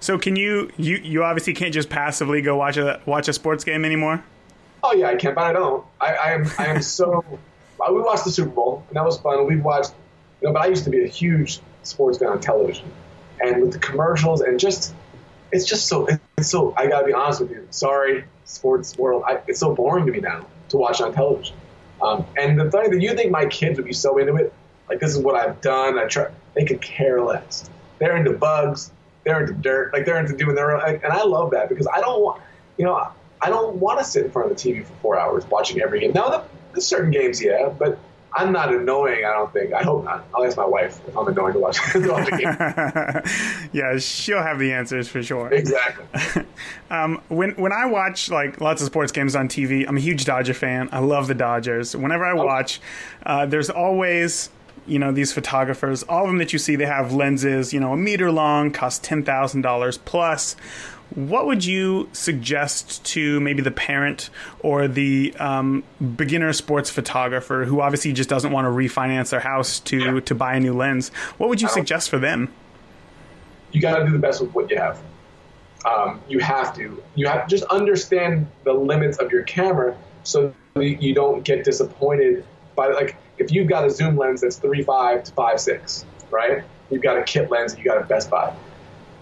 So 0.00 0.18
can 0.18 0.37
you 0.37 0.70
you 0.76 0.96
you 0.96 1.24
obviously 1.24 1.55
can't 1.55 1.72
just 1.72 1.88
passively 1.88 2.42
go 2.42 2.57
watch 2.57 2.76
a 2.76 3.00
watch 3.07 3.28
a 3.28 3.33
sports 3.33 3.64
game 3.64 3.85
anymore? 3.85 4.22
Oh 4.82 4.92
yeah, 4.92 5.08
I 5.08 5.16
can, 5.16 5.34
but 5.34 5.44
I 5.44 5.52
don't. 5.52 5.84
I, 6.00 6.14
I 6.14 6.32
am 6.32 6.50
I 6.58 6.66
am 6.66 6.82
so. 6.82 7.24
we 7.90 8.00
watched 8.00 8.24
the 8.24 8.30
Super 8.30 8.50
Bowl, 8.50 8.84
and 8.88 8.96
that 8.96 9.04
was 9.04 9.18
fun. 9.18 9.46
We've 9.46 9.62
watched, 9.62 9.92
you 10.40 10.48
know, 10.48 10.54
but 10.54 10.62
I 10.62 10.66
used 10.66 10.84
to 10.84 10.90
be 10.90 11.04
a 11.04 11.08
huge 11.08 11.60
sports 11.82 12.18
fan 12.18 12.28
on 12.28 12.40
television, 12.40 12.90
and 13.40 13.62
with 13.62 13.72
the 13.72 13.78
commercials 13.78 14.40
and 14.40 14.58
just, 14.58 14.94
it's 15.52 15.66
just 15.66 15.86
so. 15.86 16.08
It's 16.36 16.50
so. 16.50 16.74
I 16.76 16.86
gotta 16.88 17.06
be 17.06 17.12
honest 17.12 17.40
with 17.40 17.50
you. 17.50 17.66
Sorry, 17.70 18.24
sports 18.44 18.96
world. 18.98 19.22
I, 19.26 19.40
it's 19.46 19.60
so 19.60 19.74
boring 19.74 20.06
to 20.06 20.12
me 20.12 20.20
now 20.20 20.46
to 20.70 20.76
watch 20.76 21.00
on 21.00 21.12
television. 21.12 21.56
Um, 22.02 22.26
and 22.36 22.58
the 22.58 22.68
thing 22.70 22.90
that 22.90 23.00
you 23.00 23.14
think 23.14 23.30
my 23.30 23.46
kids 23.46 23.78
would 23.78 23.86
be 23.86 23.92
so 23.92 24.18
into 24.18 24.34
it, 24.34 24.52
like 24.88 24.98
this 24.98 25.14
is 25.14 25.18
what 25.18 25.36
I've 25.36 25.60
done. 25.60 25.98
I 25.98 26.06
try. 26.06 26.28
They 26.54 26.64
could 26.64 26.82
care 26.82 27.22
less. 27.22 27.70
They're 27.98 28.16
into 28.16 28.32
bugs. 28.32 28.90
They're 29.24 29.40
into 29.40 29.52
dirt. 29.54 29.92
Like 29.92 30.04
they're 30.04 30.18
into 30.18 30.36
doing 30.36 30.56
their 30.56 30.76
own. 30.76 31.00
And 31.02 31.12
I 31.12 31.22
love 31.22 31.52
that 31.52 31.68
because 31.68 31.86
I 31.86 32.00
don't 32.00 32.20
want. 32.20 32.42
You 32.78 32.86
know, 32.86 33.12
I 33.42 33.48
don't 33.48 33.76
want 33.76 33.98
to 33.98 34.05
sit 34.05 34.24
in 34.24 34.31
front 34.31 34.50
of 34.50 34.57
the 34.57 34.72
TV 34.72 34.85
for 34.85 34.94
four 35.02 35.18
hours 35.18 35.44
watching 35.46 35.81
every 35.81 36.00
game. 36.00 36.12
Now, 36.12 36.28
the, 36.28 36.44
the 36.74 36.81
certain 36.81 37.11
games, 37.11 37.42
yeah, 37.42 37.68
but 37.68 37.98
I'm 38.35 38.52
not 38.52 38.72
annoying. 38.72 39.24
I 39.24 39.33
don't 39.33 39.52
think. 39.52 39.72
I 39.74 39.83
hope 39.83 40.05
not. 40.05 40.24
I'll 40.35 40.44
ask 40.44 40.57
my 40.57 40.64
wife 40.64 41.00
if 41.07 41.16
I'm 41.16 41.26
annoying 41.28 41.52
to 41.55 41.59
watch, 41.59 41.78
to 41.92 42.09
watch 42.09 42.31
yeah, 43.72 43.98
she'll 43.98 44.42
have 44.42 44.59
the 44.59 44.72
answers 44.72 45.09
for 45.09 45.22
sure. 45.22 45.52
Exactly. 45.52 46.44
Um, 46.90 47.22
when 47.28 47.52
when 47.52 47.72
I 47.72 47.87
watch 47.87 48.28
like 48.28 48.61
lots 48.61 48.83
of 48.83 48.87
sports 48.87 49.12
games 49.12 49.35
on 49.35 49.48
TV, 49.48 49.88
I'm 49.88 49.96
a 49.96 50.00
huge 50.00 50.26
Dodger 50.26 50.52
fan. 50.52 50.90
I 50.92 50.98
love 50.98 51.26
the 51.26 51.35
Dodgers. 51.35 51.96
Whenever 51.96 52.22
I 52.22 52.35
watch, 52.35 52.83
uh, 53.24 53.46
there's 53.46 53.70
always 53.70 54.50
you 54.87 54.98
know 54.98 55.11
these 55.11 55.33
photographers. 55.33 56.02
All 56.02 56.24
of 56.24 56.28
them 56.28 56.37
that 56.37 56.52
you 56.52 56.59
see, 56.59 56.76
they 56.76 56.85
have 56.85 57.14
lenses, 57.14 57.72
you 57.72 57.81
know, 57.81 57.94
a 57.94 57.96
meter 57.96 58.31
long, 58.31 58.72
cost 58.72 59.02
ten 59.02 59.24
thousand 59.24 59.62
dollars 59.62 59.96
plus. 59.96 60.55
What 61.14 61.46
would 61.46 61.64
you 61.64 62.09
suggest 62.12 63.05
to 63.07 63.40
maybe 63.40 63.62
the 63.62 63.70
parent 63.70 64.31
or 64.61 64.88
the 64.88 65.35
um, 65.38 65.85
beginner 66.16 66.53
sports 66.53 66.90
photographer 66.90 67.64
who 67.64 67.81
obviously 67.81 68.12
just 68.12 68.29
doesn't 68.29 68.53
want 68.53 68.66
to 68.66 68.70
refinance 68.70 69.31
their 69.31 69.40
house 69.40 69.81
to 69.81 70.20
to 70.22 70.35
buy 70.35 70.55
a 70.55 70.61
new 70.61 70.75
lens? 70.75 71.11
What 71.38 71.48
would 71.48 71.61
you 71.61 71.68
suggest 71.68 72.11
for 72.11 72.18
them? 72.18 72.53
you 73.72 73.81
got 73.81 73.98
to 73.98 74.05
do 74.05 74.12
the 74.12 74.18
best 74.18 74.40
with 74.40 74.53
what 74.55 74.70
you 74.70 74.77
have. 74.77 75.03
Um, 75.85 76.20
you 76.29 76.38
have 76.38 76.75
to. 76.77 77.03
You 77.16 77.27
have 77.27 77.48
to 77.48 77.51
just 77.51 77.64
understand 77.64 78.46
the 78.64 78.72
limits 78.72 79.18
of 79.18 79.33
your 79.33 79.42
camera 79.42 79.96
so 80.22 80.55
you 80.77 81.14
don't 81.14 81.42
get 81.42 81.64
disappointed 81.64 82.44
by 82.77 82.88
like 82.88 83.16
if 83.38 83.51
you've 83.51 83.68
got 83.68 83.85
a 83.85 83.90
zoom 83.90 84.16
lens 84.16 84.42
that's 84.42 84.57
three 84.57 84.83
five 84.83 85.25
to 85.25 85.33
five 85.33 85.59
six, 85.61 86.07
right? 86.31 86.62
You've 86.90 87.03
got 87.03 87.18
a 87.18 87.22
kit 87.25 87.51
lens 87.51 87.75
that 87.75 87.79
you 87.79 87.85
got 87.85 88.01
a 88.01 88.05
Best 88.05 88.31
Buy, 88.31 88.55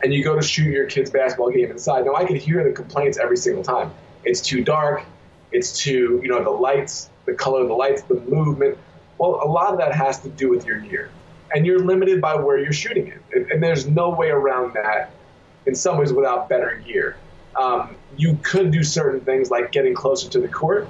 and 0.03 0.13
you 0.13 0.25
go 0.25 0.35
to 0.35 0.43
shoot 0.43 0.71
your 0.71 0.87
kid's 0.87 1.11
basketball 1.11 1.51
game 1.51 1.71
inside. 1.71 2.05
Now 2.05 2.15
I 2.15 2.25
can 2.25 2.37
hear 2.37 2.65
the 2.65 2.73
complaints 2.73 3.19
every 3.19 3.37
single 3.37 3.63
time. 3.63 3.93
It's 4.25 4.41
too 4.41 4.65
dark. 4.65 5.05
It's 5.53 5.79
too 5.79 6.21
you 6.23 6.29
know 6.29 6.43
the 6.43 6.51
lights, 6.51 7.11
the 7.27 7.35
color 7.35 7.63
of 7.63 7.69
the 7.69 7.75
lights, 7.75 8.03
the 8.03 8.15
movement. 8.15 8.79
Well, 9.19 9.41
a 9.43 9.49
lot 9.49 9.73
of 9.73 9.79
that 9.79 9.95
has 9.95 10.21
to 10.21 10.29
do 10.29 10.49
with 10.49 10.65
your 10.65 10.81
gear, 10.81 11.11
and 11.55 11.67
you're 11.67 11.81
limited 11.81 12.21
by 12.21 12.37
where 12.37 12.59
you're 12.59 12.73
shooting 12.73 13.09
it, 13.09 13.23
and, 13.33 13.51
and 13.51 13.63
there's 13.63 13.87
no 13.87 14.11
way 14.11 14.31
around 14.31 14.75
that 14.75 15.11
in 15.67 15.75
some 15.75 15.99
ways 15.99 16.13
without 16.13 16.49
better 16.49 16.83
gear. 16.87 17.17
Um, 17.57 17.97
you 18.17 18.39
could 18.43 18.71
do 18.71 18.83
certain 18.83 19.21
things 19.21 19.51
like 19.51 19.73
getting 19.73 19.95
closer 19.95 20.29
to 20.31 20.41
the 20.41 20.49
court, 20.49 20.89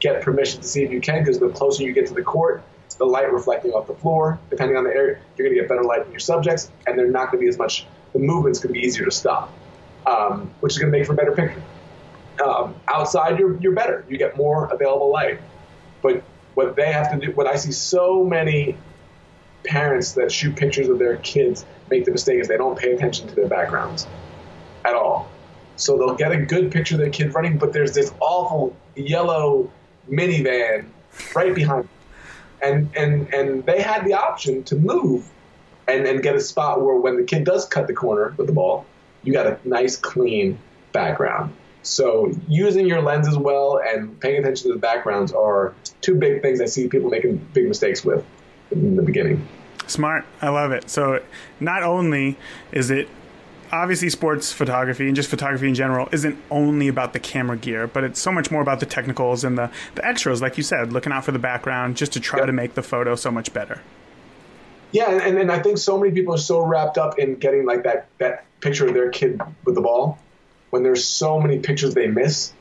get 0.00 0.22
permission 0.22 0.60
to 0.60 0.66
see 0.66 0.82
if 0.82 0.92
you 0.92 1.00
can, 1.00 1.20
because 1.20 1.38
the 1.38 1.48
closer 1.48 1.82
you 1.82 1.92
get 1.92 2.06
to 2.06 2.14
the 2.14 2.22
court, 2.22 2.62
the 2.98 3.04
light 3.04 3.32
reflecting 3.32 3.72
off 3.72 3.86
the 3.86 3.94
floor, 3.94 4.38
depending 4.50 4.76
on 4.76 4.84
the 4.84 4.90
area, 4.90 5.18
you're 5.36 5.46
going 5.46 5.54
to 5.54 5.60
get 5.60 5.68
better 5.68 5.84
light 5.84 6.02
from 6.04 6.12
your 6.12 6.20
subjects, 6.20 6.70
and 6.86 6.98
they're 6.98 7.10
not 7.10 7.30
going 7.30 7.40
to 7.40 7.44
be 7.44 7.48
as 7.48 7.58
much. 7.58 7.86
The 8.12 8.18
movement's 8.18 8.58
going 8.58 8.74
to 8.74 8.80
be 8.80 8.86
easier 8.86 9.04
to 9.04 9.10
stop, 9.10 9.52
um, 10.06 10.50
which 10.60 10.72
is 10.72 10.78
going 10.78 10.92
to 10.92 10.98
make 10.98 11.06
for 11.06 11.12
a 11.12 11.16
better 11.16 11.32
picture. 11.32 11.62
Um, 12.44 12.74
outside, 12.88 13.38
you're 13.38 13.58
you're 13.60 13.74
better. 13.74 14.04
You 14.08 14.16
get 14.16 14.36
more 14.36 14.66
available 14.72 15.10
light, 15.10 15.40
but 16.02 16.22
what 16.54 16.76
they 16.76 16.92
have 16.92 17.10
to 17.12 17.18
do, 17.18 17.32
what 17.32 17.46
I 17.46 17.56
see 17.56 17.72
so 17.72 18.24
many 18.24 18.76
parents 19.64 20.12
that 20.12 20.32
shoot 20.32 20.56
pictures 20.56 20.88
of 20.88 20.98
their 20.98 21.16
kids 21.18 21.64
make 21.90 22.04
the 22.04 22.10
mistake 22.10 22.40
is 22.40 22.48
they 22.48 22.56
don't 22.56 22.78
pay 22.78 22.92
attention 22.92 23.28
to 23.28 23.34
their 23.34 23.48
backgrounds 23.48 24.06
at 24.84 24.94
all. 24.94 25.28
So 25.76 25.96
they'll 25.96 26.16
get 26.16 26.32
a 26.32 26.38
good 26.38 26.72
picture 26.72 26.96
of 26.96 27.00
their 27.00 27.10
kid 27.10 27.34
running, 27.34 27.58
but 27.58 27.72
there's 27.72 27.92
this 27.92 28.12
awful 28.20 28.76
yellow 28.96 29.70
minivan 30.10 30.86
right 31.34 31.54
behind 31.54 31.84
them. 31.84 31.90
And 32.60 32.96
and 32.96 33.32
and 33.32 33.64
they 33.64 33.80
had 33.80 34.04
the 34.04 34.14
option 34.14 34.64
to 34.64 34.76
move 34.76 35.30
and, 35.88 36.06
and 36.06 36.22
get 36.22 36.36
a 36.36 36.40
spot 36.40 36.82
where 36.82 36.96
when 36.96 37.16
the 37.16 37.24
kid 37.24 37.44
does 37.44 37.64
cut 37.66 37.86
the 37.86 37.94
corner 37.94 38.34
with 38.36 38.46
the 38.46 38.52
ball, 38.52 38.86
you 39.22 39.32
got 39.32 39.46
a 39.46 39.58
nice 39.64 39.96
clean 39.96 40.58
background. 40.92 41.54
So 41.82 42.32
using 42.48 42.86
your 42.86 43.00
lenses 43.00 43.38
well 43.38 43.80
and 43.84 44.18
paying 44.20 44.38
attention 44.38 44.68
to 44.68 44.74
the 44.74 44.80
backgrounds 44.80 45.32
are 45.32 45.74
two 46.00 46.14
big 46.14 46.42
things 46.42 46.60
I 46.60 46.66
see 46.66 46.88
people 46.88 47.08
making 47.08 47.36
big 47.54 47.66
mistakes 47.66 48.04
with 48.04 48.24
in 48.70 48.96
the 48.96 49.02
beginning. 49.02 49.46
Smart. 49.86 50.26
I 50.42 50.50
love 50.50 50.72
it. 50.72 50.90
So 50.90 51.22
not 51.60 51.82
only 51.82 52.36
is 52.72 52.90
it 52.90 53.08
obviously 53.72 54.10
sports 54.10 54.52
photography 54.52 55.06
and 55.06 55.16
just 55.16 55.28
photography 55.30 55.68
in 55.68 55.74
general 55.74 56.08
isn't 56.12 56.36
only 56.50 56.88
about 56.88 57.12
the 57.12 57.20
camera 57.20 57.56
gear, 57.56 57.86
but 57.86 58.04
it's 58.04 58.20
so 58.20 58.32
much 58.32 58.50
more 58.50 58.60
about 58.60 58.80
the 58.80 58.86
technicals 58.86 59.44
and 59.44 59.56
the, 59.56 59.70
the 59.94 60.04
extras, 60.06 60.42
like 60.42 60.56
you 60.56 60.62
said, 60.62 60.92
looking 60.92 61.12
out 61.12 61.24
for 61.24 61.32
the 61.32 61.38
background 61.38 61.96
just 61.96 62.12
to 62.12 62.20
try 62.20 62.40
Yep. 62.40 62.46
to 62.46 62.52
make 62.52 62.74
the 62.74 62.82
photo 62.82 63.14
so 63.14 63.30
much 63.30 63.52
better. 63.52 63.80
Yeah, 64.92 65.10
and, 65.10 65.38
and 65.38 65.52
I 65.52 65.60
think 65.60 65.78
so 65.78 65.98
many 65.98 66.12
people 66.12 66.34
are 66.34 66.38
so 66.38 66.60
wrapped 66.60 66.98
up 66.98 67.18
in 67.18 67.34
getting 67.36 67.66
like 67.66 67.84
that 67.84 68.08
that 68.18 68.44
picture 68.60 68.86
of 68.86 68.94
their 68.94 69.10
kid 69.10 69.40
with 69.64 69.74
the 69.74 69.80
ball, 69.80 70.18
when 70.70 70.82
there's 70.82 71.04
so 71.04 71.40
many 71.40 71.58
pictures 71.58 71.94
they 71.94 72.06
miss, 72.06 72.52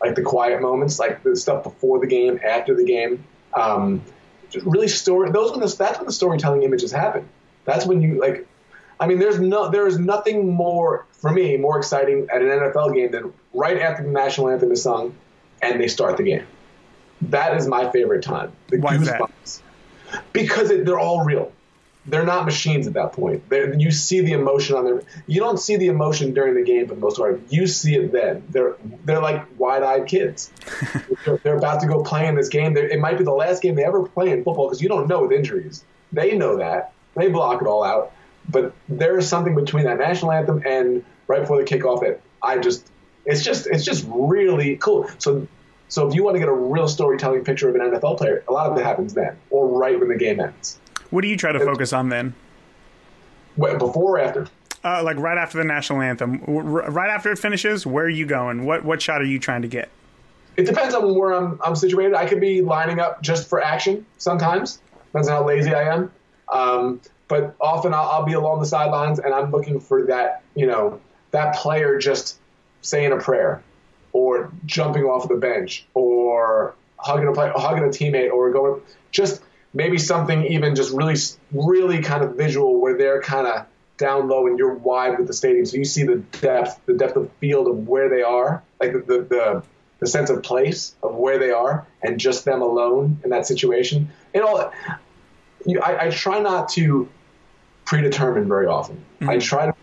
like 0.00 0.14
the 0.14 0.22
quiet 0.22 0.62
moments, 0.62 0.98
like 0.98 1.22
the 1.22 1.36
stuff 1.36 1.64
before 1.64 1.98
the 1.98 2.06
game, 2.06 2.40
after 2.44 2.74
the 2.74 2.84
game. 2.84 3.24
Um, 3.54 4.02
just 4.50 4.64
really 4.66 4.88
story. 4.88 5.30
Those 5.30 5.50
when 5.50 5.60
the, 5.60 5.74
that's 5.76 5.98
when 5.98 6.06
the 6.06 6.12
storytelling 6.12 6.62
images 6.62 6.92
happen. 6.92 7.28
That's 7.64 7.86
when 7.86 8.00
you 8.00 8.20
like. 8.20 8.46
I 9.00 9.06
mean, 9.08 9.18
there's 9.18 9.40
no 9.40 9.68
there 9.68 9.86
is 9.88 9.98
nothing 9.98 10.52
more 10.52 11.06
for 11.10 11.32
me 11.32 11.56
more 11.56 11.78
exciting 11.78 12.28
at 12.32 12.42
an 12.42 12.48
NFL 12.48 12.94
game 12.94 13.10
than 13.10 13.32
right 13.52 13.78
after 13.80 14.04
the 14.04 14.10
national 14.10 14.50
anthem 14.50 14.70
is 14.70 14.82
sung, 14.82 15.14
and 15.60 15.80
they 15.80 15.88
start 15.88 16.16
the 16.16 16.22
game. 16.22 16.46
That 17.22 17.56
is 17.56 17.66
my 17.66 17.90
favorite 17.90 18.22
time. 18.22 18.52
The 18.68 18.78
Why 18.78 18.96
is 18.96 19.06
that? 19.06 19.20
goosebumps. 19.20 19.62
Because 20.32 20.70
it, 20.70 20.84
they're 20.84 20.98
all 20.98 21.24
real 21.24 21.52
they're 22.06 22.24
not 22.24 22.44
machines 22.44 22.86
at 22.86 22.94
that 22.94 23.12
point. 23.12 23.48
They're, 23.48 23.74
you 23.74 23.92
see 23.92 24.20
the 24.20 24.32
emotion 24.32 24.76
on 24.76 24.84
their. 24.84 25.02
You 25.26 25.40
don't 25.40 25.58
see 25.58 25.76
the 25.76 25.86
emotion 25.86 26.34
during 26.34 26.54
the 26.54 26.62
game 26.62 26.88
for 26.88 26.94
the 26.94 27.00
most 27.00 27.18
part. 27.18 27.40
You 27.48 27.66
see 27.66 27.94
it 27.94 28.10
then. 28.10 28.44
They're 28.48 28.76
they're 29.04 29.20
like 29.20 29.46
wide-eyed 29.58 30.06
kids. 30.06 30.50
they're, 31.24 31.36
they're 31.38 31.56
about 31.56 31.80
to 31.82 31.86
go 31.86 32.02
play 32.02 32.26
in 32.26 32.34
this 32.34 32.48
game. 32.48 32.74
They're, 32.74 32.88
it 32.88 32.98
might 32.98 33.18
be 33.18 33.24
the 33.24 33.32
last 33.32 33.62
game 33.62 33.76
they 33.76 33.84
ever 33.84 34.02
play 34.02 34.30
in 34.30 34.42
football 34.42 34.66
because 34.66 34.82
you 34.82 34.88
don't 34.88 35.06
know 35.06 35.22
with 35.22 35.32
injuries. 35.32 35.84
They 36.12 36.36
know 36.36 36.56
that. 36.56 36.92
They 37.14 37.28
block 37.28 37.62
it 37.62 37.68
all 37.68 37.84
out. 37.84 38.12
But 38.48 38.74
there 38.88 39.16
is 39.18 39.28
something 39.28 39.54
between 39.54 39.84
that 39.84 39.98
national 39.98 40.32
anthem 40.32 40.62
and 40.66 41.04
right 41.28 41.40
before 41.40 41.58
the 41.58 41.64
kickoff 41.64 42.00
that 42.00 42.20
I 42.42 42.58
just. 42.58 42.88
It's 43.24 43.44
just 43.44 43.68
it's 43.68 43.84
just 43.84 44.04
really 44.08 44.76
cool. 44.78 45.08
So 45.18 45.46
so 45.86 46.08
if 46.08 46.14
you 46.16 46.24
want 46.24 46.34
to 46.34 46.40
get 46.40 46.48
a 46.48 46.52
real 46.52 46.88
storytelling 46.88 47.44
picture 47.44 47.68
of 47.68 47.76
an 47.76 47.82
NFL 47.82 48.18
player, 48.18 48.42
a 48.48 48.52
lot 48.52 48.72
of 48.72 48.76
it 48.76 48.82
happens 48.82 49.14
then 49.14 49.36
or 49.50 49.68
right 49.68 50.00
when 50.00 50.08
the 50.08 50.16
game 50.16 50.40
ends. 50.40 50.80
What 51.12 51.20
do 51.20 51.28
you 51.28 51.36
try 51.36 51.52
to 51.52 51.60
focus 51.60 51.92
on 51.92 52.08
then? 52.08 52.34
Wait, 53.58 53.78
before 53.78 54.16
or 54.16 54.18
after? 54.18 54.48
Uh, 54.82 55.02
like 55.04 55.18
right 55.18 55.36
after 55.36 55.58
the 55.58 55.64
national 55.64 56.00
anthem, 56.00 56.42
right 56.46 57.10
after 57.10 57.30
it 57.30 57.38
finishes, 57.38 57.86
where 57.86 58.06
are 58.06 58.08
you 58.08 58.24
going? 58.24 58.64
What 58.64 58.82
what 58.82 59.02
shot 59.02 59.20
are 59.20 59.26
you 59.26 59.38
trying 59.38 59.60
to 59.60 59.68
get? 59.68 59.90
It 60.56 60.64
depends 60.64 60.94
on 60.94 61.14
where 61.14 61.32
I'm, 61.32 61.60
I'm 61.62 61.76
situated. 61.76 62.14
I 62.14 62.26
could 62.26 62.40
be 62.40 62.62
lining 62.62 62.98
up 62.98 63.22
just 63.22 63.46
for 63.46 63.62
action 63.62 64.06
sometimes. 64.16 64.80
Depends 65.08 65.28
on 65.28 65.36
how 65.36 65.46
lazy 65.46 65.74
I 65.74 65.94
am. 65.94 66.10
Um, 66.50 67.00
but 67.28 67.54
often 67.60 67.92
I'll, 67.92 68.08
I'll 68.08 68.24
be 68.24 68.32
along 68.32 68.60
the 68.60 68.66
sidelines 68.66 69.18
and 69.18 69.34
I'm 69.34 69.50
looking 69.50 69.80
for 69.80 70.04
that, 70.06 70.42
you 70.54 70.66
know, 70.66 70.98
that 71.30 71.56
player 71.56 71.98
just 71.98 72.38
saying 72.80 73.12
a 73.12 73.18
prayer 73.18 73.62
or 74.12 74.50
jumping 74.64 75.04
off 75.04 75.24
of 75.24 75.28
the 75.28 75.36
bench 75.36 75.86
or 75.92 76.74
hugging 76.96 77.28
a 77.28 77.58
hugging 77.58 77.84
a 77.84 77.88
teammate 77.88 78.32
or 78.32 78.50
going 78.50 78.80
just 79.10 79.42
maybe 79.74 79.98
something 79.98 80.44
even 80.46 80.74
just 80.74 80.92
really, 80.92 81.16
really 81.52 82.02
kind 82.02 82.22
of 82.22 82.36
visual 82.36 82.80
where 82.80 82.96
they're 82.96 83.22
kind 83.22 83.46
of 83.46 83.66
down 83.96 84.28
low 84.28 84.46
and 84.46 84.58
you're 84.58 84.74
wide 84.74 85.18
with 85.18 85.26
the 85.26 85.32
stadium. 85.32 85.64
So 85.66 85.76
you 85.76 85.84
see 85.84 86.02
the 86.04 86.16
depth, 86.40 86.80
the 86.86 86.94
depth 86.94 87.16
of 87.16 87.30
field 87.40 87.68
of 87.68 87.88
where 87.88 88.08
they 88.08 88.22
are, 88.22 88.62
like 88.80 88.92
the, 88.92 88.98
the, 88.98 89.22
the, 89.22 89.62
the 90.00 90.06
sense 90.06 90.30
of 90.30 90.42
place 90.42 90.94
of 91.02 91.14
where 91.14 91.38
they 91.38 91.50
are 91.50 91.86
and 92.02 92.18
just 92.18 92.44
them 92.44 92.60
alone 92.62 93.20
in 93.24 93.30
that 93.30 93.46
situation. 93.46 94.10
And 94.34 94.42
all, 94.42 94.72
you, 95.64 95.80
I, 95.80 96.06
I 96.06 96.10
try 96.10 96.40
not 96.40 96.68
to 96.70 97.08
predetermine 97.84 98.48
very 98.48 98.66
often. 98.66 98.96
Mm-hmm. 98.96 99.30
I 99.30 99.38
try 99.38 99.66
to 99.66 99.74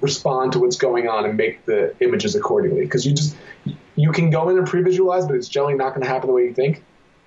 respond 0.00 0.52
to 0.52 0.60
what's 0.60 0.76
going 0.76 1.08
on 1.08 1.24
and 1.24 1.36
make 1.36 1.66
the 1.66 1.94
images 2.00 2.34
accordingly. 2.34 2.82
Because 2.82 3.04
you 3.04 3.12
just 3.12 3.36
you 3.96 4.12
can 4.12 4.30
go 4.30 4.48
in 4.48 4.56
and 4.56 4.66
pre-visualize, 4.66 5.26
but 5.26 5.36
it's 5.36 5.48
generally 5.48 5.74
not 5.74 5.90
going 5.90 6.02
to 6.02 6.08
happen 6.08 6.28
the 6.28 6.32
way 6.32 6.44
you 6.44 6.54
think. 6.54 6.82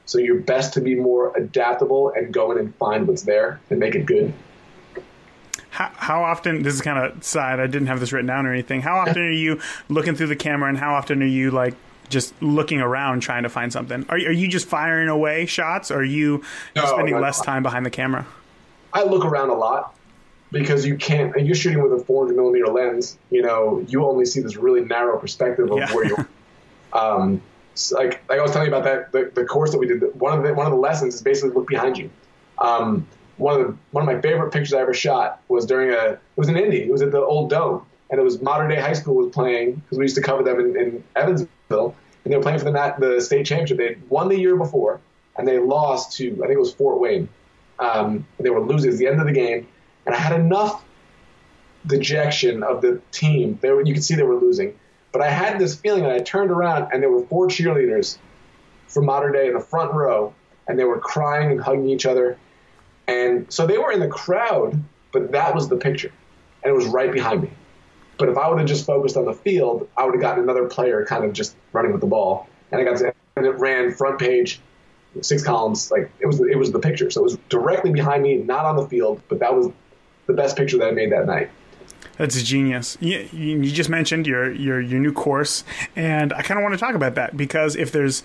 So 0.06 0.18
you're 0.20 0.40
best 0.40 0.74
to 0.74 0.82
be 0.82 0.96
more 0.96 1.36
adaptable 1.36 2.12
and 2.16 2.34
go 2.34 2.52
in 2.52 2.58
and 2.58 2.76
find 2.76 3.08
what's 3.08 3.22
there 3.24 3.60
and 3.70 3.80
make 3.80 3.96
it 3.96 4.06
good. 4.06 4.34
How, 5.70 5.92
how 5.96 6.24
often 6.24 6.62
this 6.62 6.76
is 6.76 6.82
kind 6.82 7.00
of 7.04 7.24
side 7.24 7.60
i 7.60 7.66
didn't 7.66 7.88
have 7.88 8.00
this 8.00 8.12
written 8.14 8.28
down 8.28 8.46
or 8.46 8.54
anything 8.54 8.82
how 8.82 8.98
often 8.98 9.24
are 9.24 9.32
you 9.32 9.60
looking 9.90 10.14
through 10.14 10.28
the 10.28 10.36
camera 10.36 10.70
and 10.70 10.78
how 10.78 10.94
often 10.94 11.24
are 11.24 11.26
you 11.26 11.50
like 11.50 11.74
just 12.10 12.40
looking 12.44 12.80
around 12.80 13.22
trying 13.22 13.42
to 13.42 13.50
find 13.50 13.74
something 13.74 14.06
are, 14.10 14.18
are 14.18 14.32
you 14.32 14.48
just 14.48 14.68
firing 14.68 15.10
away 15.10 15.48
shots 15.48 15.90
or 15.90 16.02
are 16.02 16.04
you 16.04 16.44
No, 16.76 16.86
spending 16.86 17.20
less 17.20 17.42
time 17.42 17.64
behind 17.64 17.88
the 17.88 17.90
camera 17.90 18.28
I 18.94 19.02
look 19.04 19.26
around 19.26 19.50
a 19.50 19.56
lot 19.56 19.96
because 20.52 20.86
you 20.86 20.96
can't. 20.96 21.36
You're 21.44 21.56
shooting 21.56 21.82
with 21.82 22.00
a 22.00 22.04
400 22.06 22.36
millimeter 22.36 22.68
lens, 22.68 23.18
you 23.32 23.42
know 23.42 23.84
you 23.88 24.06
only 24.06 24.26
see 24.26 24.42
this 24.42 24.56
really 24.56 24.82
narrow 24.82 25.18
perspective 25.18 25.72
of 25.72 25.78
Yeah. 25.80 25.92
where 25.96 26.06
you're. 26.06 26.28
Um, 26.94 27.42
like 27.92 28.24
like 28.30 28.40
I 28.40 28.42
was 28.42 28.52
telling 28.52 28.70
you 28.70 28.76
about 28.76 28.86
that 28.86 29.12
the, 29.12 29.32
the 29.34 29.46
course 29.46 29.72
that 29.72 29.78
we 29.78 29.88
did. 29.88 30.02
One 30.20 30.38
of 30.38 30.44
the 30.44 30.54
one 30.54 30.66
of 30.66 30.72
the 30.72 30.78
lessons 30.78 31.16
is 31.16 31.22
basically 31.22 31.52
look 31.52 31.68
behind 31.68 31.98
you. 31.98 32.10
Um, 32.60 33.08
one 33.38 33.60
of 33.60 33.68
the 33.68 33.78
one 33.92 34.08
of 34.08 34.16
my 34.16 34.22
favorite 34.22 34.52
pictures 34.52 34.74
I 34.74 34.82
ever 34.82 34.94
shot 34.94 35.42
was 35.48 35.66
during 35.66 35.92
a 35.92 36.14
it 36.14 36.20
was 36.36 36.50
in 36.50 36.58
Indy. 36.58 36.84
It 36.84 36.92
was 36.92 37.02
at 37.02 37.12
the 37.12 37.22
old 37.22 37.50
dome, 37.50 37.86
and 38.10 38.20
it 38.20 38.24
was 38.24 38.42
Mater 38.42 38.68
Dei 38.68 38.80
high 38.80 38.94
school 38.94 39.16
was 39.16 39.32
playing 39.32 39.76
because 39.76 39.98
we 39.98 40.06
used 40.06 40.16
to 40.16 40.22
cover 40.22 40.44
them 40.44 40.60
in, 40.60 40.78
in 40.78 41.04
Evansville, 41.16 41.96
and 42.24 42.32
they 42.32 42.38
were 42.38 42.44
playing 42.44 42.60
for 42.60 42.66
the 42.66 42.96
the 43.00 43.22
state 43.22 43.46
championship. 43.46 43.78
They 43.78 43.98
won 44.10 44.30
the 44.30 44.38
year 44.38 44.56
before, 44.56 45.02
and 45.38 45.48
they 45.48 45.60
lost 45.60 46.16
to 46.18 46.32
I 46.44 46.48
think 46.48 46.52
it 46.52 46.60
was 46.60 46.74
Fort 46.74 47.00
Wayne. 47.00 47.28
Um, 47.80 48.26
they 48.40 48.50
were 48.50 48.62
losing 48.62 48.92
at 48.92 48.98
the 48.98 49.08
end 49.08 49.20
of 49.20 49.26
the 49.26 49.34
game, 49.34 49.68
and 50.06 50.14
I 50.14 50.18
had 50.18 50.40
enough 50.40 50.84
dejection 51.86 52.64
of 52.64 52.82
the 52.82 53.02
team. 53.12 53.58
They 53.62 53.72
were, 53.72 53.84
you 53.84 53.94
could 53.94 54.04
see 54.04 54.16
they 54.16 54.24
were 54.24 54.36
losing, 54.36 54.78
but 55.14 55.22
I 55.22 55.30
had 55.30 55.60
this 55.60 55.76
feeling, 55.76 56.04
and 56.04 56.12
I 56.12 56.20
turned 56.20 56.52
around, 56.52 56.92
and 56.92 57.02
there 57.02 57.10
were 57.10 57.26
four 57.28 57.48
cheerleaders 57.48 58.18
from 58.88 59.06
Mater 59.06 59.32
Dei 59.32 59.48
in 59.48 59.54
the 59.54 59.62
front 59.62 59.94
row, 59.94 60.34
and 60.68 60.78
they 60.78 60.84
were 60.84 61.00
crying 61.00 61.52
and 61.52 61.62
hugging 61.62 61.88
each 61.88 62.06
other, 62.06 62.38
and 63.08 63.46
so 63.52 63.66
they 63.66 63.78
were 63.78 63.92
in 63.92 64.02
the 64.02 64.08
crowd, 64.08 64.84
but 65.14 65.32
that 65.32 65.56
was 65.56 65.70
the 65.70 65.78
picture, 65.78 66.12
and 66.64 66.72
it 66.72 66.76
was 66.76 66.88
right 66.88 67.12
behind 67.12 67.44
me. 67.44 67.52
But 68.18 68.30
if 68.30 68.38
I 68.38 68.50
would 68.50 68.60
have 68.60 68.68
just 68.68 68.86
focused 68.86 69.18
on 69.18 69.26
the 69.26 69.34
field, 69.34 69.88
I 69.98 70.06
would 70.06 70.14
have 70.14 70.22
gotten 70.22 70.44
another 70.44 70.68
player 70.68 71.06
kind 71.06 71.24
of 71.24 71.34
just 71.34 71.56
running 71.72 71.92
with 71.92 72.02
the 72.02 72.08
ball, 72.08 72.48
and 72.72 72.82
I 72.82 72.84
got 72.84 72.98
to, 72.98 73.14
and 73.36 73.46
it 73.46 73.58
ran 73.60 73.94
front 73.94 74.20
page, 74.20 74.60
six 75.22 75.44
columns. 75.44 75.92
Like 75.92 76.12
it 76.20 76.26
was, 76.26 76.40
it 76.40 76.58
was 76.58 76.72
the 76.72 76.80
picture. 76.80 77.10
So 77.10 77.22
it 77.22 77.24
was 77.24 77.38
directly 77.50 77.92
behind 77.92 78.24
me, 78.24 78.38
not 78.38 78.66
on 78.66 78.76
the 78.76 78.88
field, 78.88 79.22
but 79.30 79.40
that 79.40 79.54
was 79.54 79.72
the 80.28 80.34
best 80.34 80.56
picture 80.56 80.78
that 80.78 80.88
I 80.88 80.92
made 80.92 81.12
that 81.12 81.26
night. 81.26 81.50
That's 82.18 82.42
genius. 82.44 82.98
You, 83.00 83.28
you 83.32 83.72
just 83.72 83.90
mentioned 83.90 84.28
your 84.28 84.52
your 84.52 84.80
your 84.80 85.00
new 85.00 85.14
course, 85.14 85.64
and 85.96 86.32
I 86.34 86.42
kind 86.42 86.60
of 86.60 86.64
want 86.64 86.74
to 86.74 86.80
talk 86.80 86.96
about 86.96 87.16
that 87.16 87.36
because 87.36 87.76
if 87.76 87.92
there's 87.92 88.24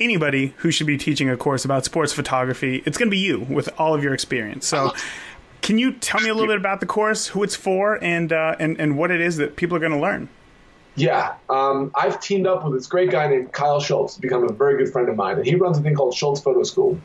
anybody 0.00 0.54
who 0.58 0.70
should 0.70 0.86
be 0.86 0.98
teaching 0.98 1.30
a 1.30 1.36
course 1.36 1.64
about 1.64 1.84
sports 1.84 2.12
photography, 2.12 2.82
it's 2.84 2.98
going 2.98 3.08
to 3.08 3.10
be 3.10 3.18
you 3.18 3.40
with 3.40 3.68
all 3.78 3.94
of 3.94 4.02
your 4.02 4.14
experience. 4.14 4.66
So, 4.66 4.92
can 5.62 5.78
you 5.78 5.92
tell 5.92 6.20
me 6.20 6.28
a 6.28 6.34
little 6.34 6.48
bit 6.48 6.58
about 6.58 6.80
the 6.80 6.86
course, 6.86 7.28
who 7.28 7.42
it's 7.42 7.56
for, 7.56 8.02
and 8.02 8.32
uh, 8.32 8.56
and 8.58 8.78
and 8.78 8.98
what 8.98 9.10
it 9.10 9.20
is 9.20 9.36
that 9.38 9.56
people 9.56 9.76
are 9.76 9.80
going 9.80 9.92
to 9.92 9.98
learn? 9.98 10.28
Yeah, 10.96 11.34
um, 11.50 11.90
I've 11.96 12.20
teamed 12.20 12.46
up 12.46 12.64
with 12.64 12.74
this 12.74 12.86
great 12.86 13.10
guy 13.10 13.26
named 13.26 13.52
Kyle 13.52 13.80
Shultz, 13.80 14.16
become 14.16 14.44
a 14.44 14.52
very 14.52 14.76
good 14.78 14.92
friend 14.92 15.08
of 15.08 15.16
mine, 15.16 15.38
and 15.38 15.46
he 15.46 15.56
runs 15.56 15.76
a 15.76 15.82
thing 15.82 15.94
called 15.94 16.14
Shultz 16.14 16.40
Photo 16.40 16.62
School, 16.62 17.00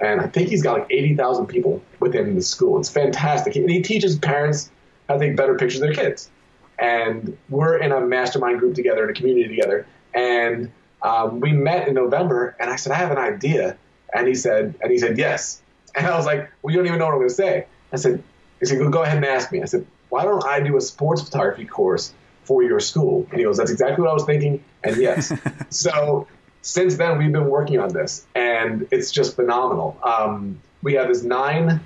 and 0.00 0.20
I 0.20 0.28
think 0.28 0.48
he's 0.48 0.62
got 0.62 0.78
like 0.78 0.86
eighty 0.90 1.14
thousand 1.14 1.46
people 1.46 1.82
within 1.98 2.34
the 2.34 2.42
school. 2.42 2.78
It's 2.78 2.90
fantastic, 2.90 3.56
and 3.56 3.68
he 3.68 3.82
teaches 3.82 4.16
parents 4.16 4.70
how 5.08 5.14
to 5.14 5.20
take 5.20 5.36
better 5.36 5.54
pictures 5.56 5.80
of 5.80 5.88
their 5.88 5.94
kids. 5.94 6.30
And 6.78 7.36
we're 7.48 7.78
in 7.78 7.92
a 7.92 8.00
mastermind 8.00 8.58
group 8.58 8.74
together, 8.74 9.04
in 9.04 9.10
a 9.10 9.14
community 9.14 9.48
together, 9.48 9.86
and 10.14 10.70
um, 11.02 11.40
we 11.40 11.52
met 11.52 11.88
in 11.88 11.94
November, 11.94 12.56
and 12.58 12.70
I 12.70 12.76
said 12.76 12.92
I 12.92 12.96
have 12.96 13.10
an 13.10 13.18
idea, 13.18 13.76
and 14.12 14.26
he 14.26 14.34
said, 14.34 14.74
and 14.82 14.90
he 14.90 14.98
said 14.98 15.18
yes, 15.18 15.62
and 15.94 16.06
I 16.06 16.16
was 16.16 16.26
like, 16.26 16.50
well, 16.62 16.72
you 16.72 16.78
don't 16.78 16.86
even 16.86 16.98
know 16.98 17.06
what 17.06 17.12
I'm 17.12 17.18
going 17.18 17.28
to 17.28 17.34
say. 17.34 17.66
I 17.92 17.96
said, 17.96 18.22
he 18.60 18.66
said, 18.66 18.90
go 18.90 19.02
ahead 19.02 19.16
and 19.16 19.24
ask 19.24 19.52
me. 19.52 19.62
I 19.62 19.66
said, 19.66 19.86
why 20.08 20.24
don't 20.24 20.44
I 20.44 20.60
do 20.60 20.76
a 20.76 20.80
sports 20.80 21.22
photography 21.22 21.64
course 21.64 22.12
for 22.44 22.62
your 22.62 22.80
school? 22.80 23.26
And 23.30 23.38
he 23.38 23.44
goes, 23.44 23.56
that's 23.56 23.70
exactly 23.70 24.02
what 24.02 24.10
I 24.10 24.14
was 24.14 24.24
thinking. 24.24 24.62
And 24.82 24.96
yes. 24.96 25.32
so 25.70 26.26
since 26.62 26.96
then, 26.96 27.18
we've 27.18 27.32
been 27.32 27.48
working 27.48 27.78
on 27.78 27.92
this, 27.92 28.26
and 28.34 28.88
it's 28.90 29.10
just 29.10 29.36
phenomenal. 29.36 29.98
Um, 30.02 30.60
we 30.82 30.94
have 30.94 31.08
this 31.08 31.22
nine 31.22 31.80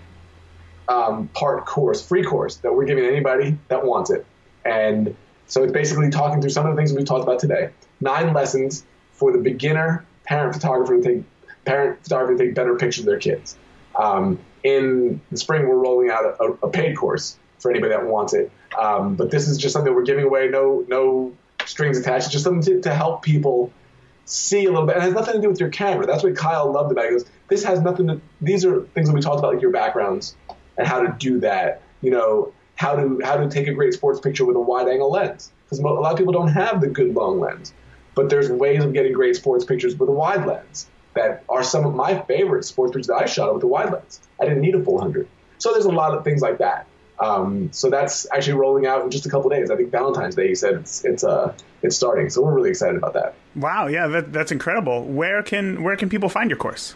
um, 0.90 1.28
part 1.28 1.64
course, 1.64 2.06
free 2.06 2.24
course, 2.24 2.56
that 2.56 2.74
we're 2.74 2.84
giving 2.84 3.04
anybody 3.04 3.56
that 3.68 3.84
wants 3.84 4.10
it. 4.10 4.26
And 4.64 5.16
so 5.46 5.62
it's 5.62 5.72
basically 5.72 6.10
talking 6.10 6.40
through 6.40 6.50
some 6.50 6.66
of 6.66 6.74
the 6.74 6.76
things 6.76 6.92
we've 6.92 7.06
talked 7.06 7.22
about 7.22 7.38
today. 7.38 7.70
Nine 8.00 8.34
lessons 8.34 8.84
for 9.12 9.32
the 9.32 9.38
beginner 9.38 10.04
parent 10.24 10.52
photographer 10.52 11.00
to 11.00 11.02
take 11.02 11.24
parent 11.64 12.02
photographer 12.02 12.36
to 12.36 12.44
take 12.44 12.54
better 12.54 12.76
pictures 12.76 13.00
of 13.00 13.06
their 13.06 13.18
kids. 13.18 13.56
Um, 13.96 14.40
in 14.64 15.20
the 15.30 15.36
spring, 15.36 15.68
we're 15.68 15.76
rolling 15.76 16.10
out 16.10 16.24
a, 16.24 16.66
a 16.66 16.70
paid 16.70 16.96
course 16.96 17.38
for 17.60 17.70
anybody 17.70 17.92
that 17.92 18.06
wants 18.06 18.34
it. 18.34 18.50
Um, 18.78 19.14
but 19.14 19.30
this 19.30 19.48
is 19.48 19.58
just 19.58 19.72
something 19.72 19.94
we're 19.94 20.02
giving 20.02 20.24
away, 20.24 20.48
no 20.48 20.84
no 20.88 21.32
strings 21.66 21.98
attached. 21.98 22.26
It's 22.26 22.32
just 22.32 22.44
something 22.44 22.62
to, 22.62 22.80
to 22.82 22.94
help 22.94 23.22
people 23.22 23.72
see 24.24 24.64
a 24.64 24.70
little 24.70 24.86
bit. 24.86 24.96
And 24.96 25.04
it 25.04 25.06
has 25.06 25.14
nothing 25.14 25.34
to 25.34 25.40
do 25.40 25.48
with 25.48 25.60
your 25.60 25.68
camera. 25.68 26.06
That's 26.06 26.22
what 26.22 26.36
Kyle 26.36 26.70
loved 26.72 26.90
about 26.92 27.04
it. 27.04 27.10
He 27.10 27.18
goes, 27.18 27.26
this 27.48 27.64
has 27.64 27.80
nothing 27.80 28.08
to. 28.08 28.20
These 28.40 28.64
are 28.64 28.82
things 28.94 29.08
that 29.08 29.14
we 29.14 29.20
talked 29.20 29.38
about, 29.38 29.54
like 29.54 29.62
your 29.62 29.72
backgrounds 29.72 30.36
and 30.80 30.88
how 30.88 31.02
to 31.02 31.14
do 31.18 31.40
that. 31.40 31.82
You 32.00 32.10
know, 32.10 32.52
how 32.76 32.96
to 32.96 33.20
how 33.22 33.36
to 33.36 33.48
take 33.48 33.68
a 33.68 33.74
great 33.74 33.92
sports 33.92 34.20
picture 34.20 34.44
with 34.44 34.56
a 34.56 34.60
wide 34.60 34.88
angle 34.88 35.10
lens 35.10 35.52
because 35.64 35.78
a 35.78 35.82
lot 35.82 36.10
of 36.10 36.18
people 36.18 36.32
don't 36.32 36.48
have 36.48 36.80
the 36.80 36.88
good 36.88 37.14
long 37.14 37.38
lens. 37.38 37.72
But 38.14 38.30
there's 38.30 38.50
ways 38.50 38.82
of 38.82 38.92
getting 38.92 39.12
great 39.12 39.36
sports 39.36 39.64
pictures 39.64 39.96
with 39.96 40.08
a 40.08 40.12
wide 40.12 40.46
lens 40.46 40.88
that 41.14 41.44
are 41.48 41.62
some 41.62 41.84
of 41.84 41.94
my 41.94 42.20
favorite 42.22 42.64
sports 42.64 42.92
pictures 42.92 43.06
that 43.08 43.16
I 43.16 43.26
shot 43.26 43.54
with 43.54 43.62
a 43.62 43.66
wide 43.66 43.92
lens. 43.92 44.20
I 44.40 44.44
didn't 44.44 44.62
need 44.62 44.74
a 44.74 44.82
full 44.82 44.98
hundred. 44.98 45.28
So 45.58 45.72
there's 45.72 45.84
a 45.84 45.92
lot 45.92 46.14
of 46.16 46.24
things 46.24 46.40
like 46.40 46.58
that. 46.58 46.86
Um, 47.20 47.70
so 47.72 47.90
that's 47.90 48.26
actually 48.32 48.54
rolling 48.54 48.86
out 48.86 49.04
in 49.04 49.10
just 49.10 49.26
a 49.26 49.28
couple 49.28 49.50
days. 49.50 49.70
I 49.70 49.76
think 49.76 49.90
Valentine's 49.90 50.34
Day. 50.34 50.48
you 50.48 50.54
said 50.54 50.74
it's 50.74 51.04
it's 51.04 51.22
uh 51.22 51.52
it's 51.82 51.94
starting. 51.94 52.30
So 52.30 52.42
we're 52.42 52.54
really 52.54 52.70
excited 52.70 52.96
about 52.96 53.12
that. 53.12 53.34
Wow, 53.54 53.86
yeah, 53.88 54.06
that, 54.06 54.32
that's 54.32 54.52
incredible. 54.52 55.04
Where 55.04 55.42
can 55.42 55.82
where 55.82 55.96
can 55.96 56.08
people 56.08 56.30
find 56.30 56.48
your 56.48 56.58
course? 56.58 56.94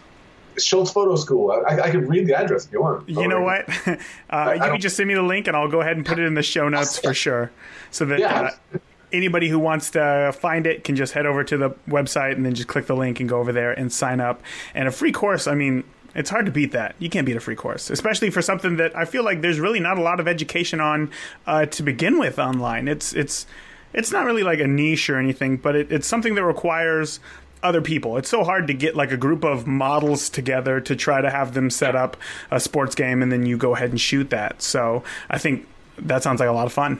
Shultz 0.57 0.91
Photo 0.91 1.15
School. 1.15 1.51
I, 1.67 1.79
I 1.81 1.89
could 1.91 2.07
read 2.07 2.27
the 2.27 2.35
address 2.37 2.65
if 2.65 2.71
you 2.73 2.81
want. 2.81 3.07
You 3.09 3.27
know 3.27 3.41
what? 3.41 3.67
Uh, 4.29 4.51
you 4.55 4.59
can 4.61 4.79
just 4.81 4.97
send 4.97 5.07
me 5.07 5.13
the 5.13 5.21
link, 5.21 5.47
and 5.47 5.55
I'll 5.55 5.69
go 5.69 5.81
ahead 5.81 5.95
and 5.97 6.05
put 6.05 6.19
it 6.19 6.25
in 6.25 6.33
the 6.33 6.43
show 6.43 6.67
notes 6.67 6.97
for 6.99 7.13
sure, 7.13 7.51
so 7.91 8.03
that 8.05 8.19
Yeah. 8.19 8.51
uh, 8.73 8.77
anybody 9.13 9.47
who 9.47 9.57
wants 9.59 9.91
to 9.91 10.33
find 10.37 10.67
it 10.67 10.83
can 10.83 10.95
just 10.95 11.13
head 11.13 11.25
over 11.25 11.43
to 11.43 11.55
the 11.57 11.69
website 11.87 12.33
and 12.33 12.45
then 12.45 12.53
just 12.53 12.67
click 12.67 12.85
the 12.87 12.95
link 12.95 13.19
and 13.19 13.29
go 13.29 13.39
over 13.39 13.53
there 13.53 13.71
and 13.71 13.93
sign 13.93 14.19
up. 14.19 14.41
And 14.73 14.87
a 14.87 14.91
free 14.91 15.11
course, 15.13 15.47
I 15.47 15.55
mean, 15.55 15.83
it's 16.15 16.29
hard 16.29 16.45
to 16.47 16.51
beat 16.51 16.71
that. 16.73 16.95
You 16.99 17.09
can't 17.09 17.25
beat 17.25 17.35
a 17.37 17.39
free 17.39 17.55
course, 17.55 17.89
especially 17.89 18.29
for 18.29 18.41
something 18.41 18.77
that 18.77 18.95
I 18.95 19.05
feel 19.05 19.23
like 19.23 19.41
there's 19.41 19.59
really 19.59 19.79
not 19.79 19.97
a 19.97 20.01
lot 20.01 20.19
of 20.19 20.27
education 20.27 20.81
on 20.81 21.11
uh, 21.47 21.65
to 21.67 21.83
begin 21.83 22.17
with 22.19 22.39
online. 22.39 22.87
It's 22.87 23.13
it's 23.13 23.45
it's 23.93 24.11
not 24.11 24.25
really 24.25 24.43
like 24.43 24.59
a 24.59 24.67
niche 24.67 25.09
or 25.09 25.17
anything, 25.17 25.57
but 25.57 25.75
it, 25.75 25.91
it's 25.91 26.07
something 26.07 26.35
that 26.35 26.43
requires 26.43 27.19
other 27.63 27.81
people. 27.81 28.17
It's 28.17 28.29
so 28.29 28.43
hard 28.43 28.67
to 28.67 28.73
get 28.73 28.95
like 28.95 29.11
a 29.11 29.17
group 29.17 29.43
of 29.43 29.65
models 29.65 30.29
together 30.29 30.79
to 30.81 30.95
try 30.95 31.21
to 31.21 31.29
have 31.29 31.53
them 31.53 31.69
set 31.69 31.95
up 31.95 32.17
a 32.51 32.59
sports 32.59 32.95
game 32.95 33.21
and 33.21 33.31
then 33.31 33.45
you 33.45 33.57
go 33.57 33.75
ahead 33.75 33.89
and 33.89 33.99
shoot 33.99 34.29
that. 34.29 34.61
So 34.61 35.03
I 35.29 35.37
think 35.37 35.67
that 35.97 36.23
sounds 36.23 36.39
like 36.39 36.49
a 36.49 36.53
lot 36.53 36.67
of 36.67 36.73
fun. 36.73 36.99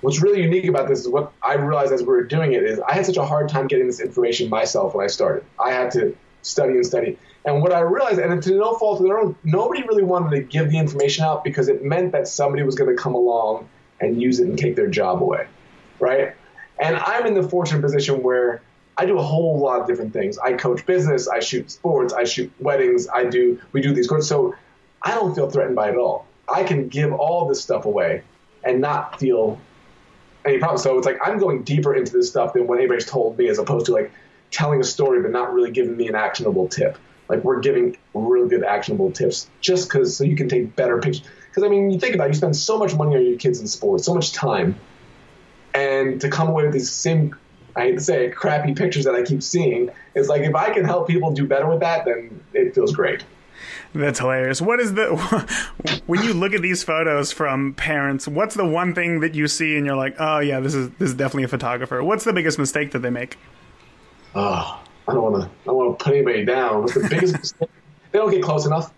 What's 0.00 0.20
really 0.20 0.42
unique 0.42 0.66
about 0.66 0.88
this 0.88 1.00
is 1.00 1.08
what 1.08 1.32
I 1.42 1.54
realized 1.54 1.92
as 1.92 2.00
we 2.00 2.08
were 2.08 2.24
doing 2.24 2.54
it 2.54 2.64
is 2.64 2.80
I 2.80 2.92
had 2.92 3.06
such 3.06 3.18
a 3.18 3.24
hard 3.24 3.48
time 3.48 3.68
getting 3.68 3.86
this 3.86 4.00
information 4.00 4.50
myself 4.50 4.94
when 4.94 5.04
I 5.04 5.06
started. 5.06 5.44
I 5.64 5.70
had 5.70 5.92
to 5.92 6.16
study 6.42 6.72
and 6.72 6.84
study. 6.84 7.18
And 7.44 7.62
what 7.62 7.72
I 7.72 7.80
realized, 7.80 8.18
and 8.18 8.42
to 8.42 8.56
no 8.56 8.74
fault 8.74 9.00
of 9.00 9.06
their 9.06 9.18
own, 9.18 9.36
nobody 9.44 9.82
really 9.82 10.02
wanted 10.02 10.30
to 10.30 10.42
give 10.42 10.70
the 10.70 10.78
information 10.78 11.24
out 11.24 11.44
because 11.44 11.68
it 11.68 11.84
meant 11.84 12.12
that 12.12 12.28
somebody 12.28 12.62
was 12.62 12.74
going 12.74 12.94
to 12.94 13.00
come 13.00 13.14
along 13.14 13.68
and 14.00 14.20
use 14.20 14.40
it 14.40 14.48
and 14.48 14.58
take 14.58 14.76
their 14.76 14.88
job 14.88 15.22
away, 15.22 15.46
right? 16.00 16.34
And 16.80 16.96
I'm 16.96 17.26
in 17.26 17.34
the 17.34 17.48
fortunate 17.48 17.82
position 17.82 18.22
where 18.22 18.62
I 18.96 19.06
do 19.06 19.18
a 19.18 19.22
whole 19.22 19.58
lot 19.58 19.80
of 19.80 19.86
different 19.86 20.12
things. 20.12 20.38
I 20.38 20.52
coach 20.52 20.84
business, 20.84 21.28
I 21.28 21.40
shoot 21.40 21.70
sports, 21.70 22.12
I 22.12 22.24
shoot 22.24 22.52
weddings, 22.60 23.08
I 23.08 23.24
do 23.24 23.60
we 23.72 23.80
do 23.80 23.92
these 23.92 24.06
courses. 24.06 24.28
So 24.28 24.54
I 25.02 25.14
don't 25.14 25.34
feel 25.34 25.50
threatened 25.50 25.76
by 25.76 25.88
it 25.88 25.92
at 25.92 25.98
all. 25.98 26.26
I 26.48 26.64
can 26.64 26.88
give 26.88 27.12
all 27.12 27.48
this 27.48 27.62
stuff 27.62 27.86
away 27.86 28.22
and 28.64 28.80
not 28.80 29.18
feel 29.18 29.58
any 30.44 30.58
problem. 30.58 30.78
So 30.78 30.98
it's 30.98 31.06
like 31.06 31.18
I'm 31.24 31.38
going 31.38 31.62
deeper 31.62 31.94
into 31.94 32.12
this 32.12 32.28
stuff 32.28 32.52
than 32.52 32.66
what 32.66 32.78
anybody's 32.78 33.06
told 33.06 33.38
me, 33.38 33.48
as 33.48 33.58
opposed 33.58 33.86
to 33.86 33.92
like 33.92 34.12
telling 34.50 34.80
a 34.80 34.84
story 34.84 35.22
but 35.22 35.30
not 35.30 35.52
really 35.52 35.70
giving 35.70 35.96
me 35.96 36.08
an 36.08 36.14
actionable 36.14 36.68
tip. 36.68 36.98
Like 37.28 37.42
we're 37.44 37.60
giving 37.60 37.96
really 38.12 38.48
good 38.48 38.64
actionable 38.64 39.10
tips 39.10 39.48
just 39.60 39.88
because 39.88 40.16
so 40.16 40.24
you 40.24 40.36
can 40.36 40.48
take 40.48 40.76
better 40.76 40.98
pictures. 41.00 41.26
Because 41.48 41.62
I 41.62 41.68
mean, 41.68 41.90
you 41.90 41.98
think 41.98 42.14
about 42.14 42.26
it, 42.26 42.28
you 42.28 42.34
spend 42.34 42.56
so 42.56 42.78
much 42.78 42.94
money 42.94 43.16
on 43.16 43.24
your 43.24 43.38
kids 43.38 43.60
in 43.60 43.66
sports, 43.66 44.04
so 44.04 44.14
much 44.14 44.32
time, 44.32 44.78
and 45.74 46.20
to 46.20 46.28
come 46.28 46.48
away 46.48 46.64
with 46.64 46.72
these 46.72 46.90
same 46.90 47.34
I 47.76 47.80
hate 47.82 47.98
to 47.98 48.00
say 48.00 48.26
it, 48.26 48.36
crappy 48.36 48.74
pictures 48.74 49.04
that 49.04 49.14
I 49.14 49.22
keep 49.22 49.42
seeing. 49.42 49.90
It's 50.14 50.28
like 50.28 50.42
if 50.42 50.54
I 50.54 50.70
can 50.70 50.84
help 50.84 51.08
people 51.08 51.32
do 51.32 51.46
better 51.46 51.66
with 51.66 51.80
that, 51.80 52.04
then 52.04 52.42
it 52.52 52.74
feels 52.74 52.92
great. 52.92 53.24
That's 53.94 54.18
hilarious. 54.18 54.60
What 54.60 54.80
is 54.80 54.94
the 54.94 55.16
when 56.06 56.22
you 56.22 56.32
look 56.32 56.54
at 56.54 56.62
these 56.62 56.82
photos 56.82 57.32
from 57.32 57.74
parents? 57.74 58.26
What's 58.26 58.54
the 58.54 58.66
one 58.66 58.94
thing 58.94 59.20
that 59.20 59.34
you 59.34 59.48
see 59.48 59.76
and 59.76 59.86
you're 59.86 59.96
like, 59.96 60.16
oh 60.18 60.38
yeah, 60.38 60.60
this 60.60 60.74
is 60.74 60.90
this 60.98 61.10
is 61.10 61.14
definitely 61.14 61.44
a 61.44 61.48
photographer. 61.48 62.02
What's 62.02 62.24
the 62.24 62.32
biggest 62.32 62.58
mistake 62.58 62.92
that 62.92 63.00
they 63.00 63.10
make? 63.10 63.38
Oh, 64.34 64.82
I 65.06 65.12
don't 65.12 65.22
want 65.22 65.42
to. 65.42 65.48
I 65.48 65.64
don't 65.66 65.76
want 65.76 65.98
to 65.98 66.04
put 66.04 66.14
anybody 66.14 66.44
down. 66.44 66.82
What's 66.82 66.94
the 66.94 67.08
biggest 67.08 67.34
mistake? 67.38 67.68
They 68.12 68.18
don't 68.18 68.30
get 68.30 68.42
close 68.42 68.66
enough. 68.66 68.92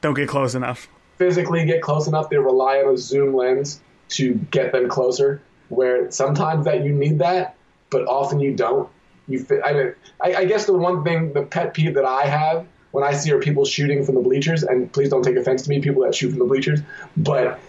Don't 0.00 0.14
get 0.14 0.28
close 0.28 0.54
enough. 0.54 0.88
Physically 1.16 1.64
get 1.64 1.80
close 1.80 2.06
enough. 2.06 2.28
They 2.28 2.36
rely 2.36 2.78
on 2.78 2.94
a 2.94 2.98
zoom 2.98 3.34
lens 3.34 3.80
to 4.10 4.34
get 4.50 4.72
them 4.72 4.88
closer. 4.88 5.40
Where 5.70 6.10
sometimes 6.10 6.66
that 6.66 6.84
you 6.84 6.92
need 6.92 7.18
that, 7.20 7.56
but 7.94 8.06
often 8.06 8.40
you 8.40 8.52
don't. 8.52 8.90
You, 9.28 9.46
I, 9.64 9.72
mean, 9.72 9.94
I, 10.20 10.34
I 10.34 10.44
guess 10.44 10.66
the 10.66 10.74
one 10.74 11.04
thing, 11.04 11.32
the 11.32 11.42
pet 11.42 11.72
peeve 11.72 11.94
that 11.94 12.04
I 12.04 12.26
have 12.26 12.66
when 12.90 13.04
I 13.04 13.12
see 13.12 13.32
are 13.32 13.38
people 13.38 13.64
shooting 13.64 14.04
from 14.04 14.16
the 14.16 14.20
bleachers, 14.20 14.64
and 14.64 14.92
please 14.92 15.08
don't 15.08 15.22
take 15.22 15.36
offense 15.36 15.62
to 15.62 15.70
me, 15.70 15.80
people 15.80 16.02
that 16.02 16.14
shoot 16.14 16.30
from 16.30 16.40
the 16.40 16.44
bleachers, 16.44 16.80
but 17.16 17.60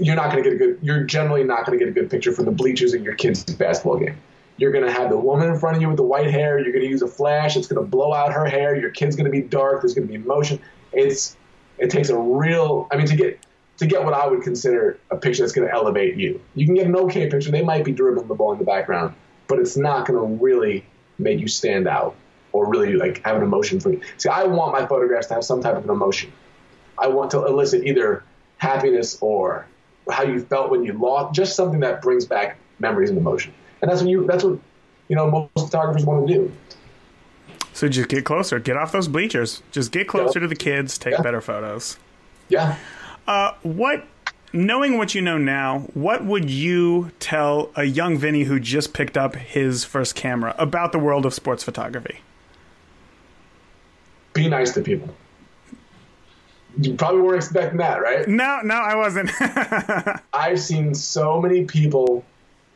you're 0.00 0.16
not 0.16 0.30
going 0.30 0.42
to 0.42 0.48
get 0.48 0.54
a 0.54 0.58
good, 0.58 0.78
you're 0.80 1.04
generally 1.04 1.44
not 1.44 1.66
going 1.66 1.78
to 1.78 1.84
get 1.84 1.90
a 1.90 1.94
good 1.94 2.10
picture 2.10 2.32
from 2.32 2.44
the 2.44 2.50
bleachers 2.50 2.94
at 2.94 3.02
your 3.02 3.14
kid's 3.14 3.44
basketball 3.44 3.98
game. 3.98 4.16
You're 4.58 4.72
going 4.72 4.84
to 4.84 4.92
have 4.92 5.10
the 5.10 5.18
woman 5.18 5.50
in 5.50 5.58
front 5.58 5.76
of 5.76 5.82
you 5.82 5.88
with 5.88 5.96
the 5.98 6.02
white 6.02 6.30
hair. 6.30 6.58
You're 6.58 6.72
going 6.72 6.84
to 6.84 6.90
use 6.90 7.02
a 7.02 7.08
flash. 7.08 7.56
It's 7.56 7.66
going 7.66 7.84
to 7.84 7.88
blow 7.88 8.14
out 8.14 8.32
her 8.32 8.46
hair. 8.46 8.74
Your 8.74 8.90
kid's 8.90 9.16
going 9.16 9.26
to 9.26 9.30
be 9.30 9.42
dark. 9.42 9.82
There's 9.82 9.94
going 9.94 10.08
to 10.08 10.12
be 10.12 10.18
motion. 10.18 10.60
It's 10.92 11.36
it 11.78 11.90
takes 11.90 12.08
a 12.08 12.16
real. 12.16 12.88
I 12.90 12.96
mean, 12.96 13.06
to 13.06 13.16
get 13.16 13.45
to 13.78 13.86
get 13.86 14.04
what 14.04 14.14
I 14.14 14.26
would 14.26 14.42
consider 14.42 14.98
a 15.10 15.16
picture 15.16 15.42
that's 15.42 15.52
going 15.52 15.68
to 15.68 15.74
elevate 15.74 16.16
you. 16.16 16.40
You 16.54 16.66
can 16.66 16.74
get 16.74 16.86
an 16.86 16.96
okay 16.96 17.28
picture. 17.28 17.50
They 17.50 17.62
might 17.62 17.84
be 17.84 17.92
dribbling 17.92 18.28
the 18.28 18.34
ball 18.34 18.52
in 18.52 18.58
the 18.58 18.64
background, 18.64 19.14
but 19.48 19.58
it's 19.58 19.76
not 19.76 20.06
going 20.06 20.18
to 20.18 20.42
really 20.42 20.86
make 21.18 21.40
you 21.40 21.48
stand 21.48 21.86
out 21.86 22.16
or 22.52 22.68
really 22.68 22.94
like 22.94 23.22
have 23.24 23.36
an 23.36 23.42
emotion 23.42 23.80
for 23.80 23.92
you. 23.92 24.00
See, 24.16 24.28
I 24.28 24.44
want 24.44 24.72
my 24.72 24.86
photographs 24.86 25.26
to 25.28 25.34
have 25.34 25.44
some 25.44 25.60
type 25.60 25.76
of 25.76 25.84
an 25.84 25.90
emotion. 25.90 26.32
I 26.98 27.08
want 27.08 27.30
to 27.32 27.44
elicit 27.44 27.84
either 27.84 28.24
happiness 28.56 29.18
or 29.20 29.66
how 30.10 30.22
you 30.22 30.40
felt 30.40 30.70
when 30.70 30.84
you 30.84 30.94
lost, 30.94 31.34
just 31.34 31.54
something 31.54 31.80
that 31.80 32.00
brings 32.00 32.24
back 32.24 32.56
memories 32.78 33.10
and 33.10 33.18
emotion. 33.18 33.52
And 33.82 33.90
that's 33.90 34.00
what 34.00 34.10
you 34.10 34.26
that's 34.26 34.44
what 34.44 34.58
you 35.08 35.16
know 35.16 35.30
most 35.30 35.66
photographers 35.66 36.04
want 36.06 36.26
to 36.26 36.32
do. 36.32 36.52
So 37.74 37.88
just 37.88 38.08
get 38.08 38.24
closer, 38.24 38.58
get 38.58 38.78
off 38.78 38.92
those 38.92 39.06
bleachers, 39.06 39.62
just 39.70 39.92
get 39.92 40.08
closer 40.08 40.40
to 40.40 40.48
the 40.48 40.56
kids, 40.56 40.96
take 40.96 41.12
yeah. 41.12 41.20
better 41.20 41.42
photos. 41.42 41.98
Yeah. 42.48 42.78
Uh, 43.26 43.52
what 43.62 44.04
knowing 44.52 44.96
what 44.98 45.14
you 45.14 45.20
know 45.20 45.38
now, 45.38 45.80
what 45.94 46.24
would 46.24 46.48
you 46.48 47.10
tell 47.18 47.70
a 47.76 47.84
young 47.84 48.16
Vinny 48.16 48.44
who 48.44 48.58
just 48.60 48.92
picked 48.92 49.16
up 49.16 49.36
his 49.36 49.84
first 49.84 50.14
camera 50.14 50.54
about 50.58 50.92
the 50.92 50.98
world 50.98 51.26
of 51.26 51.34
sports 51.34 51.62
photography? 51.62 52.20
be 54.36 54.48
nice 54.48 54.72
to 54.74 54.82
people. 54.82 55.12
You 56.80 56.94
probably 56.94 57.22
weren't 57.22 57.36
expecting 57.36 57.78
that, 57.78 58.02
right? 58.02 58.28
No, 58.28 58.60
no, 58.62 58.74
I 58.74 58.94
wasn't. 58.94 59.30
I've 60.32 60.60
seen 60.60 60.94
so 60.94 61.40
many 61.40 61.64
people 61.64 62.24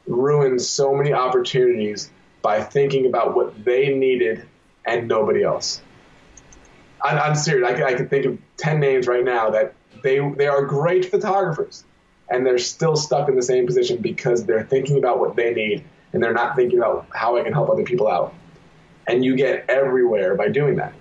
ruin 0.07 0.59
so 0.59 0.95
many 0.95 1.13
opportunities 1.13 2.11
by 2.41 2.63
thinking 2.63 3.07
about 3.07 3.37
what 3.37 3.65
they 3.65 3.95
needed 3.95 4.47
and 4.87 5.07
nobody 5.07 5.43
else. 5.43 5.83
I'm, 7.05 7.19
I'm 7.19 7.35
serious. 7.35 7.69
I 7.69 7.75
can, 7.75 7.83
I 7.83 7.95
can 7.95 8.09
think 8.09 8.25
of 8.25 8.39
10 8.57 8.81
names 8.81 9.07
right 9.07 9.25
now 9.25 9.51
that 9.51 9.75
they, 10.03 10.19
they 10.37 10.47
are 10.47 10.65
great 10.65 11.05
photographers 11.11 11.85
and 12.31 12.47
they're 12.47 12.59
still 12.59 12.97
stuck 12.97 13.29
in 13.29 13.37
the 13.37 13.43
same 13.43 13.67
position 13.67 13.99
because 13.99 14.45
they're 14.45 14.65
thinking 14.65 14.99
about 14.99 15.19
what 15.19 15.37
they 15.37 15.53
need 15.53 15.85
and 16.13 16.23
they're 16.23 16.33
not 16.33 16.57
thinking 16.57 16.79
about 16.79 17.07
how 17.15 17.37
I 17.37 17.43
can 17.43 17.53
help 17.53 17.69
other 17.71 17.83
people 17.83 18.09
out. 18.09 18.35
And 19.07 19.25
you 19.25 19.37
get 19.37 19.69
everywhere 19.69 20.35
by 20.37 20.49
doing 20.49 20.77
that. 20.77 20.93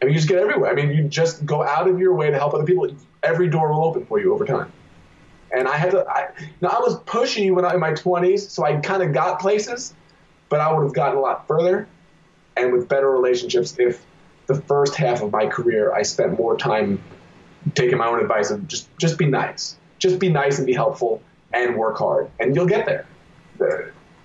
I 0.00 0.04
mean, 0.04 0.14
you 0.14 0.20
just 0.20 0.28
get 0.28 0.38
everywhere. 0.38 0.70
I 0.70 0.74
mean, 0.74 0.90
you 0.90 1.04
just 1.04 1.44
go 1.44 1.62
out 1.62 1.88
of 1.88 1.98
your 1.98 2.14
way 2.14 2.30
to 2.30 2.38
help 2.38 2.54
other 2.54 2.64
people. 2.64 2.88
Every 3.22 3.48
door 3.48 3.72
will 3.72 3.84
open 3.84 4.06
for 4.06 4.20
you 4.20 4.32
over 4.32 4.44
time. 4.44 4.72
And 5.50 5.66
I 5.66 5.76
had 5.76 5.92
to. 5.92 6.06
I, 6.06 6.28
now 6.60 6.68
I 6.68 6.80
was 6.80 6.98
pushy 7.00 7.52
when 7.52 7.64
I 7.64 7.74
in 7.74 7.80
my 7.80 7.92
20s, 7.92 8.50
so 8.50 8.64
I 8.64 8.76
kind 8.76 9.02
of 9.02 9.12
got 9.12 9.40
places, 9.40 9.94
but 10.50 10.60
I 10.60 10.72
would 10.72 10.82
have 10.82 10.92
gotten 10.92 11.16
a 11.16 11.20
lot 11.20 11.48
further, 11.48 11.88
and 12.56 12.72
with 12.72 12.86
better 12.86 13.10
relationships 13.10 13.74
if 13.78 14.04
the 14.46 14.60
first 14.62 14.94
half 14.94 15.22
of 15.22 15.32
my 15.32 15.46
career 15.46 15.92
I 15.92 16.02
spent 16.02 16.38
more 16.38 16.56
time 16.56 17.02
taking 17.74 17.98
my 17.98 18.06
own 18.06 18.20
advice 18.20 18.50
of 18.50 18.66
just 18.68 18.88
just 18.98 19.18
be 19.18 19.26
nice, 19.26 19.76
just 19.98 20.18
be 20.18 20.28
nice 20.28 20.58
and 20.58 20.66
be 20.66 20.74
helpful 20.74 21.22
and 21.52 21.76
work 21.76 21.98
hard, 21.98 22.30
and 22.40 22.54
you'll 22.54 22.66
get 22.66 22.86
there. 22.86 23.06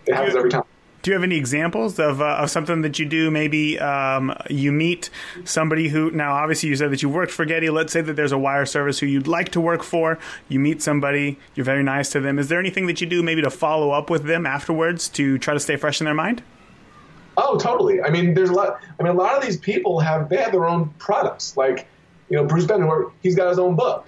It 0.05 0.13
happens 0.13 0.35
every 0.35 0.49
time 0.49 0.63
do 1.03 1.11
you 1.11 1.15
have 1.15 1.23
any 1.23 1.35
examples 1.35 1.99
of, 1.99 2.21
uh, 2.21 2.37
of 2.39 2.49
something 2.49 2.81
that 2.81 2.97
you 2.97 3.05
do? 3.05 3.29
Maybe 3.29 3.77
um, 3.77 4.33
you 4.49 4.71
meet 4.71 5.09
somebody 5.43 5.89
who, 5.89 6.09
now 6.11 6.33
obviously 6.33 6.69
you 6.69 6.77
said 6.77 6.91
that 6.91 7.03
you 7.03 7.09
worked 7.09 7.31
for 7.31 7.43
Getty. 7.43 7.69
Let's 7.69 7.91
say 7.91 7.99
that 7.99 8.13
there's 8.15 8.31
a 8.31 8.37
wire 8.37 8.65
service 8.65 8.99
who 8.99 9.05
you'd 9.05 9.27
like 9.27 9.49
to 9.49 9.61
work 9.61 9.83
for. 9.83 10.17
You 10.47 10.61
meet 10.61 10.81
somebody, 10.81 11.37
you're 11.55 11.65
very 11.65 11.83
nice 11.83 12.09
to 12.11 12.21
them. 12.21 12.39
Is 12.39 12.47
there 12.47 12.57
anything 12.57 12.87
that 12.87 13.01
you 13.01 13.07
do 13.07 13.21
maybe 13.21 13.41
to 13.41 13.49
follow 13.49 13.91
up 13.91 14.09
with 14.09 14.23
them 14.23 14.45
afterwards 14.45 15.09
to 15.09 15.37
try 15.37 15.53
to 15.53 15.59
stay 15.59 15.75
fresh 15.75 15.99
in 15.99 16.05
their 16.05 16.13
mind? 16.13 16.41
Oh, 17.35 17.57
totally. 17.57 18.01
I 18.01 18.09
mean, 18.09 18.33
there's 18.33 18.49
a 18.49 18.53
lot. 18.53 18.79
I 18.97 19.03
mean, 19.03 19.11
a 19.11 19.17
lot 19.17 19.35
of 19.35 19.43
these 19.43 19.57
people 19.57 19.99
have 19.99 20.29
they 20.29 20.37
have 20.37 20.51
their 20.51 20.67
own 20.67 20.89
products. 20.99 21.57
Like, 21.57 21.87
you 22.29 22.37
know, 22.37 22.45
Bruce 22.45 22.65
Bender, 22.65 23.11
he's 23.21 23.35
got 23.35 23.49
his 23.49 23.59
own 23.59 23.75
book, 23.75 24.05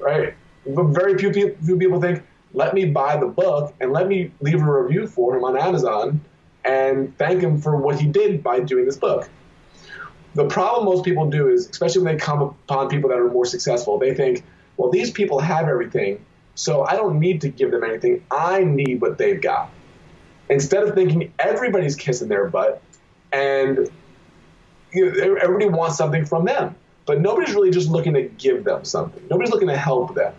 right? 0.00 0.34
But 0.66 0.84
very 0.84 1.18
few 1.18 1.30
people, 1.30 1.56
few 1.64 1.76
people 1.76 2.00
think, 2.00 2.22
let 2.52 2.72
me 2.74 2.84
buy 2.84 3.16
the 3.16 3.26
book 3.26 3.74
and 3.80 3.92
let 3.92 4.06
me 4.06 4.30
leave 4.40 4.62
a 4.62 4.82
review 4.82 5.06
for 5.06 5.36
him 5.36 5.44
on 5.44 5.56
Amazon 5.56 6.20
and 6.64 7.16
thank 7.18 7.40
him 7.40 7.60
for 7.60 7.76
what 7.76 7.98
he 7.98 8.06
did 8.06 8.42
by 8.42 8.60
doing 8.60 8.86
this 8.86 8.96
book. 8.96 9.28
The 10.34 10.46
problem 10.46 10.86
most 10.86 11.04
people 11.04 11.28
do 11.30 11.48
is, 11.48 11.68
especially 11.68 12.02
when 12.02 12.16
they 12.16 12.20
come 12.20 12.42
upon 12.42 12.88
people 12.88 13.10
that 13.10 13.18
are 13.18 13.30
more 13.30 13.44
successful, 13.44 13.98
they 13.98 14.14
think, 14.14 14.44
well, 14.76 14.90
these 14.90 15.10
people 15.10 15.38
have 15.38 15.68
everything, 15.68 16.24
so 16.54 16.84
I 16.84 16.96
don't 16.96 17.20
need 17.20 17.40
to 17.42 17.48
give 17.48 17.70
them 17.70 17.84
anything. 17.84 18.24
I 18.30 18.64
need 18.64 19.00
what 19.00 19.18
they've 19.18 19.40
got. 19.40 19.70
Instead 20.48 20.82
of 20.82 20.94
thinking 20.94 21.32
everybody's 21.38 21.96
kissing 21.96 22.28
their 22.28 22.48
butt 22.48 22.82
and 23.32 23.90
you 24.92 25.10
know, 25.10 25.34
everybody 25.34 25.66
wants 25.66 25.96
something 25.96 26.24
from 26.24 26.44
them, 26.44 26.74
but 27.06 27.20
nobody's 27.20 27.54
really 27.54 27.70
just 27.70 27.88
looking 27.88 28.14
to 28.14 28.22
give 28.22 28.64
them 28.64 28.84
something. 28.84 29.22
Nobody's 29.30 29.52
looking 29.52 29.68
to 29.68 29.76
help 29.76 30.14
them. 30.14 30.34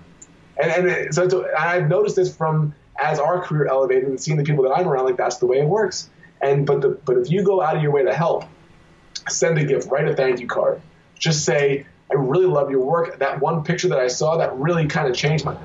And, 0.61 0.87
and 0.87 1.13
so, 1.13 1.27
so 1.27 1.47
I've 1.57 1.89
noticed 1.89 2.15
this 2.15 2.35
from 2.35 2.73
as 2.97 3.19
our 3.19 3.41
career 3.41 3.67
elevated 3.67 4.05
and 4.05 4.19
seeing 4.19 4.37
the 4.37 4.43
people 4.43 4.63
that 4.63 4.71
I'm 4.71 4.87
around, 4.87 5.05
like 5.05 5.17
that's 5.17 5.37
the 5.37 5.45
way 5.45 5.59
it 5.59 5.65
works. 5.65 6.09
And 6.41 6.65
but 6.65 6.81
the, 6.81 6.89
but 6.89 7.17
if 7.17 7.29
you 7.29 7.43
go 7.43 7.61
out 7.61 7.75
of 7.75 7.83
your 7.83 7.91
way 7.91 8.03
to 8.03 8.13
help, 8.13 8.45
send 9.27 9.57
a 9.57 9.65
gift, 9.65 9.89
write 9.89 10.07
a 10.07 10.15
thank 10.15 10.39
you 10.39 10.47
card, 10.47 10.81
just 11.17 11.45
say, 11.45 11.85
I 12.11 12.15
really 12.15 12.45
love 12.45 12.69
your 12.69 12.81
work. 12.81 13.19
That 13.19 13.39
one 13.41 13.63
picture 13.63 13.87
that 13.89 13.99
I 13.99 14.07
saw 14.07 14.37
that 14.37 14.55
really 14.57 14.85
kind 14.87 15.07
of 15.07 15.15
changed 15.15 15.45
my. 15.45 15.57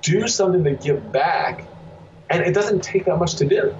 Do 0.00 0.26
something 0.28 0.64
to 0.64 0.72
give 0.72 1.12
back, 1.12 1.64
and 2.30 2.42
it 2.42 2.54
doesn't 2.54 2.82
take 2.82 3.04
that 3.04 3.18
much 3.18 3.36
to 3.36 3.44
do, 3.44 3.74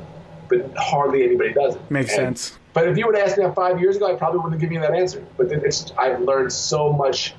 but 0.48 0.76
hardly 0.76 1.24
anybody 1.24 1.52
does 1.52 1.76
it. 1.76 1.90
Makes 1.90 2.16
and, 2.16 2.38
sense. 2.38 2.58
But 2.74 2.88
if 2.88 2.98
you 2.98 3.06
would 3.06 3.16
ask 3.16 3.38
me 3.38 3.44
that 3.44 3.54
five 3.54 3.80
years 3.80 3.96
ago, 3.96 4.12
I 4.12 4.16
probably 4.16 4.38
wouldn't 4.38 4.54
have 4.54 4.60
given 4.60 4.74
you 4.74 4.80
that 4.80 4.94
answer. 4.94 5.24
But 5.38 5.50
it's 5.50 5.92
I've 5.96 6.20
learned 6.20 6.52
so 6.52 6.92
much 6.92 7.34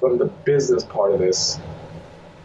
from 0.00 0.18
the 0.18 0.24
business 0.24 0.82
part 0.82 1.12
of 1.12 1.20
this, 1.20 1.60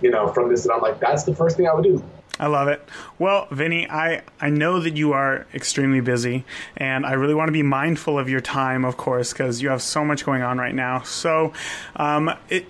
you 0.02 0.12
know, 0.12 0.28
from 0.28 0.50
this 0.50 0.64
that 0.64 0.74
I'm 0.74 0.82
like, 0.82 1.00
that's 1.00 1.24
the 1.24 1.34
first 1.34 1.56
thing 1.58 1.68
I 1.68 1.74
would 1.74 1.84
do. 1.84 2.04
I 2.40 2.48
love 2.48 2.68
it. 2.68 2.84
Well, 3.20 3.48
Vinny, 3.52 3.88
I, 3.90 4.24
I 4.42 4.50
know 4.50 4.80
that 4.80 4.98
you 4.98 5.14
are 5.14 5.46
extremely 5.54 6.02
busy, 6.02 6.46
and 6.76 7.06
I 7.06 7.14
really 7.14 7.36
want 7.36 7.48
to 7.48 7.54
be 7.54 7.62
mindful 7.62 8.18
of 8.18 8.28
your 8.28 8.42
time, 8.42 8.86
of 8.86 8.98
course, 8.98 9.32
because 9.32 9.62
you 9.62 9.70
have 9.70 9.84
so 9.84 10.04
much 10.04 10.26
going 10.26 10.42
on 10.42 10.58
right 10.58 10.74
now. 10.74 11.04
So, 11.04 11.54
um, 11.96 12.36
it, 12.50 12.66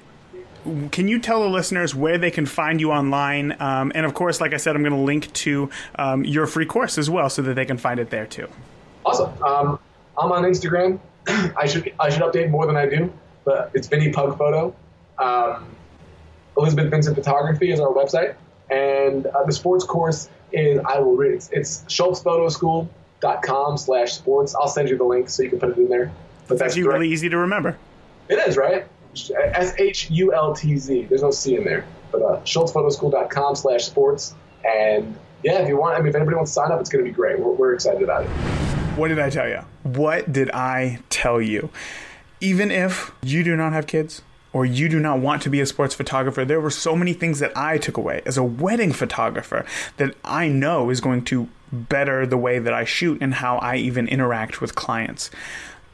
can 0.92 1.08
you 1.08 1.18
tell 1.18 1.42
the 1.42 1.50
listeners 1.50 1.96
where 1.96 2.18
they 2.18 2.30
can 2.30 2.46
find 2.46 2.82
you 2.82 2.92
online? 2.92 3.56
Um, 3.60 3.94
and 3.96 4.06
of 4.06 4.14
course, 4.14 4.42
like 4.42 4.54
I 4.54 4.58
said, 4.58 4.76
I'm 4.76 4.84
going 4.84 4.94
to 4.94 5.00
link 5.00 5.32
to 5.34 5.70
um, 5.96 6.26
your 6.26 6.46
free 6.46 6.66
course 6.66 6.98
as 6.98 7.10
well, 7.10 7.30
so 7.30 7.42
that 7.42 7.54
they 7.54 7.66
can 7.66 7.78
find 7.78 8.02
it 8.02 8.10
there 8.10 8.28
too. 8.28 8.50
Awesome. 9.06 9.44
Um, 9.44 9.80
I'm 10.18 10.32
on 10.32 10.44
Instagram. 10.44 11.00
I 11.28 11.66
should 11.66 11.94
I 12.00 12.10
should 12.10 12.22
update 12.22 12.50
more 12.50 12.66
than 12.66 12.78
I 12.78 12.86
do, 12.86 13.12
but 13.46 13.72
it's 13.74 13.88
Vinny 13.88 14.12
Pug 14.12 14.38
Photo. 14.38 14.76
Um, 15.18 15.76
Elizabeth 16.58 16.90
Vincent 16.90 17.16
Photography 17.16 17.72
is 17.72 17.80
our 17.80 17.90
website. 17.90 18.36
And 18.70 19.26
uh, 19.28 19.44
the 19.44 19.52
sports 19.52 19.84
course 19.84 20.30
is, 20.52 20.80
I 20.86 21.00
will 21.00 21.16
read 21.16 21.34
it. 21.34 21.50
It's 21.52 21.84
shultzphotoschool.com 21.86 23.78
slash 23.78 24.14
sports. 24.14 24.56
I'll 24.56 24.68
send 24.68 24.90
you 24.90 24.98
the 24.98 25.04
link 25.04 25.30
so 25.30 25.44
you 25.44 25.50
can 25.50 25.60
put 25.60 25.70
it 25.70 25.78
in 25.78 25.90
there. 25.90 26.12
But 26.48 26.60
that's 26.60 26.78
really 26.78 27.10
easy 27.10 27.30
to 27.30 27.38
remember. 27.38 27.78
It 28.30 28.36
is, 28.48 28.58
right? 28.58 28.86
S 29.30 29.74
H 29.78 30.10
U 30.10 30.34
L 30.34 30.54
T 30.54 30.78
Z. 30.78 31.06
There's 31.06 31.22
no 31.22 31.32
C 31.32 31.56
in 31.56 31.64
there. 31.64 31.86
But 32.12 32.22
uh, 32.22 32.42
shultzphotoschool.com 32.42 33.56
slash 33.56 33.86
sports. 33.86 34.34
And 34.66 35.16
yeah, 35.44 35.60
if 35.60 35.68
you 35.68 35.78
want, 35.78 35.96
I 35.96 36.00
mean, 36.00 36.08
if 36.08 36.16
anybody 36.16 36.36
wants 36.36 36.52
to 36.52 36.56
sign 36.56 36.72
up, 36.72 36.80
it's 36.80 36.90
going 36.90 37.04
to 37.04 37.10
be 37.10 37.14
great. 37.14 37.40
We're, 37.40 37.52
we're 37.52 37.74
excited 37.74 38.02
about 38.02 38.24
it. 38.24 38.73
What 38.96 39.08
did 39.08 39.18
I 39.18 39.32
tell 39.32 39.50
you? 39.50 39.62
What 39.82 40.32
did 40.32 40.52
I 40.52 41.00
tell 41.10 41.42
you? 41.42 41.72
Even 42.40 42.70
if 42.70 43.12
you 43.24 43.44
do 43.44 43.56
not 43.56 43.74
have 43.74 43.88
kids, 43.88 44.22
or 44.54 44.68
you 44.68 44.88
do 44.88 45.00
not 45.00 45.20
want 45.20 45.42
to 45.42 45.50
be 45.50 45.60
a 45.60 45.66
sports 45.66 45.96
photographer, 45.96 46.46
there 46.46 46.62
were 46.62 46.70
so 46.70 46.96
many 46.96 47.14
things 47.14 47.40
that 47.40 47.58
I 47.58 47.80
took 47.80 47.98
away 47.98 48.22
as 48.28 48.38
a 48.38 48.44
wedding 48.44 48.94
photographer 48.94 49.66
that 49.98 50.16
I 50.24 50.48
know 50.48 50.92
is 50.92 51.02
going 51.02 51.26
to 51.26 51.50
better 51.72 52.28
the 52.28 52.38
way 52.38 52.60
that 52.60 52.72
I 52.72 52.84
shoot 52.84 53.20
and 53.20 53.34
how 53.34 53.58
I 53.58 53.78
even 53.78 54.08
interact 54.08 54.62
with 54.62 54.76
clients. 54.76 55.32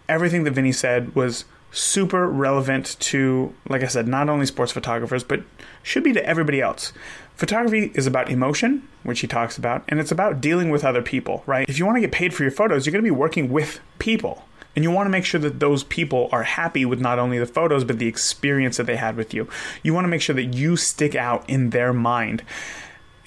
Everything 0.10 0.43
that 0.43 0.52
Vinny 0.52 0.74
said 0.74 1.16
was 1.16 1.45
super 1.72 2.28
relevant 2.28 2.97
to, 2.99 3.53
like 3.67 3.84
I 3.84 3.88
said, 3.88 4.07
not 4.07 4.30
only 4.30 4.45
sports 4.45 4.72
photographers, 4.72 5.24
but 5.24 5.43
should 5.84 6.03
be 6.03 6.13
to 6.13 6.26
everybody 6.26 6.61
else. 6.61 6.93
Photography 7.36 7.91
is 7.95 8.05
about 8.05 8.30
emotion, 8.30 8.88
which 9.03 9.22
he 9.22 9.28
talks 9.28 9.57
about, 9.57 9.84
and 9.88 9.99
it's 9.99 10.11
about 10.11 10.41
dealing 10.41 10.70
with 10.70 10.84
other 10.84 11.01
people, 11.01 11.43
right? 11.45 11.70
If 11.70 11.80
you 11.80 11.86
want 11.86 11.95
to 11.95 12.01
get 12.01 12.11
paid 12.11 12.34
for 12.34 12.43
your 12.43 12.51
photos, 12.51 12.86
you're 12.86 12.91
going 12.91 13.03
to 13.03 13.11
be 13.11 13.15
working 13.15 13.49
with 13.49 13.80
people. 13.97 14.45
And 14.76 14.84
you 14.84 14.91
want 14.91 15.07
to 15.07 15.11
make 15.11 15.26
sure 15.26 15.41
that 15.41 15.59
those 15.59 15.84
people 15.84 16.30
are 16.32 16.43
happy 16.43 16.86
with 16.86 16.99
not 16.99 17.17
only 17.17 17.39
the 17.39 17.45
photos, 17.45 17.84
but 17.84 17.97
the 17.97 18.07
experience 18.07 18.78
that 18.78 18.86
they 18.86 18.97
had 18.97 19.15
with 19.15 19.34
you. 19.34 19.47
You 19.84 19.93
want 19.93 20.05
to 20.05 20.09
make 20.09 20.22
sure 20.22 20.36
that 20.36 20.53
you 20.53 20.78
stick 20.78 21.15
out 21.15 21.49
in 21.49 21.72
their 21.72 21.91
mind. 21.91 22.43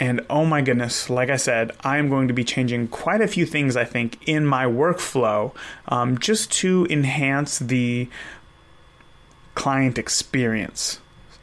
And 0.03 0.21
oh 0.29 0.45
my 0.45 0.63
goodness, 0.63 1.09
like 1.09 1.31
I 1.31 1.37
said, 1.37 1.71
I 1.83 1.99
am 1.99 2.09
going 2.09 2.27
to 2.27 2.35
be 2.35 2.43
changing 2.43 2.89
quite 2.89 3.21
a 3.21 3.29
few 3.29 3.47
things, 3.47 3.77
I 3.77 3.85
think, 3.85 4.19
in 4.27 4.45
my 4.45 4.65
workflow 4.65 5.55
um, 5.87 6.19
just 6.19 6.51
to 6.55 6.89
enhance 6.91 7.61
the 7.61 8.09
client 9.55 9.99
experience, 9.99 10.99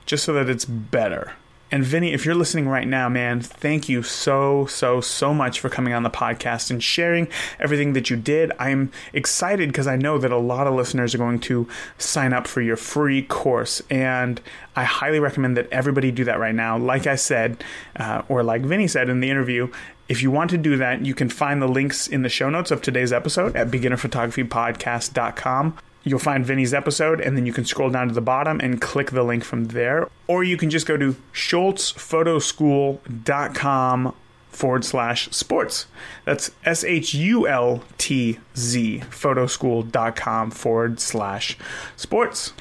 just 0.05 0.25
so 0.25 0.33
that 0.33 0.49
it's 0.49 0.65
better. 0.65 1.35
And 1.71 1.83
Vinny, 1.83 2.13
if 2.13 2.25
you're 2.25 2.35
listening 2.35 2.67
right 2.67 2.87
now, 2.87 3.09
man, 3.09 3.41
thank 3.41 3.87
you 3.87 4.01
so, 4.01 4.65
so, 4.65 5.01
so 5.01 5.33
much 5.33 5.59
for 5.59 5.69
coming 5.69 5.93
on 5.93 6.03
the 6.03 6.09
podcast 6.09 6.71
and 6.71 6.83
sharing 6.83 7.27
everything 7.59 7.93
that 7.93 8.09
you 8.09 8.17
did. 8.17 8.51
I'm 8.57 8.91
excited 9.13 9.69
because 9.69 9.85
I 9.85 9.95
know 9.95 10.17
that 10.17 10.31
a 10.31 10.37
lot 10.37 10.65
of 10.65 10.73
listeners 10.73 11.13
are 11.13 11.19
going 11.19 11.39
to 11.41 11.67
sign 11.99 12.33
up 12.33 12.47
for 12.47 12.61
your 12.61 12.75
free 12.75 13.21
course. 13.21 13.83
And 13.89 14.41
I 14.75 14.83
highly 14.83 15.19
recommend 15.19 15.57
that 15.57 15.67
everybody 15.71 16.11
do 16.11 16.23
that 16.23 16.39
right 16.39 16.55
now. 16.55 16.77
Like 16.77 17.05
I 17.05 17.15
said, 17.15 17.63
uh, 17.97 18.23
or 18.29 18.41
like 18.41 18.63
Vinny 18.63 18.87
said 18.87 19.09
in 19.09 19.19
the 19.19 19.29
interview, 19.29 19.71
if 20.07 20.23
you 20.23 20.31
want 20.31 20.49
to 20.49 20.57
do 20.57 20.75
that, 20.77 21.05
you 21.05 21.13
can 21.13 21.29
find 21.29 21.61
the 21.61 21.67
links 21.67 22.07
in 22.07 22.23
the 22.23 22.29
show 22.29 22.49
notes 22.49 22.71
of 22.71 22.81
today's 22.81 23.13
episode 23.13 23.55
at 23.55 23.69
beginnerphotographypodcast.com 23.69 25.77
you'll 26.03 26.19
find 26.19 26.45
Vinny's 26.45 26.73
episode, 26.73 27.21
and 27.21 27.37
then 27.37 27.45
you 27.45 27.53
can 27.53 27.65
scroll 27.65 27.89
down 27.89 28.07
to 28.07 28.13
the 28.13 28.21
bottom 28.21 28.59
and 28.59 28.81
click 28.81 29.11
the 29.11 29.23
link 29.23 29.43
from 29.43 29.65
there. 29.65 30.09
Or 30.27 30.43
you 30.43 30.57
can 30.57 30.69
just 30.69 30.85
go 30.85 30.97
to 30.97 31.15
shultzphotoschool.com 31.33 34.15
forward 34.49 34.83
slash 34.83 35.29
sports. 35.31 35.85
That's 36.25 36.51
S 36.65 36.83
H 36.83 37.13
U 37.13 37.47
L 37.47 37.83
T 37.97 38.39
Z 38.57 39.03
photoschool.com 39.09 40.51
forward 40.51 40.99
slash 40.99 41.57
sports. 41.95 42.51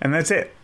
And 0.00 0.14
that's 0.14 0.30
it. 0.30 0.54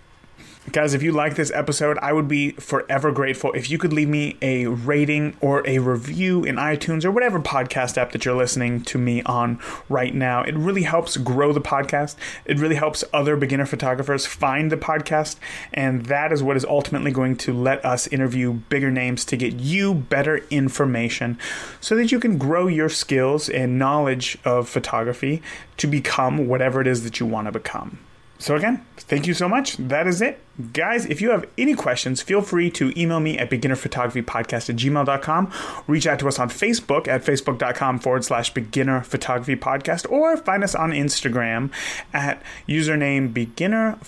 Guys, 0.73 0.93
if 0.93 1.03
you 1.03 1.13
like 1.13 1.37
this 1.37 1.51
episode, 1.53 1.97
I 2.03 2.13
would 2.13 2.29
be 2.29 2.51
forever 2.53 3.11
grateful 3.11 3.53
if 3.53 3.71
you 3.71 3.79
could 3.79 3.93
leave 3.93 4.09
me 4.09 4.37
a 4.43 4.67
rating 4.67 5.35
or 5.41 5.67
a 5.67 5.79
review 5.79 6.45
in 6.45 6.57
iTunes 6.57 7.05
or 7.05 7.11
whatever 7.11 7.41
podcast 7.41 7.97
app 7.97 8.13
that 8.13 8.25
you're 8.25 8.35
listening 8.35 8.83
to 8.83 8.99
me 8.99 9.23
on 9.23 9.61
right 9.89 10.15
now. 10.15 10.43
It 10.43 10.57
really 10.57 10.83
helps 10.83 11.17
grow 11.17 11.53
the 11.53 11.61
podcast. 11.61 12.17
It 12.45 12.59
really 12.59 12.75
helps 12.75 13.03
other 13.15 13.37
beginner 13.37 13.65
photographers 13.65 14.27
find 14.27 14.71
the 14.71 14.77
podcast. 14.77 15.37
And 15.73 16.07
that 16.07 16.33
is 16.33 16.43
what 16.43 16.57
is 16.57 16.65
ultimately 16.67 17.13
going 17.13 17.37
to 17.39 17.55
let 17.55 17.83
us 17.85 18.07
interview 18.09 18.53
bigger 18.53 18.91
names 18.91 19.25
to 19.27 19.37
get 19.37 19.55
you 19.55 19.95
better 19.95 20.39
information 20.51 21.39
so 21.81 21.95
that 21.95 22.13
you 22.13 22.21
can 22.21 22.37
grow 22.37 22.67
your 22.67 22.91
skills 22.91 23.49
and 23.49 23.79
knowledge 23.79 24.37
of 24.45 24.69
photography 24.69 25.41
to 25.79 25.87
become 25.87 26.47
whatever 26.47 26.81
it 26.81 26.87
is 26.87 27.05
that 27.05 27.21
you 27.21 27.27
want 27.27 27.47
to 27.47 27.53
become. 27.53 28.01
So, 28.39 28.55
again, 28.55 28.85
thank 28.97 29.27
you 29.27 29.35
so 29.35 29.49
much. 29.49 29.77
That 29.77 30.07
is 30.07 30.23
it. 30.23 30.41
Guys, 30.73 31.07
if 31.07 31.21
you 31.21 31.31
have 31.31 31.45
any 31.57 31.75
questions, 31.75 32.23
feel 32.23 32.41
free 32.41 32.71
to 32.71 32.93
email 32.99 33.21
me 33.21 33.37
at 33.37 33.51
beginnerphotographypodcast 33.51 34.71
at 34.71 34.77
gmail.com. 34.77 35.53
Reach 35.87 36.07
out 36.07 36.19
to 36.21 36.29
us 36.29 36.39
on 36.39 36.49
Facebook 36.49 37.09
at 37.09 37.25
facebook.com 37.25 37.99
forward 37.99 38.25
slash 38.25 38.55
beginner 38.55 39.03
photography 39.03 39.57
podcast 39.57 40.11
or 40.11 40.37
find 40.37 40.63
us 40.63 40.75
on 40.75 40.93
Instagram 40.93 41.71
at 42.13 42.43
username 42.69 43.35
beginner 43.35 43.99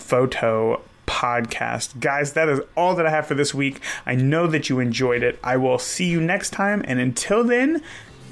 podcast. 1.11 1.99
Guys, 1.99 2.35
that 2.35 2.49
is 2.49 2.61
all 2.77 2.95
that 2.95 3.07
I 3.07 3.11
have 3.11 3.27
for 3.27 3.35
this 3.35 3.53
week. 3.53 3.81
I 4.07 4.15
know 4.15 4.47
that 4.47 4.69
you 4.69 4.79
enjoyed 4.79 5.25
it. 5.25 5.39
I 5.43 5.57
will 5.57 5.79
see 5.79 6.07
you 6.07 6.21
next 6.21 6.51
time. 6.51 6.85
And 6.87 7.01
until 7.01 7.43
then, 7.43 7.83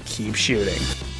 keep 0.05 0.35
shooting. 0.35 1.18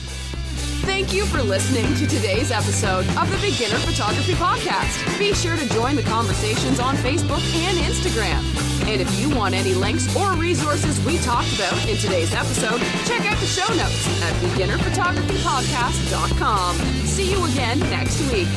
Thank 0.86 1.14
you 1.14 1.26
for 1.26 1.42
listening 1.42 1.96
to 1.96 2.06
today's 2.08 2.52
episode 2.52 3.08
of 3.18 3.30
the 3.30 3.38
Beginner 3.42 3.78
Photography 3.80 4.34
Podcast. 4.34 5.18
Be 5.18 5.34
sure 5.34 5.56
to 5.56 5.66
join 5.70 5.96
the 5.96 6.04
conversations 6.04 6.80
on 6.80 6.96
Facebook 6.98 7.42
and 7.56 7.78
Instagram. 7.78 8.44
And 8.88 9.02
if 9.02 9.20
you 9.20 9.30
want 9.36 9.56
any 9.56 9.74
links 9.74 10.16
or 10.16 10.34
resources 10.34 11.00
we 11.06 11.18
talked 11.20 11.54
about 11.56 11.74
in 11.88 11.96
today's 11.98 12.34
episode, 12.34 12.80
check 13.06 13.26
out 13.32 13.40
the 13.40 13.46
show 13.46 13.68
notes 13.76 14.08
at 14.24 14.34
beginnerphotographypodcast.com. 14.44 16.76
See 17.06 17.32
you 17.32 17.46
again 17.46 17.80
next 17.80 18.20
week. 18.32 18.48